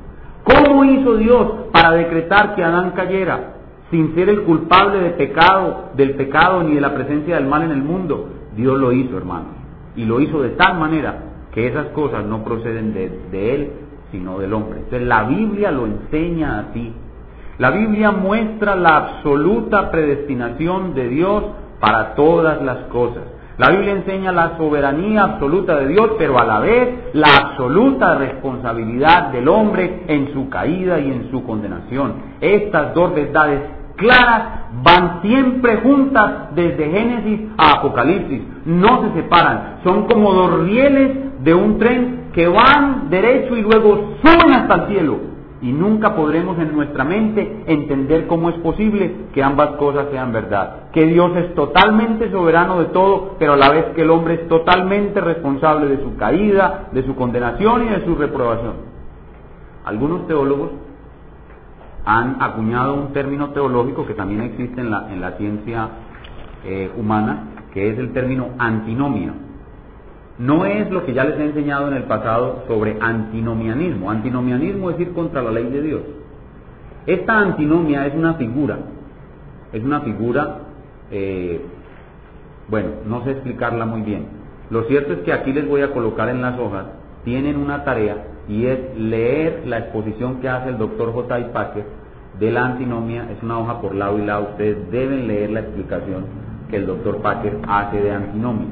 ¿Cómo 0.45 0.85
hizo 0.85 1.17
Dios 1.17 1.53
para 1.73 1.93
decretar 1.93 2.55
que 2.55 2.63
Adán 2.63 2.93
cayera 2.95 3.55
sin 3.91 4.15
ser 4.15 4.29
el 4.29 4.43
culpable 4.43 5.01
de 5.01 5.11
pecado, 5.11 5.91
del 5.95 6.15
pecado 6.15 6.63
ni 6.63 6.75
de 6.75 6.81
la 6.81 6.95
presencia 6.95 7.37
del 7.37 7.47
mal 7.47 7.63
en 7.63 7.71
el 7.71 7.83
mundo? 7.83 8.29
Dios 8.55 8.79
lo 8.79 8.93
hizo, 8.93 9.17
hermanos. 9.17 9.49
Y 9.97 10.05
lo 10.05 10.21
hizo 10.21 10.43
de 10.43 10.51
tal 10.51 10.79
manera 10.79 11.34
que 11.55 11.69
esas 11.69 11.87
cosas 11.89 12.25
no 12.25 12.43
proceden 12.43 12.93
de, 12.93 13.55
Él, 13.55 13.71
sino 14.11 14.39
del 14.39 14.53
hombre. 14.53 14.81
Entonces 14.81 15.07
la 15.07 15.23
Biblia 15.23 15.71
lo 15.71 15.87
enseña 15.87 16.59
a 16.59 16.73
ti. 16.73 16.93
La 17.59 17.71
Biblia 17.71 18.11
muestra 18.11 18.75
la 18.75 18.97
absoluta 18.97 19.93
predestinación 19.93 20.95
de 20.95 21.09
Dios 21.09 21.45
para 21.79 22.17
todas 22.17 22.61
las 22.61 22.79
cosas. 22.87 23.23
La 23.57 23.71
Biblia 23.71 23.93
enseña 23.93 24.33
la 24.33 24.57
soberanía 24.57 25.23
absoluta 25.23 25.77
de 25.77 25.87
Dios, 25.87 26.11
pero 26.19 26.41
a 26.41 26.45
la 26.45 26.59
vez 26.59 26.89
la 27.13 27.29
absoluta 27.37 28.17
responsabilidad 28.17 29.29
del 29.29 29.47
hombre 29.47 30.03
en 30.09 30.33
su 30.33 30.49
caída 30.49 30.99
y 30.99 31.09
en 31.09 31.31
su 31.31 31.45
condenación. 31.45 32.15
Estas 32.41 32.95
dos 32.95 33.15
verdades 33.15 33.61
claras 33.95 34.43
van 34.83 35.23
siempre 35.23 35.77
juntas 35.77 36.55
desde 36.57 36.91
Génesis 36.91 37.41
a 37.57 37.79
Apocalipsis, 37.79 38.43
no 38.65 39.03
se 39.03 39.23
separan, 39.23 39.79
son 39.85 40.09
como 40.09 40.33
dos 40.33 40.65
rieles 40.65 41.34
de 41.45 41.55
un 41.55 41.79
tren 41.79 42.31
que 42.33 42.49
van 42.49 43.11
derecho 43.11 43.55
y 43.57 43.63
luego 43.63 44.17
suben 44.23 44.53
hasta 44.53 44.75
el 44.75 44.89
cielo 44.89 45.35
y 45.61 45.73
nunca 45.73 46.17
podremos 46.17 46.59
en 46.59 46.75
nuestra 46.75 47.05
mente 47.05 47.65
entender 47.67 48.27
cómo 48.27 48.51
es 48.51 48.57
posible 48.57 49.29
que 49.33 49.43
ambas 49.43 49.77
cosas 49.77 50.09
sean 50.11 50.33
verdad. 50.33 50.91
Que 50.93 51.07
Dios 51.07 51.35
es 51.37 51.55
totalmente 51.55 52.31
soberano 52.31 52.81
de 52.81 52.87
todo, 52.87 53.37
pero 53.39 53.55
a 53.55 53.57
la 53.57 53.71
vez 53.71 53.87
que 53.95 54.03
el 54.03 54.11
hombre 54.11 54.35
es 54.35 54.49
totalmente 54.49 55.21
responsable 55.21 55.87
de 55.87 56.03
su 56.03 56.17
caída, 56.17 56.89
de 56.93 57.03
su 57.05 57.15
condenación 57.15 57.87
y 57.87 57.89
de 57.89 58.05
su 58.05 58.15
reprobación. 58.15 58.75
Algunos 59.85 60.27
teólogos 60.27 60.71
han 62.05 62.43
acuñado 62.43 62.95
un 62.95 63.13
término 63.15 63.51
teológico 63.51 64.07
que 64.07 64.15
también 64.15 64.43
existe 64.43 64.81
en 64.81 64.91
la, 64.91 65.11
en 65.11 65.21
la 65.21 65.33
ciencia 65.33 65.89
eh, 66.65 66.91
humana, 66.97 67.45
que 67.73 67.91
es 67.91 67.99
el 67.99 68.13
término 68.13 68.51
antinomia 68.59 69.33
no 70.39 70.65
es 70.65 70.91
lo 70.91 71.05
que 71.05 71.15
ya 71.15 71.25
les 71.25 71.39
he 71.39 71.45
enseñado 71.45 71.89
en 71.89 71.95
el 71.95 72.05
pasado 72.05 72.65
sobre 72.67 72.99
antinomianismo. 73.01 74.11
Antinomianismo 74.11 74.91
es 74.91 75.01
ir 75.01 75.13
contra 75.13 75.43
la 75.43 75.51
ley 75.51 75.67
de 75.71 75.83
Dios. 75.83 76.03
Esta 77.07 77.39
antinomia 77.39 78.07
es 78.07 78.15
una 78.15 78.35
figura, 78.35 78.79
es 79.73 79.83
una 79.83 80.01
figura, 80.01 80.59
eh, 81.11 81.61
bueno, 82.69 82.89
no 83.07 83.23
sé 83.25 83.33
explicarla 83.33 83.85
muy 83.85 84.01
bien. 84.01 84.27
Lo 84.71 84.85
cierto 84.85 85.13
es 85.13 85.19
que 85.21 85.33
aquí 85.33 85.53
les 85.53 85.69
voy 85.69 85.83
a 85.83 85.93
colocar 85.93 86.31
en 86.31 86.41
las 86.41 86.59
hojas, 86.59 86.87
tienen 87.25 87.57
una 87.57 87.85
tarea 87.85 88.25
y 88.49 88.67
es 88.67 88.97
leer 88.99 89.65
la 89.67 89.79
exposición 89.79 90.41
que 90.41 90.49
hace 90.49 90.71
el 90.71 90.79
doctor 90.79 91.13
J. 91.13 91.41
I. 91.41 91.45
Packer 91.53 91.85
de 92.39 92.51
la 92.51 92.67
antinomia, 92.67 93.29
es 93.31 93.43
una 93.43 93.59
hoja 93.59 93.81
por 93.81 93.95
lado 93.95 94.19
y 94.19 94.25
lado, 94.25 94.49
ustedes 94.51 94.91
deben 94.91 95.29
leer 95.29 95.51
la 95.51 95.61
explicación 95.61 96.25
que 96.71 96.77
el 96.77 96.87
doctor 96.87 97.21
Packer 97.21 97.59
hace 97.69 98.01
de 98.01 98.13
antinomia. 98.13 98.67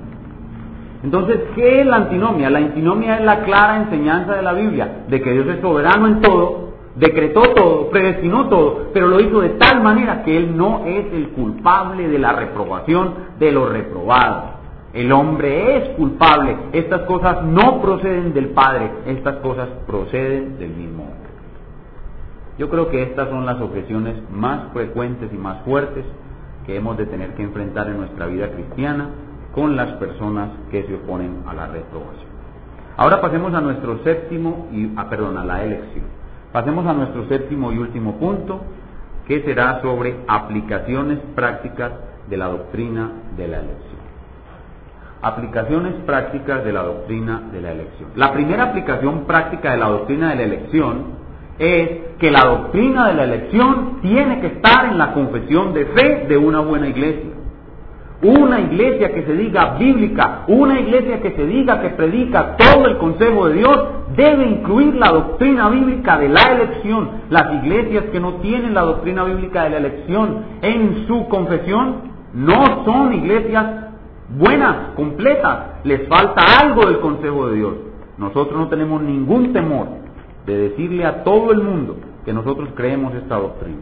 Entonces, 1.02 1.40
¿qué 1.54 1.80
es 1.80 1.86
la 1.86 1.96
antinomia? 1.96 2.48
La 2.48 2.58
antinomia 2.58 3.18
es 3.18 3.24
la 3.24 3.42
clara 3.42 3.78
enseñanza 3.78 4.34
de 4.34 4.42
la 4.42 4.52
Biblia, 4.52 5.04
de 5.08 5.20
que 5.20 5.32
Dios 5.32 5.46
es 5.48 5.60
soberano 5.60 6.06
en 6.06 6.20
todo, 6.20 6.74
decretó 6.94 7.42
todo, 7.54 7.90
predestinó 7.90 8.48
todo, 8.48 8.90
pero 8.92 9.08
lo 9.08 9.18
hizo 9.18 9.40
de 9.40 9.50
tal 9.50 9.82
manera 9.82 10.22
que 10.22 10.36
Él 10.36 10.56
no 10.56 10.84
es 10.86 11.12
el 11.12 11.30
culpable 11.30 12.08
de 12.08 12.18
la 12.18 12.32
reprobación 12.32 13.14
de 13.40 13.50
los 13.50 13.72
reprobados. 13.72 14.52
El 14.92 15.10
hombre 15.10 15.78
es 15.78 15.88
culpable. 15.96 16.56
Estas 16.72 17.00
cosas 17.02 17.42
no 17.44 17.80
proceden 17.80 18.32
del 18.34 18.50
Padre, 18.50 18.90
estas 19.06 19.36
cosas 19.36 19.68
proceden 19.86 20.58
del 20.58 20.70
mismo 20.70 21.04
hombre. 21.04 21.30
Yo 22.58 22.68
creo 22.68 22.90
que 22.90 23.02
estas 23.02 23.28
son 23.30 23.46
las 23.46 23.60
objeciones 23.60 24.16
más 24.30 24.72
frecuentes 24.72 25.32
y 25.32 25.36
más 25.36 25.62
fuertes 25.64 26.04
que 26.66 26.76
hemos 26.76 26.96
de 26.96 27.06
tener 27.06 27.30
que 27.34 27.42
enfrentar 27.42 27.88
en 27.88 27.96
nuestra 27.96 28.26
vida 28.26 28.50
cristiana 28.50 29.08
con 29.54 29.76
las 29.76 29.92
personas 29.94 30.50
que 30.70 30.84
se 30.84 30.94
oponen 30.94 31.42
a 31.46 31.54
la 31.54 31.66
reprobación. 31.66 32.32
Ahora 32.96 33.20
pasemos 33.20 33.54
a 33.54 33.60
nuestro 33.60 34.02
séptimo 34.04 34.68
y 34.72 34.90
ah, 34.96 35.08
perdón, 35.08 35.36
a 35.38 35.44
la 35.44 35.64
elección. 35.64 36.04
Pasemos 36.52 36.86
a 36.86 36.92
nuestro 36.92 37.26
séptimo 37.28 37.72
y 37.72 37.78
último 37.78 38.16
punto, 38.18 38.60
que 39.26 39.42
será 39.42 39.80
sobre 39.80 40.16
aplicaciones 40.28 41.18
prácticas 41.34 41.92
de 42.28 42.36
la 42.36 42.48
doctrina 42.48 43.10
de 43.36 43.48
la 43.48 43.58
elección. 43.58 44.02
Aplicaciones 45.22 45.94
prácticas 46.04 46.64
de 46.64 46.72
la 46.72 46.82
doctrina 46.82 47.42
de 47.52 47.60
la 47.60 47.72
elección. 47.72 48.10
La 48.16 48.32
primera 48.32 48.64
aplicación 48.64 49.24
práctica 49.24 49.72
de 49.72 49.78
la 49.78 49.88
doctrina 49.88 50.30
de 50.30 50.36
la 50.36 50.42
elección 50.42 51.22
es 51.58 51.90
que 52.18 52.30
la 52.30 52.44
doctrina 52.44 53.08
de 53.08 53.14
la 53.14 53.24
elección 53.24 54.00
tiene 54.02 54.40
que 54.40 54.48
estar 54.48 54.86
en 54.86 54.98
la 54.98 55.12
confesión 55.12 55.72
de 55.72 55.86
fe 55.86 56.26
de 56.28 56.36
una 56.36 56.60
buena 56.60 56.88
iglesia. 56.88 57.30
Una 58.22 58.60
iglesia 58.60 59.12
que 59.12 59.24
se 59.24 59.32
diga 59.32 59.74
bíblica, 59.78 60.44
una 60.46 60.78
iglesia 60.78 61.20
que 61.20 61.32
se 61.32 61.44
diga 61.44 61.80
que 61.82 61.90
predica 61.90 62.56
todo 62.56 62.86
el 62.86 62.96
consejo 62.98 63.48
de 63.48 63.54
Dios, 63.54 63.84
debe 64.16 64.46
incluir 64.46 64.94
la 64.94 65.08
doctrina 65.08 65.68
bíblica 65.68 66.18
de 66.18 66.28
la 66.28 66.42
elección. 66.52 67.10
Las 67.30 67.52
iglesias 67.54 68.04
que 68.12 68.20
no 68.20 68.34
tienen 68.34 68.74
la 68.74 68.82
doctrina 68.82 69.24
bíblica 69.24 69.64
de 69.64 69.70
la 69.70 69.76
elección 69.78 70.44
en 70.62 71.06
su 71.08 71.28
confesión 71.28 72.12
no 72.32 72.84
son 72.84 73.12
iglesias 73.12 73.66
buenas, 74.38 74.94
completas. 74.94 75.82
Les 75.82 76.06
falta 76.06 76.42
algo 76.60 76.86
del 76.86 77.00
consejo 77.00 77.48
de 77.48 77.56
Dios. 77.56 77.74
Nosotros 78.18 78.56
no 78.56 78.68
tenemos 78.68 79.02
ningún 79.02 79.52
temor 79.52 79.88
de 80.46 80.68
decirle 80.68 81.04
a 81.04 81.24
todo 81.24 81.50
el 81.50 81.60
mundo 81.60 81.96
que 82.24 82.32
nosotros 82.32 82.68
creemos 82.76 83.14
esta 83.14 83.36
doctrina. 83.36 83.80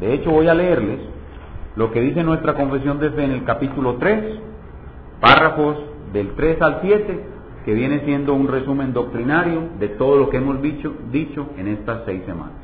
De 0.00 0.14
hecho, 0.14 0.30
voy 0.30 0.48
a 0.48 0.54
leerles 0.54 1.00
lo 1.76 1.90
que 1.90 2.00
dice 2.00 2.22
nuestra 2.22 2.54
confesión 2.54 2.98
de 3.00 3.10
fe 3.10 3.24
en 3.24 3.32
el 3.32 3.44
capítulo 3.44 3.96
3, 3.96 4.38
párrafos 5.20 5.76
del 6.12 6.34
3 6.34 6.62
al 6.62 6.78
7, 6.82 7.20
que 7.64 7.74
viene 7.74 8.00
siendo 8.04 8.34
un 8.34 8.46
resumen 8.46 8.92
doctrinario 8.92 9.62
de 9.80 9.88
todo 9.88 10.18
lo 10.18 10.30
que 10.30 10.36
hemos 10.36 10.60
dicho, 10.62 10.92
dicho 11.10 11.48
en 11.56 11.68
estas 11.68 12.02
seis 12.04 12.22
semanas. 12.26 12.54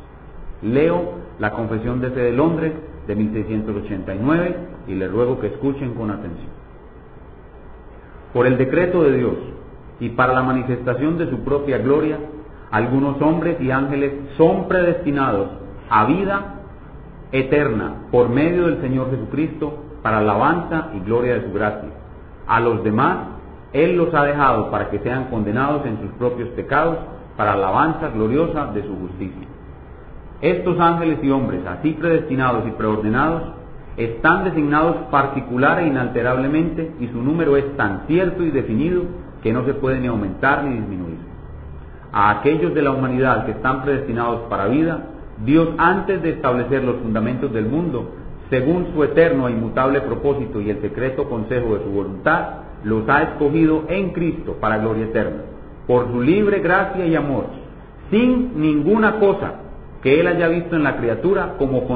Leo 0.62 1.14
la 1.38 1.52
confesión 1.52 2.00
de 2.00 2.10
fe 2.10 2.20
de 2.20 2.32
Londres 2.32 2.72
de 3.06 3.16
1689 3.16 4.56
y 4.88 4.94
les 4.94 5.10
ruego 5.10 5.40
que 5.40 5.48
escuchen 5.48 5.94
con 5.94 6.10
atención. 6.10 6.50
Por 8.32 8.46
el 8.46 8.58
decreto 8.58 9.02
de 9.02 9.16
Dios 9.16 9.36
y 9.98 10.10
para 10.10 10.34
la 10.34 10.42
manifestación 10.42 11.18
de 11.18 11.28
su 11.30 11.40
propia 11.40 11.78
gloria, 11.78 12.18
algunos 12.70 13.20
hombres 13.22 13.60
y 13.60 13.70
ángeles 13.70 14.12
son 14.36 14.68
predestinados 14.68 15.48
a 15.88 16.04
vida 16.04 16.59
eterna 17.32 17.94
por 18.10 18.28
medio 18.28 18.66
del 18.66 18.80
Señor 18.80 19.10
Jesucristo 19.10 19.84
para 20.02 20.18
alabanza 20.18 20.88
y 20.94 21.00
gloria 21.00 21.34
de 21.34 21.46
su 21.46 21.52
gracia. 21.52 21.90
A 22.46 22.60
los 22.60 22.82
demás, 22.82 23.18
Él 23.72 23.96
los 23.96 24.12
ha 24.14 24.24
dejado 24.24 24.70
para 24.70 24.90
que 24.90 24.98
sean 25.00 25.26
condenados 25.26 25.86
en 25.86 26.00
sus 26.00 26.10
propios 26.12 26.48
pecados 26.50 26.98
para 27.36 27.52
alabanza 27.52 28.08
gloriosa 28.08 28.66
de 28.72 28.82
su 28.82 28.96
justicia. 28.96 29.46
Estos 30.40 30.80
ángeles 30.80 31.18
y 31.22 31.30
hombres, 31.30 31.60
así 31.66 31.92
predestinados 31.92 32.66
y 32.66 32.70
preordenados, 32.72 33.42
están 33.96 34.44
designados 34.44 34.96
particular 35.10 35.80
e 35.80 35.88
inalterablemente 35.88 36.92
y 37.00 37.08
su 37.08 37.22
número 37.22 37.56
es 37.56 37.76
tan 37.76 38.02
cierto 38.06 38.42
y 38.42 38.50
definido 38.50 39.02
que 39.42 39.52
no 39.52 39.64
se 39.64 39.74
puede 39.74 40.00
ni 40.00 40.06
aumentar 40.06 40.64
ni 40.64 40.76
disminuir. 40.76 41.18
A 42.12 42.30
aquellos 42.30 42.74
de 42.74 42.82
la 42.82 42.90
humanidad 42.90 43.44
que 43.44 43.52
están 43.52 43.82
predestinados 43.82 44.40
para 44.48 44.66
vida, 44.66 45.00
Dios 45.44 45.70
antes 45.78 46.22
de 46.22 46.30
establecer 46.30 46.84
los 46.84 46.96
fundamentos 46.96 47.52
del 47.52 47.66
mundo, 47.66 48.10
según 48.50 48.88
su 48.92 49.02
eterno 49.04 49.48
e 49.48 49.52
inmutable 49.52 50.00
propósito 50.02 50.60
y 50.60 50.70
el 50.70 50.80
secreto 50.80 51.28
consejo 51.28 51.76
de 51.76 51.84
su 51.84 51.90
voluntad, 51.90 52.48
los 52.84 53.08
ha 53.08 53.22
escogido 53.22 53.84
en 53.88 54.10
Cristo 54.10 54.56
para 54.60 54.78
gloria 54.78 55.04
eterna, 55.04 55.42
por 55.86 56.10
su 56.10 56.20
libre 56.20 56.60
gracia 56.60 57.06
y 57.06 57.14
amor, 57.14 57.46
sin 58.10 58.60
ninguna 58.60 59.18
cosa 59.18 59.54
que 60.02 60.18
Él 60.18 60.26
haya 60.26 60.48
visto 60.48 60.76
en 60.76 60.82
la 60.82 60.96
criatura 60.96 61.54
como, 61.58 61.86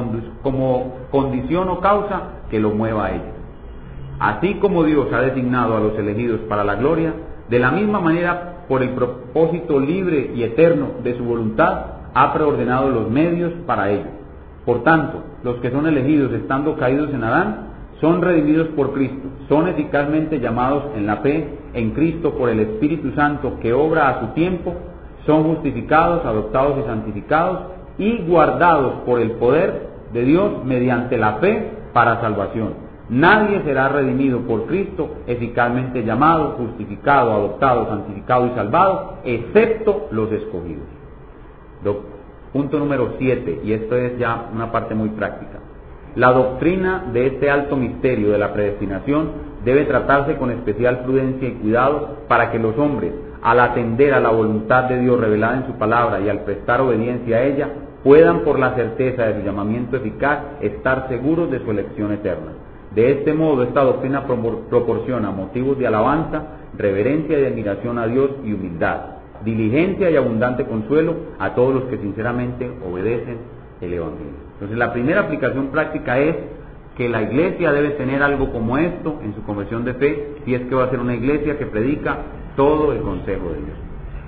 condición 1.11 1.69
o 1.69 1.79
causa 1.81 2.21
que 2.49 2.59
lo 2.59 2.71
mueva 2.71 3.05
a 3.05 3.11
ella. 3.11 3.33
Así 4.19 4.55
como 4.55 4.83
Dios 4.83 5.11
ha 5.11 5.21
designado 5.21 5.75
a 5.75 5.79
los 5.79 5.97
elegidos 5.97 6.41
para 6.41 6.63
la 6.63 6.75
gloria, 6.75 7.13
de 7.49 7.59
la 7.59 7.71
misma 7.71 7.99
manera, 7.99 8.65
por 8.67 8.81
el 8.81 8.91
propósito 8.91 9.79
libre 9.79 10.31
y 10.33 10.43
eterno 10.43 10.91
de 11.03 11.17
su 11.17 11.23
voluntad, 11.23 11.94
ha 12.15 12.33
preordenado 12.33 12.89
los 12.89 13.11
medios 13.11 13.51
para 13.67 13.91
ello. 13.91 14.07
Por 14.65 14.83
tanto, 14.83 15.21
los 15.43 15.57
que 15.57 15.69
son 15.69 15.85
elegidos 15.85 16.31
estando 16.33 16.75
caídos 16.75 17.13
en 17.13 17.23
Adán, 17.23 17.67
son 18.01 18.21
redimidos 18.21 18.69
por 18.69 18.93
Cristo, 18.93 19.27
son 19.47 19.67
eficazmente 19.67 20.39
llamados 20.39 20.85
en 20.95 21.05
la 21.05 21.17
fe 21.17 21.47
en 21.73 21.91
Cristo 21.91 22.33
por 22.35 22.49
el 22.49 22.59
Espíritu 22.59 23.11
Santo 23.11 23.59
que 23.61 23.73
obra 23.73 24.09
a 24.09 24.19
su 24.21 24.27
tiempo, 24.27 24.73
son 25.25 25.43
justificados, 25.43 26.25
adoptados 26.25 26.79
y 26.79 26.87
santificados 26.87 27.59
y 27.97 28.17
guardados 28.23 28.93
por 29.05 29.19
el 29.19 29.31
poder 29.31 29.89
de 30.13 30.23
Dios 30.23 30.63
mediante 30.63 31.17
la 31.17 31.33
fe 31.35 31.71
para 31.93 32.21
salvación. 32.21 32.85
Nadie 33.09 33.61
será 33.63 33.89
redimido 33.89 34.39
por 34.41 34.65
Cristo, 34.65 35.17
eficazmente 35.27 36.03
llamado, 36.03 36.55
justificado, 36.57 37.33
adoptado, 37.33 37.87
santificado 37.87 38.47
y 38.47 38.55
salvado, 38.55 39.19
excepto 39.23 40.07
los 40.11 40.31
escogidos. 40.31 40.94
Punto 42.53 42.79
número 42.79 43.15
7, 43.17 43.61
y 43.63 43.73
esto 43.73 43.95
es 43.97 44.17
ya 44.17 44.49
una 44.53 44.71
parte 44.71 44.95
muy 44.95 45.09
práctica. 45.09 45.59
La 46.15 46.31
doctrina 46.31 47.03
de 47.11 47.27
este 47.27 47.51
alto 47.51 47.75
misterio 47.75 48.31
de 48.31 48.37
la 48.37 48.53
predestinación 48.53 49.31
debe 49.65 49.83
tratarse 49.83 50.37
con 50.37 50.49
especial 50.51 51.01
prudencia 51.03 51.49
y 51.49 51.55
cuidado 51.55 52.19
para 52.29 52.51
que 52.51 52.59
los 52.59 52.77
hombres, 52.77 53.11
al 53.41 53.59
atender 53.59 54.13
a 54.13 54.21
la 54.21 54.29
voluntad 54.29 54.85
de 54.85 54.99
Dios 54.99 55.19
revelada 55.19 55.57
en 55.57 55.65
su 55.65 55.73
palabra 55.73 56.21
y 56.21 56.29
al 56.29 56.45
prestar 56.45 56.79
obediencia 56.79 57.37
a 57.37 57.43
ella, 57.43 57.69
puedan 58.03 58.45
por 58.45 58.57
la 58.57 58.73
certeza 58.75 59.25
de 59.25 59.41
su 59.41 59.45
llamamiento 59.45 59.97
eficaz 59.97 60.39
estar 60.61 61.09
seguros 61.09 61.51
de 61.51 61.59
su 61.59 61.71
elección 61.71 62.13
eterna. 62.13 62.53
De 62.95 63.11
este 63.11 63.33
modo, 63.33 63.63
esta 63.63 63.83
doctrina 63.83 64.23
proporciona 64.25 65.31
motivos 65.31 65.77
de 65.77 65.87
alabanza, 65.87 66.43
reverencia 66.77 67.37
y 67.37 67.45
admiración 67.45 67.99
a 67.99 68.07
Dios 68.07 68.29
y 68.45 68.53
humildad 68.53 69.15
diligencia 69.43 70.09
y 70.09 70.15
abundante 70.15 70.65
consuelo 70.65 71.15
a 71.39 71.53
todos 71.55 71.73
los 71.73 71.83
que 71.85 71.97
sinceramente 71.97 72.71
obedecen 72.87 73.37
el 73.81 73.93
Evangelio. 73.93 74.33
Entonces 74.53 74.77
la 74.77 74.93
primera 74.93 75.21
aplicación 75.21 75.67
práctica 75.67 76.17
es 76.19 76.35
que 76.95 77.09
la 77.09 77.21
iglesia 77.21 77.71
debe 77.71 77.89
tener 77.91 78.23
algo 78.23 78.51
como 78.51 78.77
esto 78.77 79.19
en 79.23 79.35
su 79.35 79.43
conversión 79.43 79.83
de 79.83 79.93
fe, 79.95 80.35
si 80.45 80.55
es 80.55 80.61
que 80.61 80.75
va 80.75 80.85
a 80.85 80.89
ser 80.89 80.99
una 80.99 81.15
iglesia 81.15 81.57
que 81.57 81.65
predica 81.65 82.17
todo 82.55 82.93
el 82.93 83.01
consejo 83.01 83.49
de 83.49 83.55
Dios. 83.55 83.77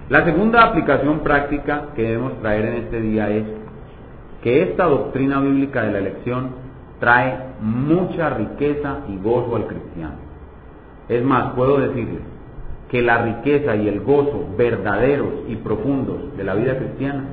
La 0.09 0.23
segunda 0.25 0.63
aplicación 0.63 1.19
práctica 1.19 1.89
que 1.95 2.03
debemos 2.03 2.39
traer 2.39 2.65
en 2.65 2.73
este 2.83 3.01
día 3.01 3.29
es 3.29 3.45
que 4.41 4.63
esta 4.63 4.85
doctrina 4.85 5.39
bíblica 5.39 5.83
de 5.83 5.91
la 5.91 5.99
elección 5.99 6.51
trae 6.99 7.37
mucha 7.61 8.29
riqueza 8.31 8.99
y 9.07 9.17
gozo 9.17 9.55
al 9.55 9.67
cristiano. 9.67 10.15
Es 11.09 11.23
más, 11.23 11.53
puedo 11.53 11.77
decirles, 11.79 12.21
que 12.89 13.01
la 13.01 13.21
riqueza 13.21 13.75
y 13.75 13.87
el 13.87 13.99
gozo 14.01 14.47
verdaderos 14.57 15.33
y 15.47 15.55
profundos 15.57 16.35
de 16.37 16.43
la 16.43 16.55
vida 16.55 16.77
cristiana 16.77 17.25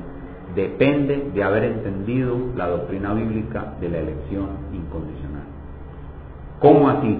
depende 0.54 1.30
de 1.34 1.42
haber 1.42 1.64
entendido 1.64 2.36
la 2.56 2.68
doctrina 2.68 3.12
bíblica 3.14 3.74
de 3.80 3.88
la 3.88 3.98
elección 3.98 4.48
incondicional. 4.72 5.44
¿Cómo 6.60 6.88
así? 6.88 7.18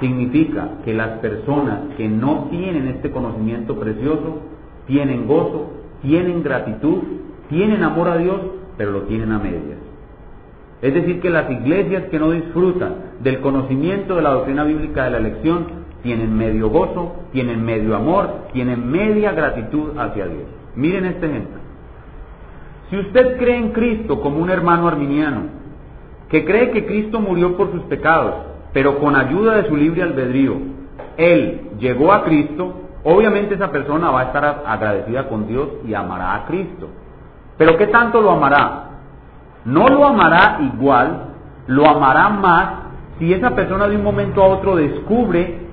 Significa 0.00 0.68
que 0.84 0.94
las 0.94 1.18
personas 1.18 1.80
que 1.96 2.08
no 2.08 2.48
tienen 2.50 2.88
este 2.88 3.10
conocimiento 3.10 3.78
precioso 3.78 4.40
tienen 4.86 5.26
gozo, 5.26 5.70
tienen 6.02 6.42
gratitud, 6.42 6.98
tienen 7.48 7.82
amor 7.82 8.08
a 8.08 8.18
Dios, 8.18 8.40
pero 8.76 8.92
lo 8.92 9.02
tienen 9.02 9.32
a 9.32 9.38
medias. 9.38 9.78
Es 10.80 10.94
decir, 10.94 11.20
que 11.20 11.30
las 11.30 11.50
iglesias 11.50 12.04
que 12.04 12.18
no 12.18 12.30
disfrutan 12.30 12.94
del 13.20 13.40
conocimiento 13.40 14.14
de 14.14 14.22
la 14.22 14.30
doctrina 14.30 14.62
bíblica 14.62 15.04
de 15.04 15.10
la 15.10 15.18
elección 15.18 15.77
tienen 16.02 16.36
medio 16.36 16.68
gozo, 16.68 17.16
tienen 17.32 17.64
medio 17.64 17.96
amor, 17.96 18.48
tienen 18.52 18.90
media 18.90 19.32
gratitud 19.32 19.98
hacia 19.98 20.26
Dios. 20.26 20.46
Miren 20.74 21.04
este 21.06 21.26
ejemplo. 21.26 21.58
Si 22.90 22.98
usted 22.98 23.36
cree 23.38 23.56
en 23.56 23.72
Cristo 23.72 24.20
como 24.20 24.38
un 24.38 24.50
hermano 24.50 24.88
arminiano, 24.88 25.42
que 26.28 26.44
cree 26.44 26.70
que 26.70 26.86
Cristo 26.86 27.20
murió 27.20 27.56
por 27.56 27.72
sus 27.72 27.82
pecados, 27.82 28.34
pero 28.72 28.98
con 28.98 29.16
ayuda 29.16 29.56
de 29.56 29.68
su 29.68 29.76
libre 29.76 30.02
albedrío, 30.02 30.56
Él 31.16 31.70
llegó 31.78 32.12
a 32.12 32.24
Cristo, 32.24 32.82
obviamente 33.04 33.54
esa 33.54 33.70
persona 33.70 34.10
va 34.10 34.20
a 34.20 34.24
estar 34.24 34.62
agradecida 34.66 35.28
con 35.28 35.46
Dios 35.46 35.68
y 35.86 35.94
amará 35.94 36.34
a 36.34 36.46
Cristo. 36.46 36.88
Pero 37.56 37.76
¿qué 37.76 37.88
tanto 37.88 38.20
lo 38.20 38.30
amará? 38.30 38.90
No 39.64 39.88
lo 39.88 40.06
amará 40.06 40.60
igual, 40.60 41.24
lo 41.66 41.88
amará 41.88 42.28
más 42.28 42.68
si 43.18 43.32
esa 43.32 43.50
persona 43.50 43.88
de 43.88 43.96
un 43.96 44.04
momento 44.04 44.42
a 44.42 44.46
otro 44.46 44.76
descubre 44.76 45.67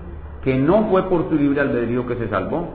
que 0.45 0.55
no 0.57 0.87
fue 0.91 1.09
por 1.09 1.27
su 1.27 1.35
libre 1.35 1.59
albedrío 1.59 2.05
que 2.05 2.15
se 2.15 2.29
salvó. 2.29 2.69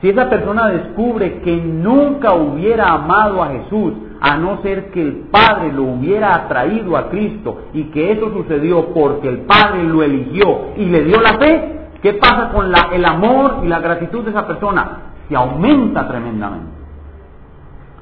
Si 0.00 0.08
esa 0.08 0.30
persona 0.30 0.68
descubre 0.68 1.40
que 1.40 1.56
nunca 1.56 2.32
hubiera 2.32 2.92
amado 2.92 3.42
a 3.42 3.48
Jesús, 3.48 3.94
a 4.20 4.36
no 4.36 4.62
ser 4.62 4.90
que 4.92 5.02
el 5.02 5.12
Padre 5.30 5.72
lo 5.72 5.82
hubiera 5.82 6.34
atraído 6.34 6.96
a 6.96 7.10
Cristo 7.10 7.62
y 7.74 7.84
que 7.86 8.12
eso 8.12 8.32
sucedió 8.32 8.94
porque 8.94 9.28
el 9.28 9.38
Padre 9.40 9.82
lo 9.82 10.04
eligió 10.04 10.68
y 10.76 10.86
le 10.86 11.02
dio 11.02 11.20
la 11.20 11.34
fe, 11.38 11.90
¿qué 12.00 12.14
pasa 12.14 12.50
con 12.52 12.72
el 12.92 13.04
amor 13.04 13.62
y 13.64 13.66
la 13.66 13.80
gratitud 13.80 14.22
de 14.22 14.30
esa 14.30 14.46
persona? 14.46 14.98
Se 15.28 15.34
aumenta 15.34 16.06
tremendamente. 16.06 16.78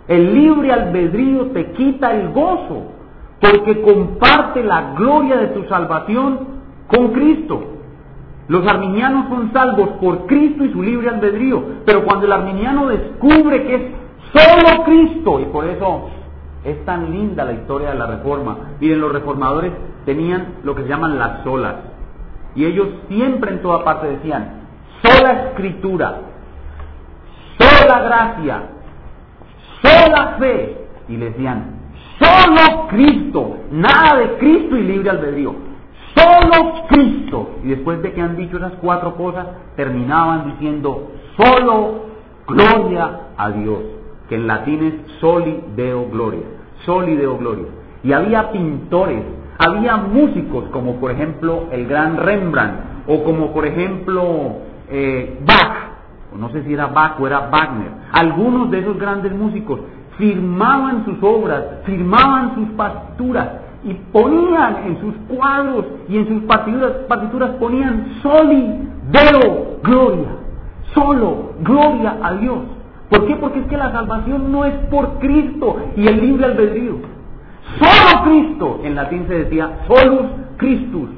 El 0.09 0.35
libre 0.35 0.73
albedrío 0.73 1.47
te 1.47 1.73
quita 1.73 2.15
el 2.15 2.29
gozo 2.29 2.93
porque 3.41 3.81
comparte 3.81 4.63
la 4.63 4.93
gloria 4.95 5.37
de 5.39 5.49
tu 5.49 5.65
salvación 5.65 6.39
con 6.87 7.09
Cristo. 7.09 7.76
Los 8.49 8.67
arminianos 8.67 9.29
son 9.29 9.53
salvos 9.53 9.89
por 10.01 10.27
Cristo 10.27 10.65
y 10.65 10.73
su 10.73 10.83
libre 10.83 11.09
albedrío, 11.09 11.63
pero 11.85 12.05
cuando 12.05 12.27
el 12.27 12.33
arminiano 12.33 12.87
descubre 12.87 13.65
que 13.65 13.75
es 13.75 13.83
solo 14.33 14.85
Cristo, 14.85 15.41
y 15.41 15.47
por 15.47 15.65
eso 15.67 16.09
es 16.65 16.85
tan 16.85 17.11
linda 17.11 17.45
la 17.45 17.55
historia 17.55 17.91
de 17.91 17.99
la 17.99 18.07
reforma, 18.07 18.57
miren, 18.81 19.01
los 19.01 19.13
reformadores 19.13 19.73
tenían 20.05 20.59
lo 20.63 20.75
que 20.75 20.83
se 20.83 20.89
llaman 20.89 21.19
las 21.19 21.43
solas. 21.43 21.75
Y 22.55 22.65
ellos 22.65 22.89
siempre 23.09 23.51
en 23.53 23.63
toda 23.63 23.85
parte 23.85 24.07
decían, 24.07 24.63
sola 25.03 25.49
escritura, 25.49 26.21
sola 27.59 28.01
gracia, 28.03 28.63
sola 29.83 30.37
fe. 30.39 30.87
Y 31.09 31.17
le 31.17 31.27
decían, 31.27 31.81
solo 32.19 32.87
Cristo, 32.89 33.59
nada 33.73 34.19
de 34.19 34.39
Cristo 34.39 34.77
y 34.77 34.83
libre 34.83 35.11
albedrío. 35.11 35.66
Solo 36.17 36.87
Cristo. 36.89 37.51
Y 37.63 37.69
después 37.69 38.03
de 38.03 38.13
que 38.13 38.23
han 38.23 38.37
dicho 38.37 38.57
esas 38.57 38.73
cuatro 38.81 39.15
cosas, 39.17 39.47
terminaban 39.77 40.53
diciendo, 40.53 41.13
solo 41.37 42.07
gloria 42.47 43.21
a 43.37 43.51
Dios, 43.51 43.81
que 44.29 44.37
en 44.37 44.47
latín 44.47 44.85
es 44.85 45.21
soli 45.21 45.63
deo 45.77 46.09
gloria, 46.11 46.47
soli 46.85 47.17
deo 47.17 47.37
gloria. 47.37 47.67
Y 48.03 48.13
había 48.13 48.51
pintores, 48.51 49.23
había 49.59 49.97
músicos 49.97 50.65
como 50.71 50.97
por 50.97 51.11
ejemplo 51.11 51.65
el 51.73 51.87
gran 51.87 52.17
Rembrandt, 52.17 52.81
o 53.09 53.23
como 53.25 53.53
por 53.53 53.67
ejemplo 53.67 54.59
eh, 54.89 55.39
Bach, 55.45 55.87
no 56.39 56.51
sé 56.51 56.63
si 56.65 56.73
era 56.73 56.87
Bach 56.87 57.21
o 57.21 57.27
era 57.27 57.49
Wagner, 57.51 57.91
algunos 58.13 58.71
de 58.71 58.81
esos 58.81 58.99
grandes 58.99 59.33
músicos 59.33 59.81
firmaban 60.19 61.05
sus 61.05 61.23
obras, 61.23 61.63
firmaban 61.85 62.55
sus 62.55 62.69
partituras 62.71 63.49
y 63.85 63.95
ponían 64.13 64.77
en 64.87 65.01
sus 65.01 65.15
cuadros 65.37 65.85
y 66.09 66.19
en 66.19 66.29
sus 66.29 66.43
partituras, 66.45 66.93
partituras 67.09 67.51
ponían 67.61 68.07
soli 68.23 68.89
deo 69.11 69.79
gloria, 69.83 70.29
solo 70.95 71.53
gloria 71.61 72.19
a 72.23 72.35
Dios. 72.35 72.59
¿Por 73.11 73.27
qué? 73.27 73.37
Porque 73.37 73.61
es 73.61 73.67
que 73.67 73.77
la 73.77 73.93
salvación 73.93 74.51
no 74.51 74.65
es 74.65 74.75
por 74.91 75.19
Cristo 75.19 75.77
y 75.97 76.07
el 76.07 76.21
libre 76.21 76.47
albedrío. 76.47 76.97
Solo 77.79 78.25
Cristo, 78.25 78.81
en 78.83 78.95
latín 78.95 79.27
se 79.29 79.45
decía 79.45 79.81
solus 79.87 80.27
Christus, 80.57 81.11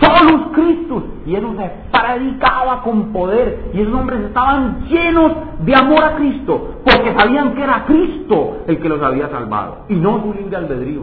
solus 0.00 0.42
Christus, 0.54 1.02
y 1.26 1.34
eso 1.34 1.54
se 1.56 1.70
predicaba 1.92 2.82
con 2.82 3.12
poder, 3.12 3.70
y 3.74 3.80
esos 3.80 3.94
hombres 3.94 4.20
estaban 4.20 4.84
llenos 4.86 5.32
de 5.60 5.74
amor 5.74 6.04
a 6.04 6.16
Cristo, 6.16 6.80
porque 6.84 7.14
sabían 7.18 7.54
que 7.54 7.62
era 7.62 7.84
Cristo 7.86 8.58
el 8.66 8.78
que 8.78 8.88
los 8.88 9.02
había 9.02 9.28
salvado, 9.28 9.86
y 9.88 9.94
no 9.94 10.22
su 10.22 10.34
libre 10.34 10.56
albedrío, 10.56 11.02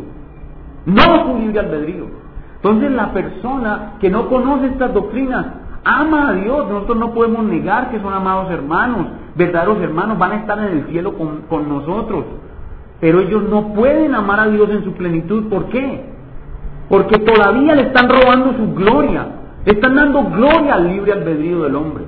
no 0.86 1.26
su 1.26 1.40
libre 1.40 1.60
albedrío. 1.60 2.06
Entonces 2.56 2.92
la 2.92 3.12
persona 3.12 3.94
que 4.00 4.10
no 4.10 4.28
conoce 4.30 4.68
estas 4.68 4.94
doctrinas 4.94 5.46
ama 5.84 6.30
a 6.30 6.34
Dios, 6.34 6.70
nosotros 6.70 6.98
no 6.98 7.14
podemos 7.14 7.44
negar 7.44 7.90
que 7.90 8.00
son 8.00 8.14
amados 8.14 8.52
hermanos, 8.52 9.08
verdaderos 9.36 9.80
hermanos, 9.82 10.18
van 10.18 10.32
a 10.32 10.36
estar 10.38 10.60
en 10.60 10.78
el 10.78 10.86
cielo 10.88 11.18
con, 11.18 11.42
con 11.50 11.68
nosotros, 11.68 12.26
pero 13.00 13.20
ellos 13.20 13.44
no 13.50 13.74
pueden 13.74 14.14
amar 14.14 14.42
a 14.42 14.48
Dios 14.48 14.70
en 14.70 14.84
su 14.84 14.94
plenitud. 14.94 15.50
¿Por 15.50 15.66
qué? 15.70 16.06
Porque 16.88 17.18
todavía 17.20 17.74
le 17.74 17.84
están 17.84 18.08
robando 18.08 18.54
su 18.54 18.76
gloria. 18.76 19.28
Le 19.66 19.74
están 19.74 19.96
dando 19.96 20.24
gloria 20.26 20.76
al 20.76 20.88
libre 20.88 21.14
albedrío 21.14 21.64
del 21.64 21.76
hombre. 21.76 22.04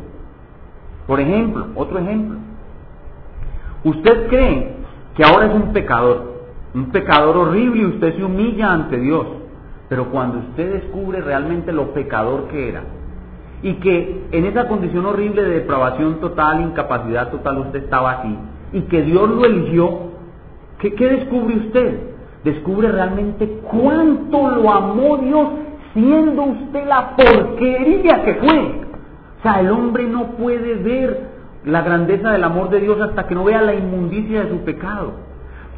Por 1.08 1.20
ejemplo, 1.20 1.68
otro 1.76 2.00
ejemplo. 2.00 2.38
Usted 3.84 4.28
cree 4.28 4.76
que 5.16 5.24
ahora 5.24 5.48
es 5.48 5.54
un 5.54 5.74
pecador, 5.74 6.33
un 6.74 6.92
pecador 6.92 7.38
horrible 7.38 7.86
usted 7.86 8.16
se 8.16 8.24
humilla 8.24 8.74
ante 8.74 8.98
Dios. 8.98 9.28
Pero 9.90 10.10
cuando 10.10 10.40
usted 10.40 10.74
descubre 10.74 11.22
realmente 11.22 11.72
lo 11.72 11.94
pecador 11.94 12.48
que 12.48 12.70
era 12.70 12.84
y 13.62 13.76
que 13.76 14.26
en 14.32 14.46
esa 14.46 14.68
condición 14.68 15.06
horrible 15.06 15.44
de 15.44 15.60
depravación 15.60 16.20
total, 16.20 16.62
incapacidad 16.62 17.30
total, 17.30 17.60
usted 17.60 17.84
estaba 17.84 18.12
aquí 18.12 18.38
y 18.74 18.82
que 18.82 19.04
Dios 19.04 19.30
lo 19.30 19.46
eligió 19.46 20.14
¿Qué, 20.92 21.08
descubre 21.08 21.56
usted? 21.56 22.00
Descubre 22.44 22.92
realmente 22.92 23.48
cuánto 23.72 24.50
lo 24.50 24.70
amó 24.70 25.18
Dios 25.18 25.48
siendo 25.94 26.44
usted 26.44 26.86
la 26.88 27.16
porquería 27.16 28.24
que 28.26 28.34
fue. 28.36 28.82
O 29.40 29.42
sea, 29.42 29.62
el 29.62 29.72
hombre 29.72 30.06
no 30.08 30.32
puede 30.32 30.76
ver 30.76 31.30
la 31.64 31.82
grandeza 31.82 32.32
del 32.32 32.44
amor 32.44 32.70
de 32.70 32.82
Dios 32.82 33.00
hasta 33.00 33.28
que 33.28 33.36
no 33.36 33.46
vea 33.46 33.62
la 33.62 33.74
inmundicia 33.74 34.44
de 34.44 34.50
su 34.50 34.58
pecado. 34.66 35.14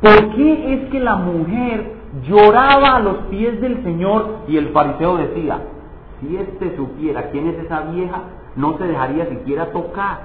¿Por 0.01 0.35
qué 0.35 0.73
es 0.73 0.89
que 0.89 0.99
la 0.99 1.15
mujer 1.15 1.93
lloraba 2.27 2.95
a 2.95 2.99
los 2.99 3.17
pies 3.29 3.59
del 3.61 3.83
Señor 3.83 4.39
y 4.47 4.57
el 4.57 4.69
fariseo 4.69 5.17
decía, 5.17 5.59
si 6.19 6.37
éste 6.37 6.75
supiera 6.75 7.29
quién 7.31 7.47
es 7.47 7.65
esa 7.65 7.81
vieja, 7.81 8.21
no 8.55 8.77
se 8.77 8.85
dejaría 8.85 9.27
siquiera 9.27 9.71
tocar? 9.71 10.19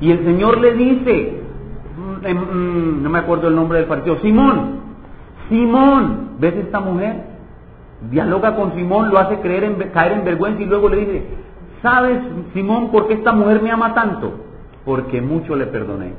Y 0.00 0.10
el 0.10 0.24
Señor 0.24 0.58
le 0.60 0.72
dice, 0.74 1.42
Mm, 1.96 2.26
em, 2.26 2.38
mm, 2.38 3.02
no 3.02 3.10
me 3.10 3.18
acuerdo 3.18 3.48
el 3.48 3.54
nombre 3.54 3.78
del 3.78 3.86
partido, 3.86 4.18
Simón, 4.20 4.80
Simón, 5.48 6.30
¿ves 6.38 6.54
esta 6.54 6.80
mujer? 6.80 7.32
Dialoga 8.10 8.56
con 8.56 8.74
Simón, 8.74 9.10
lo 9.10 9.18
hace 9.18 9.40
creer 9.40 9.64
en, 9.64 9.74
caer 9.90 10.12
en 10.12 10.24
vergüenza 10.24 10.62
y 10.62 10.66
luego 10.66 10.88
le 10.88 10.96
dice, 10.96 11.26
¿sabes, 11.82 12.18
Simón, 12.54 12.90
por 12.90 13.08
qué 13.08 13.14
esta 13.14 13.32
mujer 13.32 13.60
me 13.62 13.70
ama 13.70 13.92
tanto? 13.92 14.32
Porque 14.86 15.20
mucho 15.20 15.54
le 15.54 15.66
perdoné. 15.66 16.14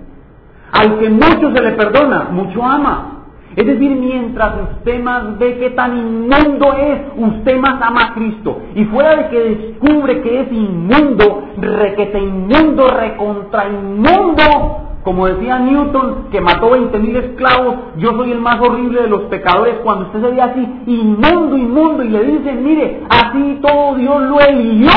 Al 0.74 0.98
que 0.98 1.10
mucho 1.10 1.54
se 1.54 1.62
le 1.62 1.72
perdona, 1.74 2.30
mucho 2.32 2.64
ama. 2.64 3.10
Es 3.56 3.66
decir, 3.68 3.92
mientras 3.92 4.56
usted 4.72 5.00
más 5.04 5.38
ve 5.38 5.60
que 5.60 5.70
tan 5.72 5.96
inmundo 5.96 6.74
es, 6.74 7.00
usted 7.16 7.60
más 7.60 7.80
ama 7.80 8.06
a 8.06 8.14
Cristo. 8.16 8.60
Y 8.74 8.86
fuera 8.86 9.16
de 9.16 9.28
que 9.30 9.40
descubre 9.40 10.22
que 10.24 10.42
es 10.42 10.52
inmundo, 10.52 11.44
requete 11.58 12.20
inmundo, 12.20 12.88
recontra 12.88 13.70
inmundo, 13.70 14.90
como 15.04 15.28
decía 15.28 15.60
Newton, 15.60 16.30
que 16.32 16.42
mató 16.42 16.72
20.000 16.72 17.18
esclavos, 17.18 17.76
yo 17.98 18.14
soy 18.14 18.32
el 18.32 18.40
más 18.40 18.60
horrible 18.60 19.04
de 19.04 19.10
los 19.10 19.22
pecadores. 19.24 19.76
Cuando 19.84 20.06
usted 20.06 20.22
se 20.22 20.32
ve 20.32 20.42
así, 20.42 20.68
inmundo, 20.88 21.56
inmundo, 21.56 22.04
y 22.04 22.10
le 22.10 22.24
dicen, 22.24 22.64
mire, 22.64 23.04
así 23.10 23.60
todo 23.62 23.96
Dios 23.96 24.22
lo 24.24 24.40
eligió. 24.40 24.90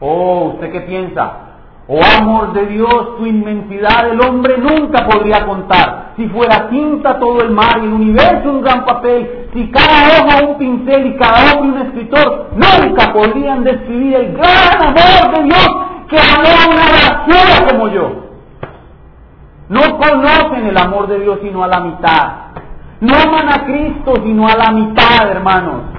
Oh, 0.00 0.52
¿usted 0.54 0.70
qué 0.72 0.80
piensa? 0.82 1.47
Oh 1.90 2.00
amor 2.04 2.52
de 2.52 2.66
Dios, 2.66 3.16
tu 3.16 3.24
inmensidad 3.24 4.10
el 4.10 4.20
hombre 4.20 4.58
nunca 4.58 5.06
podría 5.08 5.46
contar. 5.46 6.12
Si 6.16 6.28
fuera 6.28 6.68
tinta 6.68 7.18
todo 7.18 7.40
el 7.40 7.50
mar 7.50 7.78
y 7.80 7.86
el 7.86 7.92
universo 7.94 8.50
un 8.50 8.60
gran 8.60 8.84
papel, 8.84 9.48
si 9.54 9.70
cada 9.70 10.20
hoja 10.20 10.44
un 10.44 10.58
pincel 10.58 11.06
y 11.06 11.16
cada 11.16 11.54
hombre 11.54 11.80
un 11.80 11.86
escritor, 11.86 12.50
nunca 12.52 13.10
podrían 13.10 13.64
describir 13.64 14.16
el 14.16 14.36
gran 14.36 14.82
amor 14.82 15.34
de 15.34 15.44
Dios 15.44 15.68
que 16.10 16.18
amó 16.18 16.50
a 16.50 16.70
una 16.74 16.84
basura 16.92 17.68
como 17.70 17.88
yo. 17.88 18.10
No 19.70 19.98
conocen 19.98 20.66
el 20.66 20.76
amor 20.76 21.06
de 21.08 21.20
Dios 21.20 21.38
sino 21.42 21.64
a 21.64 21.68
la 21.68 21.80
mitad. 21.80 22.32
No 23.00 23.16
aman 23.16 23.48
a 23.48 23.64
Cristo 23.64 24.12
sino 24.22 24.46
a 24.46 24.56
la 24.56 24.72
mitad, 24.72 25.30
hermanos. 25.30 25.97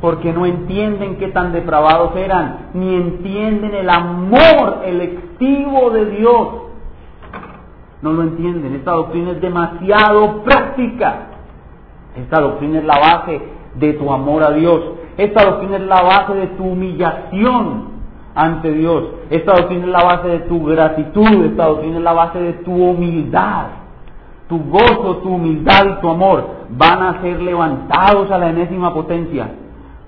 Porque 0.00 0.32
no 0.32 0.46
entienden 0.46 1.16
qué 1.16 1.28
tan 1.28 1.52
depravados 1.52 2.16
eran, 2.16 2.70
ni 2.72 2.94
entienden 2.94 3.74
el 3.74 3.90
amor 3.90 4.80
electivo 4.84 5.90
de 5.90 6.06
Dios. 6.06 6.48
No 8.00 8.12
lo 8.12 8.22
entienden. 8.22 8.74
Esta 8.76 8.92
doctrina 8.92 9.32
es 9.32 9.40
demasiado 9.42 10.42
práctica. 10.42 11.26
Esta 12.16 12.40
doctrina 12.40 12.78
es 12.78 12.84
la 12.84 12.98
base 12.98 13.42
de 13.74 13.92
tu 13.92 14.10
amor 14.10 14.42
a 14.42 14.52
Dios. 14.52 14.80
Esta 15.18 15.44
doctrina 15.44 15.76
es 15.76 15.82
la 15.82 16.00
base 16.00 16.34
de 16.34 16.46
tu 16.48 16.64
humillación 16.64 17.90
ante 18.34 18.72
Dios. 18.72 19.04
Esta 19.28 19.52
doctrina 19.52 19.84
es 19.84 19.90
la 19.90 20.02
base 20.02 20.28
de 20.28 20.38
tu 20.40 20.64
gratitud, 20.64 21.44
esta 21.44 21.66
doctrina 21.66 21.98
es 21.98 22.02
la 22.02 22.12
base 22.14 22.38
de 22.38 22.52
tu 22.54 22.72
humildad. 22.72 23.66
Tu 24.48 24.58
gozo, 24.58 25.18
tu 25.18 25.34
humildad 25.34 25.86
y 25.86 26.00
tu 26.00 26.08
amor 26.08 26.44
van 26.70 27.02
a 27.02 27.20
ser 27.20 27.40
levantados 27.40 28.30
a 28.30 28.38
la 28.38 28.48
enésima 28.48 28.94
potencia 28.94 29.48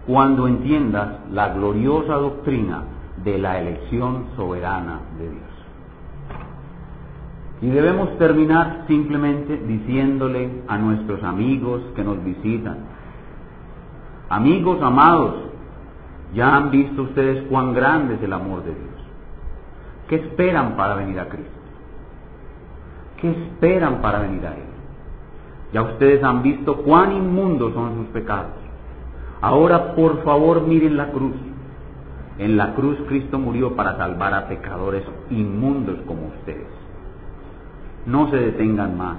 cuando 0.06 0.48
entiendas 0.48 1.20
la 1.30 1.50
gloriosa 1.50 2.14
doctrina 2.14 2.82
de 3.24 3.38
la 3.38 3.60
elección 3.60 4.26
soberana 4.36 5.00
de 5.18 5.30
Dios. 5.30 5.52
Y 7.60 7.70
debemos 7.70 8.18
terminar 8.18 8.84
simplemente 8.88 9.56
diciéndole 9.56 10.62
a 10.66 10.78
nuestros 10.78 11.22
amigos 11.22 11.82
que 11.94 12.02
nos 12.02 12.22
visitan, 12.24 12.78
amigos 14.28 14.82
amados, 14.82 15.34
ya 16.34 16.56
han 16.56 16.70
visto 16.70 17.02
ustedes 17.02 17.46
cuán 17.48 17.74
grande 17.74 18.14
es 18.14 18.22
el 18.22 18.32
amor 18.32 18.64
de 18.64 18.74
Dios. 18.74 18.92
¿Qué 20.08 20.16
esperan 20.16 20.76
para 20.76 20.94
venir 20.94 21.20
a 21.20 21.28
Cristo? 21.28 21.50
¿Qué 23.20 23.30
esperan 23.30 24.00
para 24.00 24.18
venir 24.18 24.44
a 24.44 24.54
Él? 24.54 24.72
Ya 25.72 25.82
ustedes 25.82 26.22
han 26.24 26.42
visto 26.42 26.78
cuán 26.78 27.12
inmundos 27.12 27.72
son 27.74 27.94
sus 27.94 28.06
pecados. 28.08 28.61
Ahora, 29.42 29.94
por 29.94 30.24
favor, 30.24 30.62
miren 30.66 30.96
la 30.96 31.10
cruz. 31.10 31.34
En 32.38 32.56
la 32.56 32.74
cruz 32.74 32.96
Cristo 33.08 33.38
murió 33.38 33.76
para 33.76 33.96
salvar 33.98 34.32
a 34.32 34.48
pecadores 34.48 35.04
inmundos 35.30 35.98
como 36.06 36.28
ustedes. 36.28 36.68
No 38.06 38.30
se 38.30 38.36
detengan 38.36 38.96
más. 38.96 39.18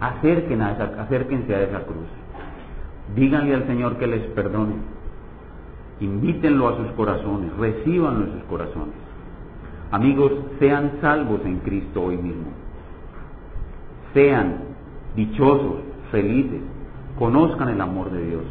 A 0.00 0.08
acérquense 0.08 1.54
a 1.54 1.62
esa 1.62 1.80
cruz. 1.84 2.08
Díganle 3.14 3.54
al 3.54 3.66
Señor 3.66 3.98
que 3.98 4.06
les 4.06 4.22
perdone 4.30 4.96
Invítenlo 6.00 6.68
a 6.68 6.76
sus 6.76 6.88
corazones, 6.88 7.56
recibanlo 7.56 8.26
en 8.26 8.32
sus 8.32 8.42
corazones. 8.44 8.94
Amigos, 9.90 10.32
sean 10.58 10.92
salvos 11.00 11.40
en 11.44 11.60
Cristo 11.60 12.02
hoy 12.02 12.18
mismo. 12.18 12.48
Sean 14.12 14.56
dichosos, 15.14 15.76
felices, 16.10 16.60
conozcan 17.18 17.70
el 17.70 17.80
amor 17.80 18.10
de 18.10 18.26
Dios. 18.26 18.42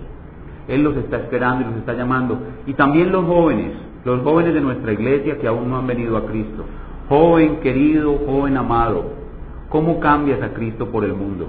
Él 0.67 0.83
los 0.83 0.95
está 0.97 1.17
esperando 1.17 1.63
y 1.63 1.65
los 1.65 1.77
está 1.77 1.93
llamando. 1.93 2.39
Y 2.65 2.73
también 2.73 3.11
los 3.11 3.25
jóvenes, 3.25 3.73
los 4.03 4.21
jóvenes 4.23 4.53
de 4.53 4.61
nuestra 4.61 4.93
iglesia 4.93 5.37
que 5.37 5.47
aún 5.47 5.69
no 5.69 5.77
han 5.77 5.87
venido 5.87 6.17
a 6.17 6.25
Cristo. 6.25 6.65
Joven 7.09 7.57
querido, 7.57 8.17
joven 8.25 8.57
amado, 8.57 9.05
¿cómo 9.69 9.99
cambias 9.99 10.41
a 10.41 10.53
Cristo 10.53 10.87
por 10.87 11.03
el 11.03 11.13
mundo? 11.13 11.47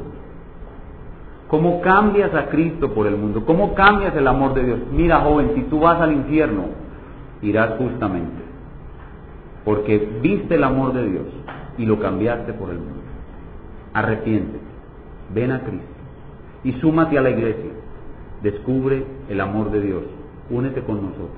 ¿Cómo 1.49 1.81
cambias 1.81 2.35
a 2.35 2.47
Cristo 2.47 2.93
por 2.93 3.07
el 3.07 3.17
mundo? 3.17 3.45
¿Cómo 3.47 3.75
cambias 3.75 4.15
el 4.17 4.27
amor 4.27 4.55
de 4.55 4.65
Dios? 4.65 4.81
Mira, 4.93 5.21
joven, 5.21 5.53
si 5.55 5.63
tú 5.63 5.81
vas 5.81 6.01
al 6.01 6.13
infierno, 6.13 6.65
irás 7.41 7.79
justamente. 7.79 8.43
Porque 9.65 10.19
viste 10.21 10.57
el 10.57 10.65
amor 10.65 10.93
de 10.93 11.09
Dios 11.09 11.27
y 11.79 11.87
lo 11.87 11.99
cambiaste 12.01 12.53
por 12.53 12.71
el 12.71 12.79
mundo. 12.79 13.01
Arrepiéntete, 13.95 14.59
ven 15.33 15.53
a 15.53 15.61
Cristo 15.61 15.87
y 16.65 16.73
súmate 16.75 17.17
a 17.17 17.23
la 17.23 17.31
iglesia. 17.31 17.71
Descubre 18.43 19.05
el 19.29 19.41
amor 19.41 19.71
de 19.71 19.81
Dios. 19.81 20.03
Únete 20.51 20.83
con 20.83 20.97
nosotros. 21.03 21.31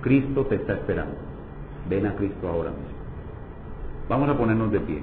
Cristo 0.00 0.46
te 0.46 0.56
está 0.56 0.74
esperando. 0.74 1.14
Ven 1.88 2.06
a 2.06 2.14
Cristo 2.14 2.48
ahora 2.48 2.70
mismo. 2.70 2.86
Vamos 4.08 4.28
a 4.28 4.36
ponernos 4.36 4.70
de 4.72 4.80
pie. 4.80 5.02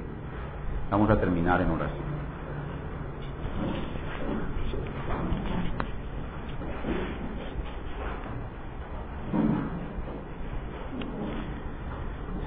Vamos 0.92 1.10
a 1.10 1.20
terminar 1.20 1.62
en 1.62 1.70
oración. 1.70 2.10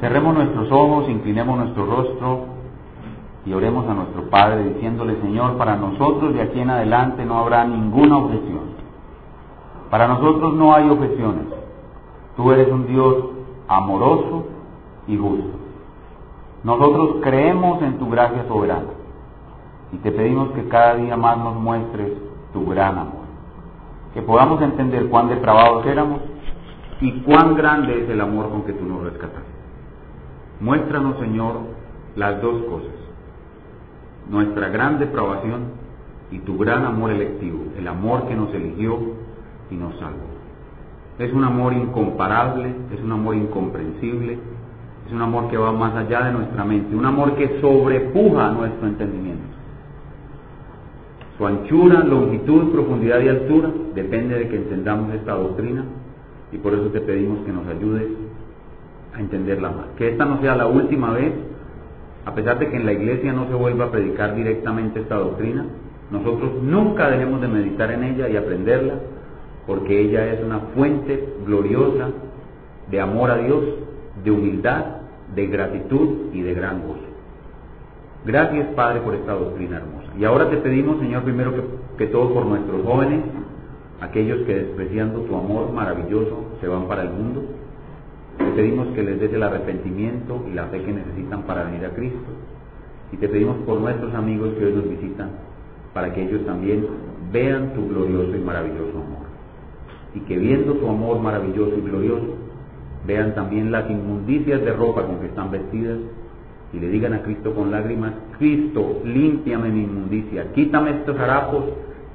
Cerremos 0.00 0.34
nuestros 0.34 0.72
ojos, 0.72 1.08
inclinemos 1.08 1.56
nuestro 1.56 1.86
rostro 1.86 2.61
y 3.44 3.52
oremos 3.52 3.88
a 3.88 3.94
nuestro 3.94 4.30
Padre 4.30 4.64
diciéndole, 4.64 5.20
Señor, 5.20 5.56
para 5.56 5.76
nosotros 5.76 6.34
de 6.34 6.42
aquí 6.42 6.60
en 6.60 6.70
adelante 6.70 7.24
no 7.24 7.38
habrá 7.38 7.64
ninguna 7.64 8.18
objeción. 8.18 8.72
Para 9.90 10.08
nosotros 10.08 10.54
no 10.54 10.74
hay 10.74 10.88
objeciones. 10.88 11.46
Tú 12.36 12.52
eres 12.52 12.68
un 12.70 12.86
Dios 12.86 13.16
amoroso 13.68 14.46
y 15.06 15.16
justo. 15.16 15.58
Nosotros 16.64 17.16
creemos 17.22 17.82
en 17.82 17.98
tu 17.98 18.08
gracia 18.08 18.44
soberana 18.46 18.92
y 19.92 19.96
te 19.96 20.12
pedimos 20.12 20.50
que 20.52 20.68
cada 20.68 20.94
día 20.94 21.16
más 21.16 21.36
nos 21.38 21.56
muestres 21.56 22.12
tu 22.52 22.64
gran 22.66 22.96
amor. 22.96 23.22
Que 24.14 24.22
podamos 24.22 24.62
entender 24.62 25.08
cuán 25.08 25.28
depravados 25.28 25.84
éramos 25.86 26.20
y 27.00 27.20
cuán 27.22 27.54
grande 27.56 28.04
es 28.04 28.08
el 28.08 28.20
amor 28.20 28.50
con 28.50 28.62
que 28.62 28.72
tú 28.72 28.84
nos 28.84 29.02
rescataste. 29.02 29.50
Muéstranos, 30.60 31.18
Señor, 31.18 31.56
las 32.14 32.40
dos 32.40 32.62
cosas. 32.64 33.02
Nuestra 34.32 34.70
gran 34.70 34.98
depravación 34.98 35.60
y 36.30 36.38
tu 36.38 36.56
gran 36.56 36.86
amor 36.86 37.10
electivo, 37.10 37.64
el 37.78 37.86
amor 37.86 38.26
que 38.26 38.34
nos 38.34 38.52
eligió 38.54 38.98
y 39.70 39.74
nos 39.74 39.94
salvó. 39.98 40.32
Es 41.18 41.30
un 41.34 41.44
amor 41.44 41.74
incomparable, 41.74 42.74
es 42.94 43.00
un 43.04 43.12
amor 43.12 43.36
incomprensible, 43.36 44.38
es 45.06 45.12
un 45.12 45.20
amor 45.20 45.50
que 45.50 45.58
va 45.58 45.70
más 45.72 45.94
allá 45.94 46.24
de 46.24 46.32
nuestra 46.32 46.64
mente, 46.64 46.96
un 46.96 47.04
amor 47.04 47.34
que 47.34 47.60
sobrepuja 47.60 48.52
nuestro 48.52 48.88
entendimiento. 48.88 49.42
Su 51.36 51.46
anchura, 51.46 52.00
longitud, 52.00 52.72
profundidad 52.72 53.20
y 53.20 53.28
altura 53.28 53.70
depende 53.94 54.38
de 54.38 54.48
que 54.48 54.56
entendamos 54.56 55.12
esta 55.12 55.34
doctrina 55.34 55.84
y 56.52 56.56
por 56.56 56.72
eso 56.72 56.86
te 56.86 57.02
pedimos 57.02 57.40
que 57.44 57.52
nos 57.52 57.66
ayudes 57.66 58.08
a 59.14 59.20
entenderla 59.20 59.70
más. 59.70 59.86
Que 59.98 60.08
esta 60.08 60.24
no 60.24 60.40
sea 60.40 60.56
la 60.56 60.66
última 60.66 61.12
vez, 61.12 61.34
a 62.24 62.34
pesar 62.34 62.58
de 62.58 62.68
que 62.68 62.76
en 62.76 62.86
la 62.86 62.92
iglesia 62.92 63.32
no 63.32 63.46
se 63.46 63.54
vuelva 63.54 63.86
a 63.86 63.90
predicar 63.90 64.34
directamente 64.34 65.00
esta 65.00 65.16
doctrina, 65.16 65.66
nosotros 66.10 66.62
nunca 66.62 67.10
dejemos 67.10 67.40
de 67.40 67.48
meditar 67.48 67.90
en 67.90 68.04
ella 68.04 68.28
y 68.28 68.36
aprenderla, 68.36 68.94
porque 69.66 70.00
ella 70.00 70.32
es 70.32 70.44
una 70.44 70.58
fuente 70.74 71.34
gloriosa 71.46 72.10
de 72.90 73.00
amor 73.00 73.30
a 73.30 73.38
Dios, 73.38 73.64
de 74.22 74.30
humildad, 74.30 74.84
de 75.34 75.46
gratitud 75.46 76.32
y 76.32 76.42
de 76.42 76.54
gran 76.54 76.86
gozo. 76.86 77.00
Gracias 78.24 78.68
Padre 78.74 79.00
por 79.00 79.14
esta 79.14 79.32
doctrina 79.32 79.78
hermosa. 79.78 80.12
Y 80.18 80.24
ahora 80.24 80.48
te 80.50 80.58
pedimos, 80.58 81.00
Señor, 81.00 81.22
primero 81.22 81.52
que, 81.96 82.06
todo 82.06 82.32
por 82.34 82.46
nuestros 82.46 82.84
jóvenes, 82.84 83.20
aquellos 84.00 84.42
que 84.42 84.54
despreciando 84.54 85.20
tu 85.20 85.36
amor 85.36 85.72
maravilloso 85.72 86.44
se 86.60 86.68
van 86.68 86.86
para 86.86 87.02
el 87.02 87.10
mundo, 87.10 87.42
te 88.38 88.44
pedimos 88.44 88.88
que 88.88 89.02
les 89.02 89.20
des 89.20 89.32
el 89.32 89.42
arrepentimiento 89.42 90.44
y 90.50 90.54
la 90.54 90.66
fe 90.66 90.82
que 90.82 90.92
necesitan 90.92 91.42
para 91.42 91.64
venir 91.64 91.84
a 91.86 91.90
Cristo. 91.90 92.30
Y 93.12 93.16
te 93.16 93.28
pedimos 93.28 93.56
por 93.66 93.80
nuestros 93.80 94.14
amigos 94.14 94.54
que 94.58 94.64
hoy 94.64 94.72
nos 94.72 94.88
visitan, 94.88 95.30
para 95.92 96.12
que 96.12 96.22
ellos 96.22 96.44
también 96.46 96.86
vean 97.32 97.74
tu 97.74 97.88
glorioso 97.88 98.34
y 98.36 98.40
maravilloso 98.40 98.90
amor. 98.90 99.26
Y 100.14 100.20
que 100.20 100.38
viendo 100.38 100.74
tu 100.74 100.88
amor 100.88 101.20
maravilloso 101.20 101.76
y 101.76 101.80
glorioso, 101.82 102.36
vean 103.06 103.34
también 103.34 103.70
las 103.70 103.90
inmundicias 103.90 104.62
de 104.62 104.72
ropa 104.72 105.04
con 105.06 105.18
que 105.20 105.26
están 105.26 105.50
vestidas 105.50 105.98
y 106.72 106.78
le 106.78 106.88
digan 106.88 107.12
a 107.12 107.22
Cristo 107.22 107.54
con 107.54 107.70
lágrimas, 107.70 108.12
Cristo, 108.38 109.02
límpiame 109.04 109.68
mi 109.70 109.82
inmundicia, 109.84 110.52
quítame 110.54 110.92
estos 110.92 111.18
harapos 111.18 111.64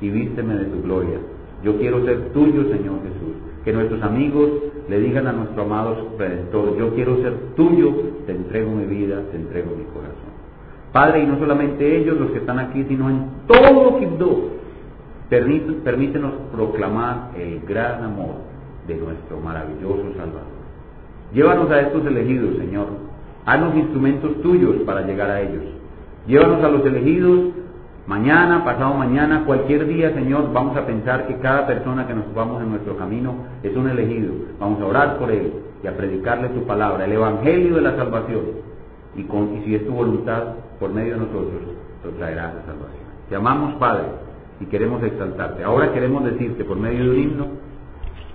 y 0.02 0.10
vísteme 0.10 0.56
de 0.56 0.66
tu 0.66 0.82
gloria. 0.82 1.20
Yo 1.64 1.78
quiero 1.78 2.04
ser 2.06 2.30
tuyo, 2.30 2.64
Señor 2.64 3.02
Jesús. 3.04 3.36
Que 3.64 3.74
nuestros 3.74 4.02
amigos 4.02 4.50
le 4.90 5.00
digan 5.00 5.28
a 5.28 5.34
nuestro 5.34 5.64
amado 5.64 6.14
Redentor, 6.18 6.78
yo 6.78 6.94
quiero 6.94 7.18
ser 7.18 7.34
tuyo, 7.56 7.94
te 8.26 8.32
entrego 8.32 8.72
mi 8.72 8.86
vida, 8.86 9.22
te 9.32 9.38
entrego 9.38 9.76
mi 9.76 9.84
corazón. 9.86 10.38
Padre, 10.94 11.24
y 11.24 11.28
no 11.28 11.38
solamente 11.38 11.98
ellos 11.98 12.18
los 12.18 12.32
que 12.32 12.40
están 12.40 12.60
aquí, 12.60 12.84
sino 12.86 13.10
en 13.10 13.26
todo 13.48 14.00
Quibdó, 14.00 14.50
permítenos 15.30 16.34
proclamar 16.54 17.32
el 17.38 17.60
gran 17.68 18.04
amor 18.04 18.36
de 18.88 18.96
nuestro 18.96 19.40
maravilloso 19.40 20.04
Salvador. 20.16 20.58
Llévanos 21.34 21.70
a 21.70 21.82
estos 21.82 22.06
elegidos, 22.06 22.58
Señor. 22.58 22.88
Haznos 23.46 23.76
instrumentos 23.76 24.42
tuyos 24.42 24.78
para 24.86 25.02
llegar 25.02 25.30
a 25.30 25.42
ellos. 25.42 25.64
Llévanos 26.26 26.64
a 26.64 26.70
los 26.70 26.86
elegidos 26.86 27.50
Mañana, 28.08 28.64
pasado 28.64 28.94
mañana, 28.94 29.44
cualquier 29.46 29.86
día, 29.86 30.14
Señor, 30.14 30.54
vamos 30.54 30.78
a 30.78 30.86
pensar 30.86 31.28
que 31.28 31.36
cada 31.40 31.68
persona 31.68 32.08
que 32.08 32.14
nos 32.14 32.34
vamos 32.34 32.64
en 32.64 32.70
nuestro 32.70 32.96
camino 32.96 33.36
es 33.64 33.76
un 33.76 33.90
elegido. 33.90 34.34
Vamos 34.58 34.82
a 34.82 34.86
orar 34.86 35.18
por 35.18 35.30
él 35.30 35.52
y 35.84 35.88
a 35.88 35.98
predicarle 35.98 36.48
tu 36.50 36.66
palabra, 36.66 37.04
el 37.04 37.12
evangelio 37.12 37.76
de 37.76 37.82
la 37.82 37.98
salvación. 37.98 38.44
Y, 39.18 39.24
con, 39.24 39.58
y 39.58 39.66
si 39.66 39.76
es 39.76 39.86
tu 39.86 39.92
voluntad, 39.92 40.54
por 40.80 40.94
medio 40.94 41.16
de 41.16 41.20
nosotros, 41.20 41.62
lo 42.06 42.12
traerás 42.12 42.56
la 42.56 42.62
salvación. 42.62 43.08
Te 43.28 43.36
amamos, 43.36 43.74
Padre, 43.74 44.06
y 44.62 44.66
queremos 44.68 45.04
exaltarte. 45.04 45.66
Ahora 45.66 45.92
queremos 45.92 46.24
decirte, 46.24 46.64
por 46.64 46.78
medio 46.78 47.04
de 47.04 47.10
un 47.10 47.18
himno, 47.18 47.48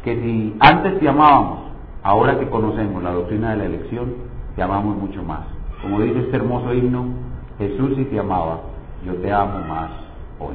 que 0.05 0.15
si 0.17 0.55
antes 0.61 1.01
te 1.01 1.09
amábamos, 1.09 1.61
ahora 2.03 2.39
que 2.39 2.47
conocemos 2.51 3.03
la 3.03 3.13
doctrina 3.13 3.53
de 3.53 3.57
la 3.57 3.65
elección, 3.65 4.17
te 4.55 4.63
amamos 4.63 4.99
mucho 4.99 5.23
más. 5.23 5.47
Como 5.81 5.99
dice 6.03 6.19
este 6.21 6.37
hermoso 6.37 6.75
himno, 6.75 7.07
Jesús 7.59 7.97
si 7.97 8.05
te 8.05 8.19
amaba, 8.19 8.72
yo 9.05 9.15
te 9.17 9.33
amo 9.33 9.61
más 9.61 9.91
hoy. 10.39 10.55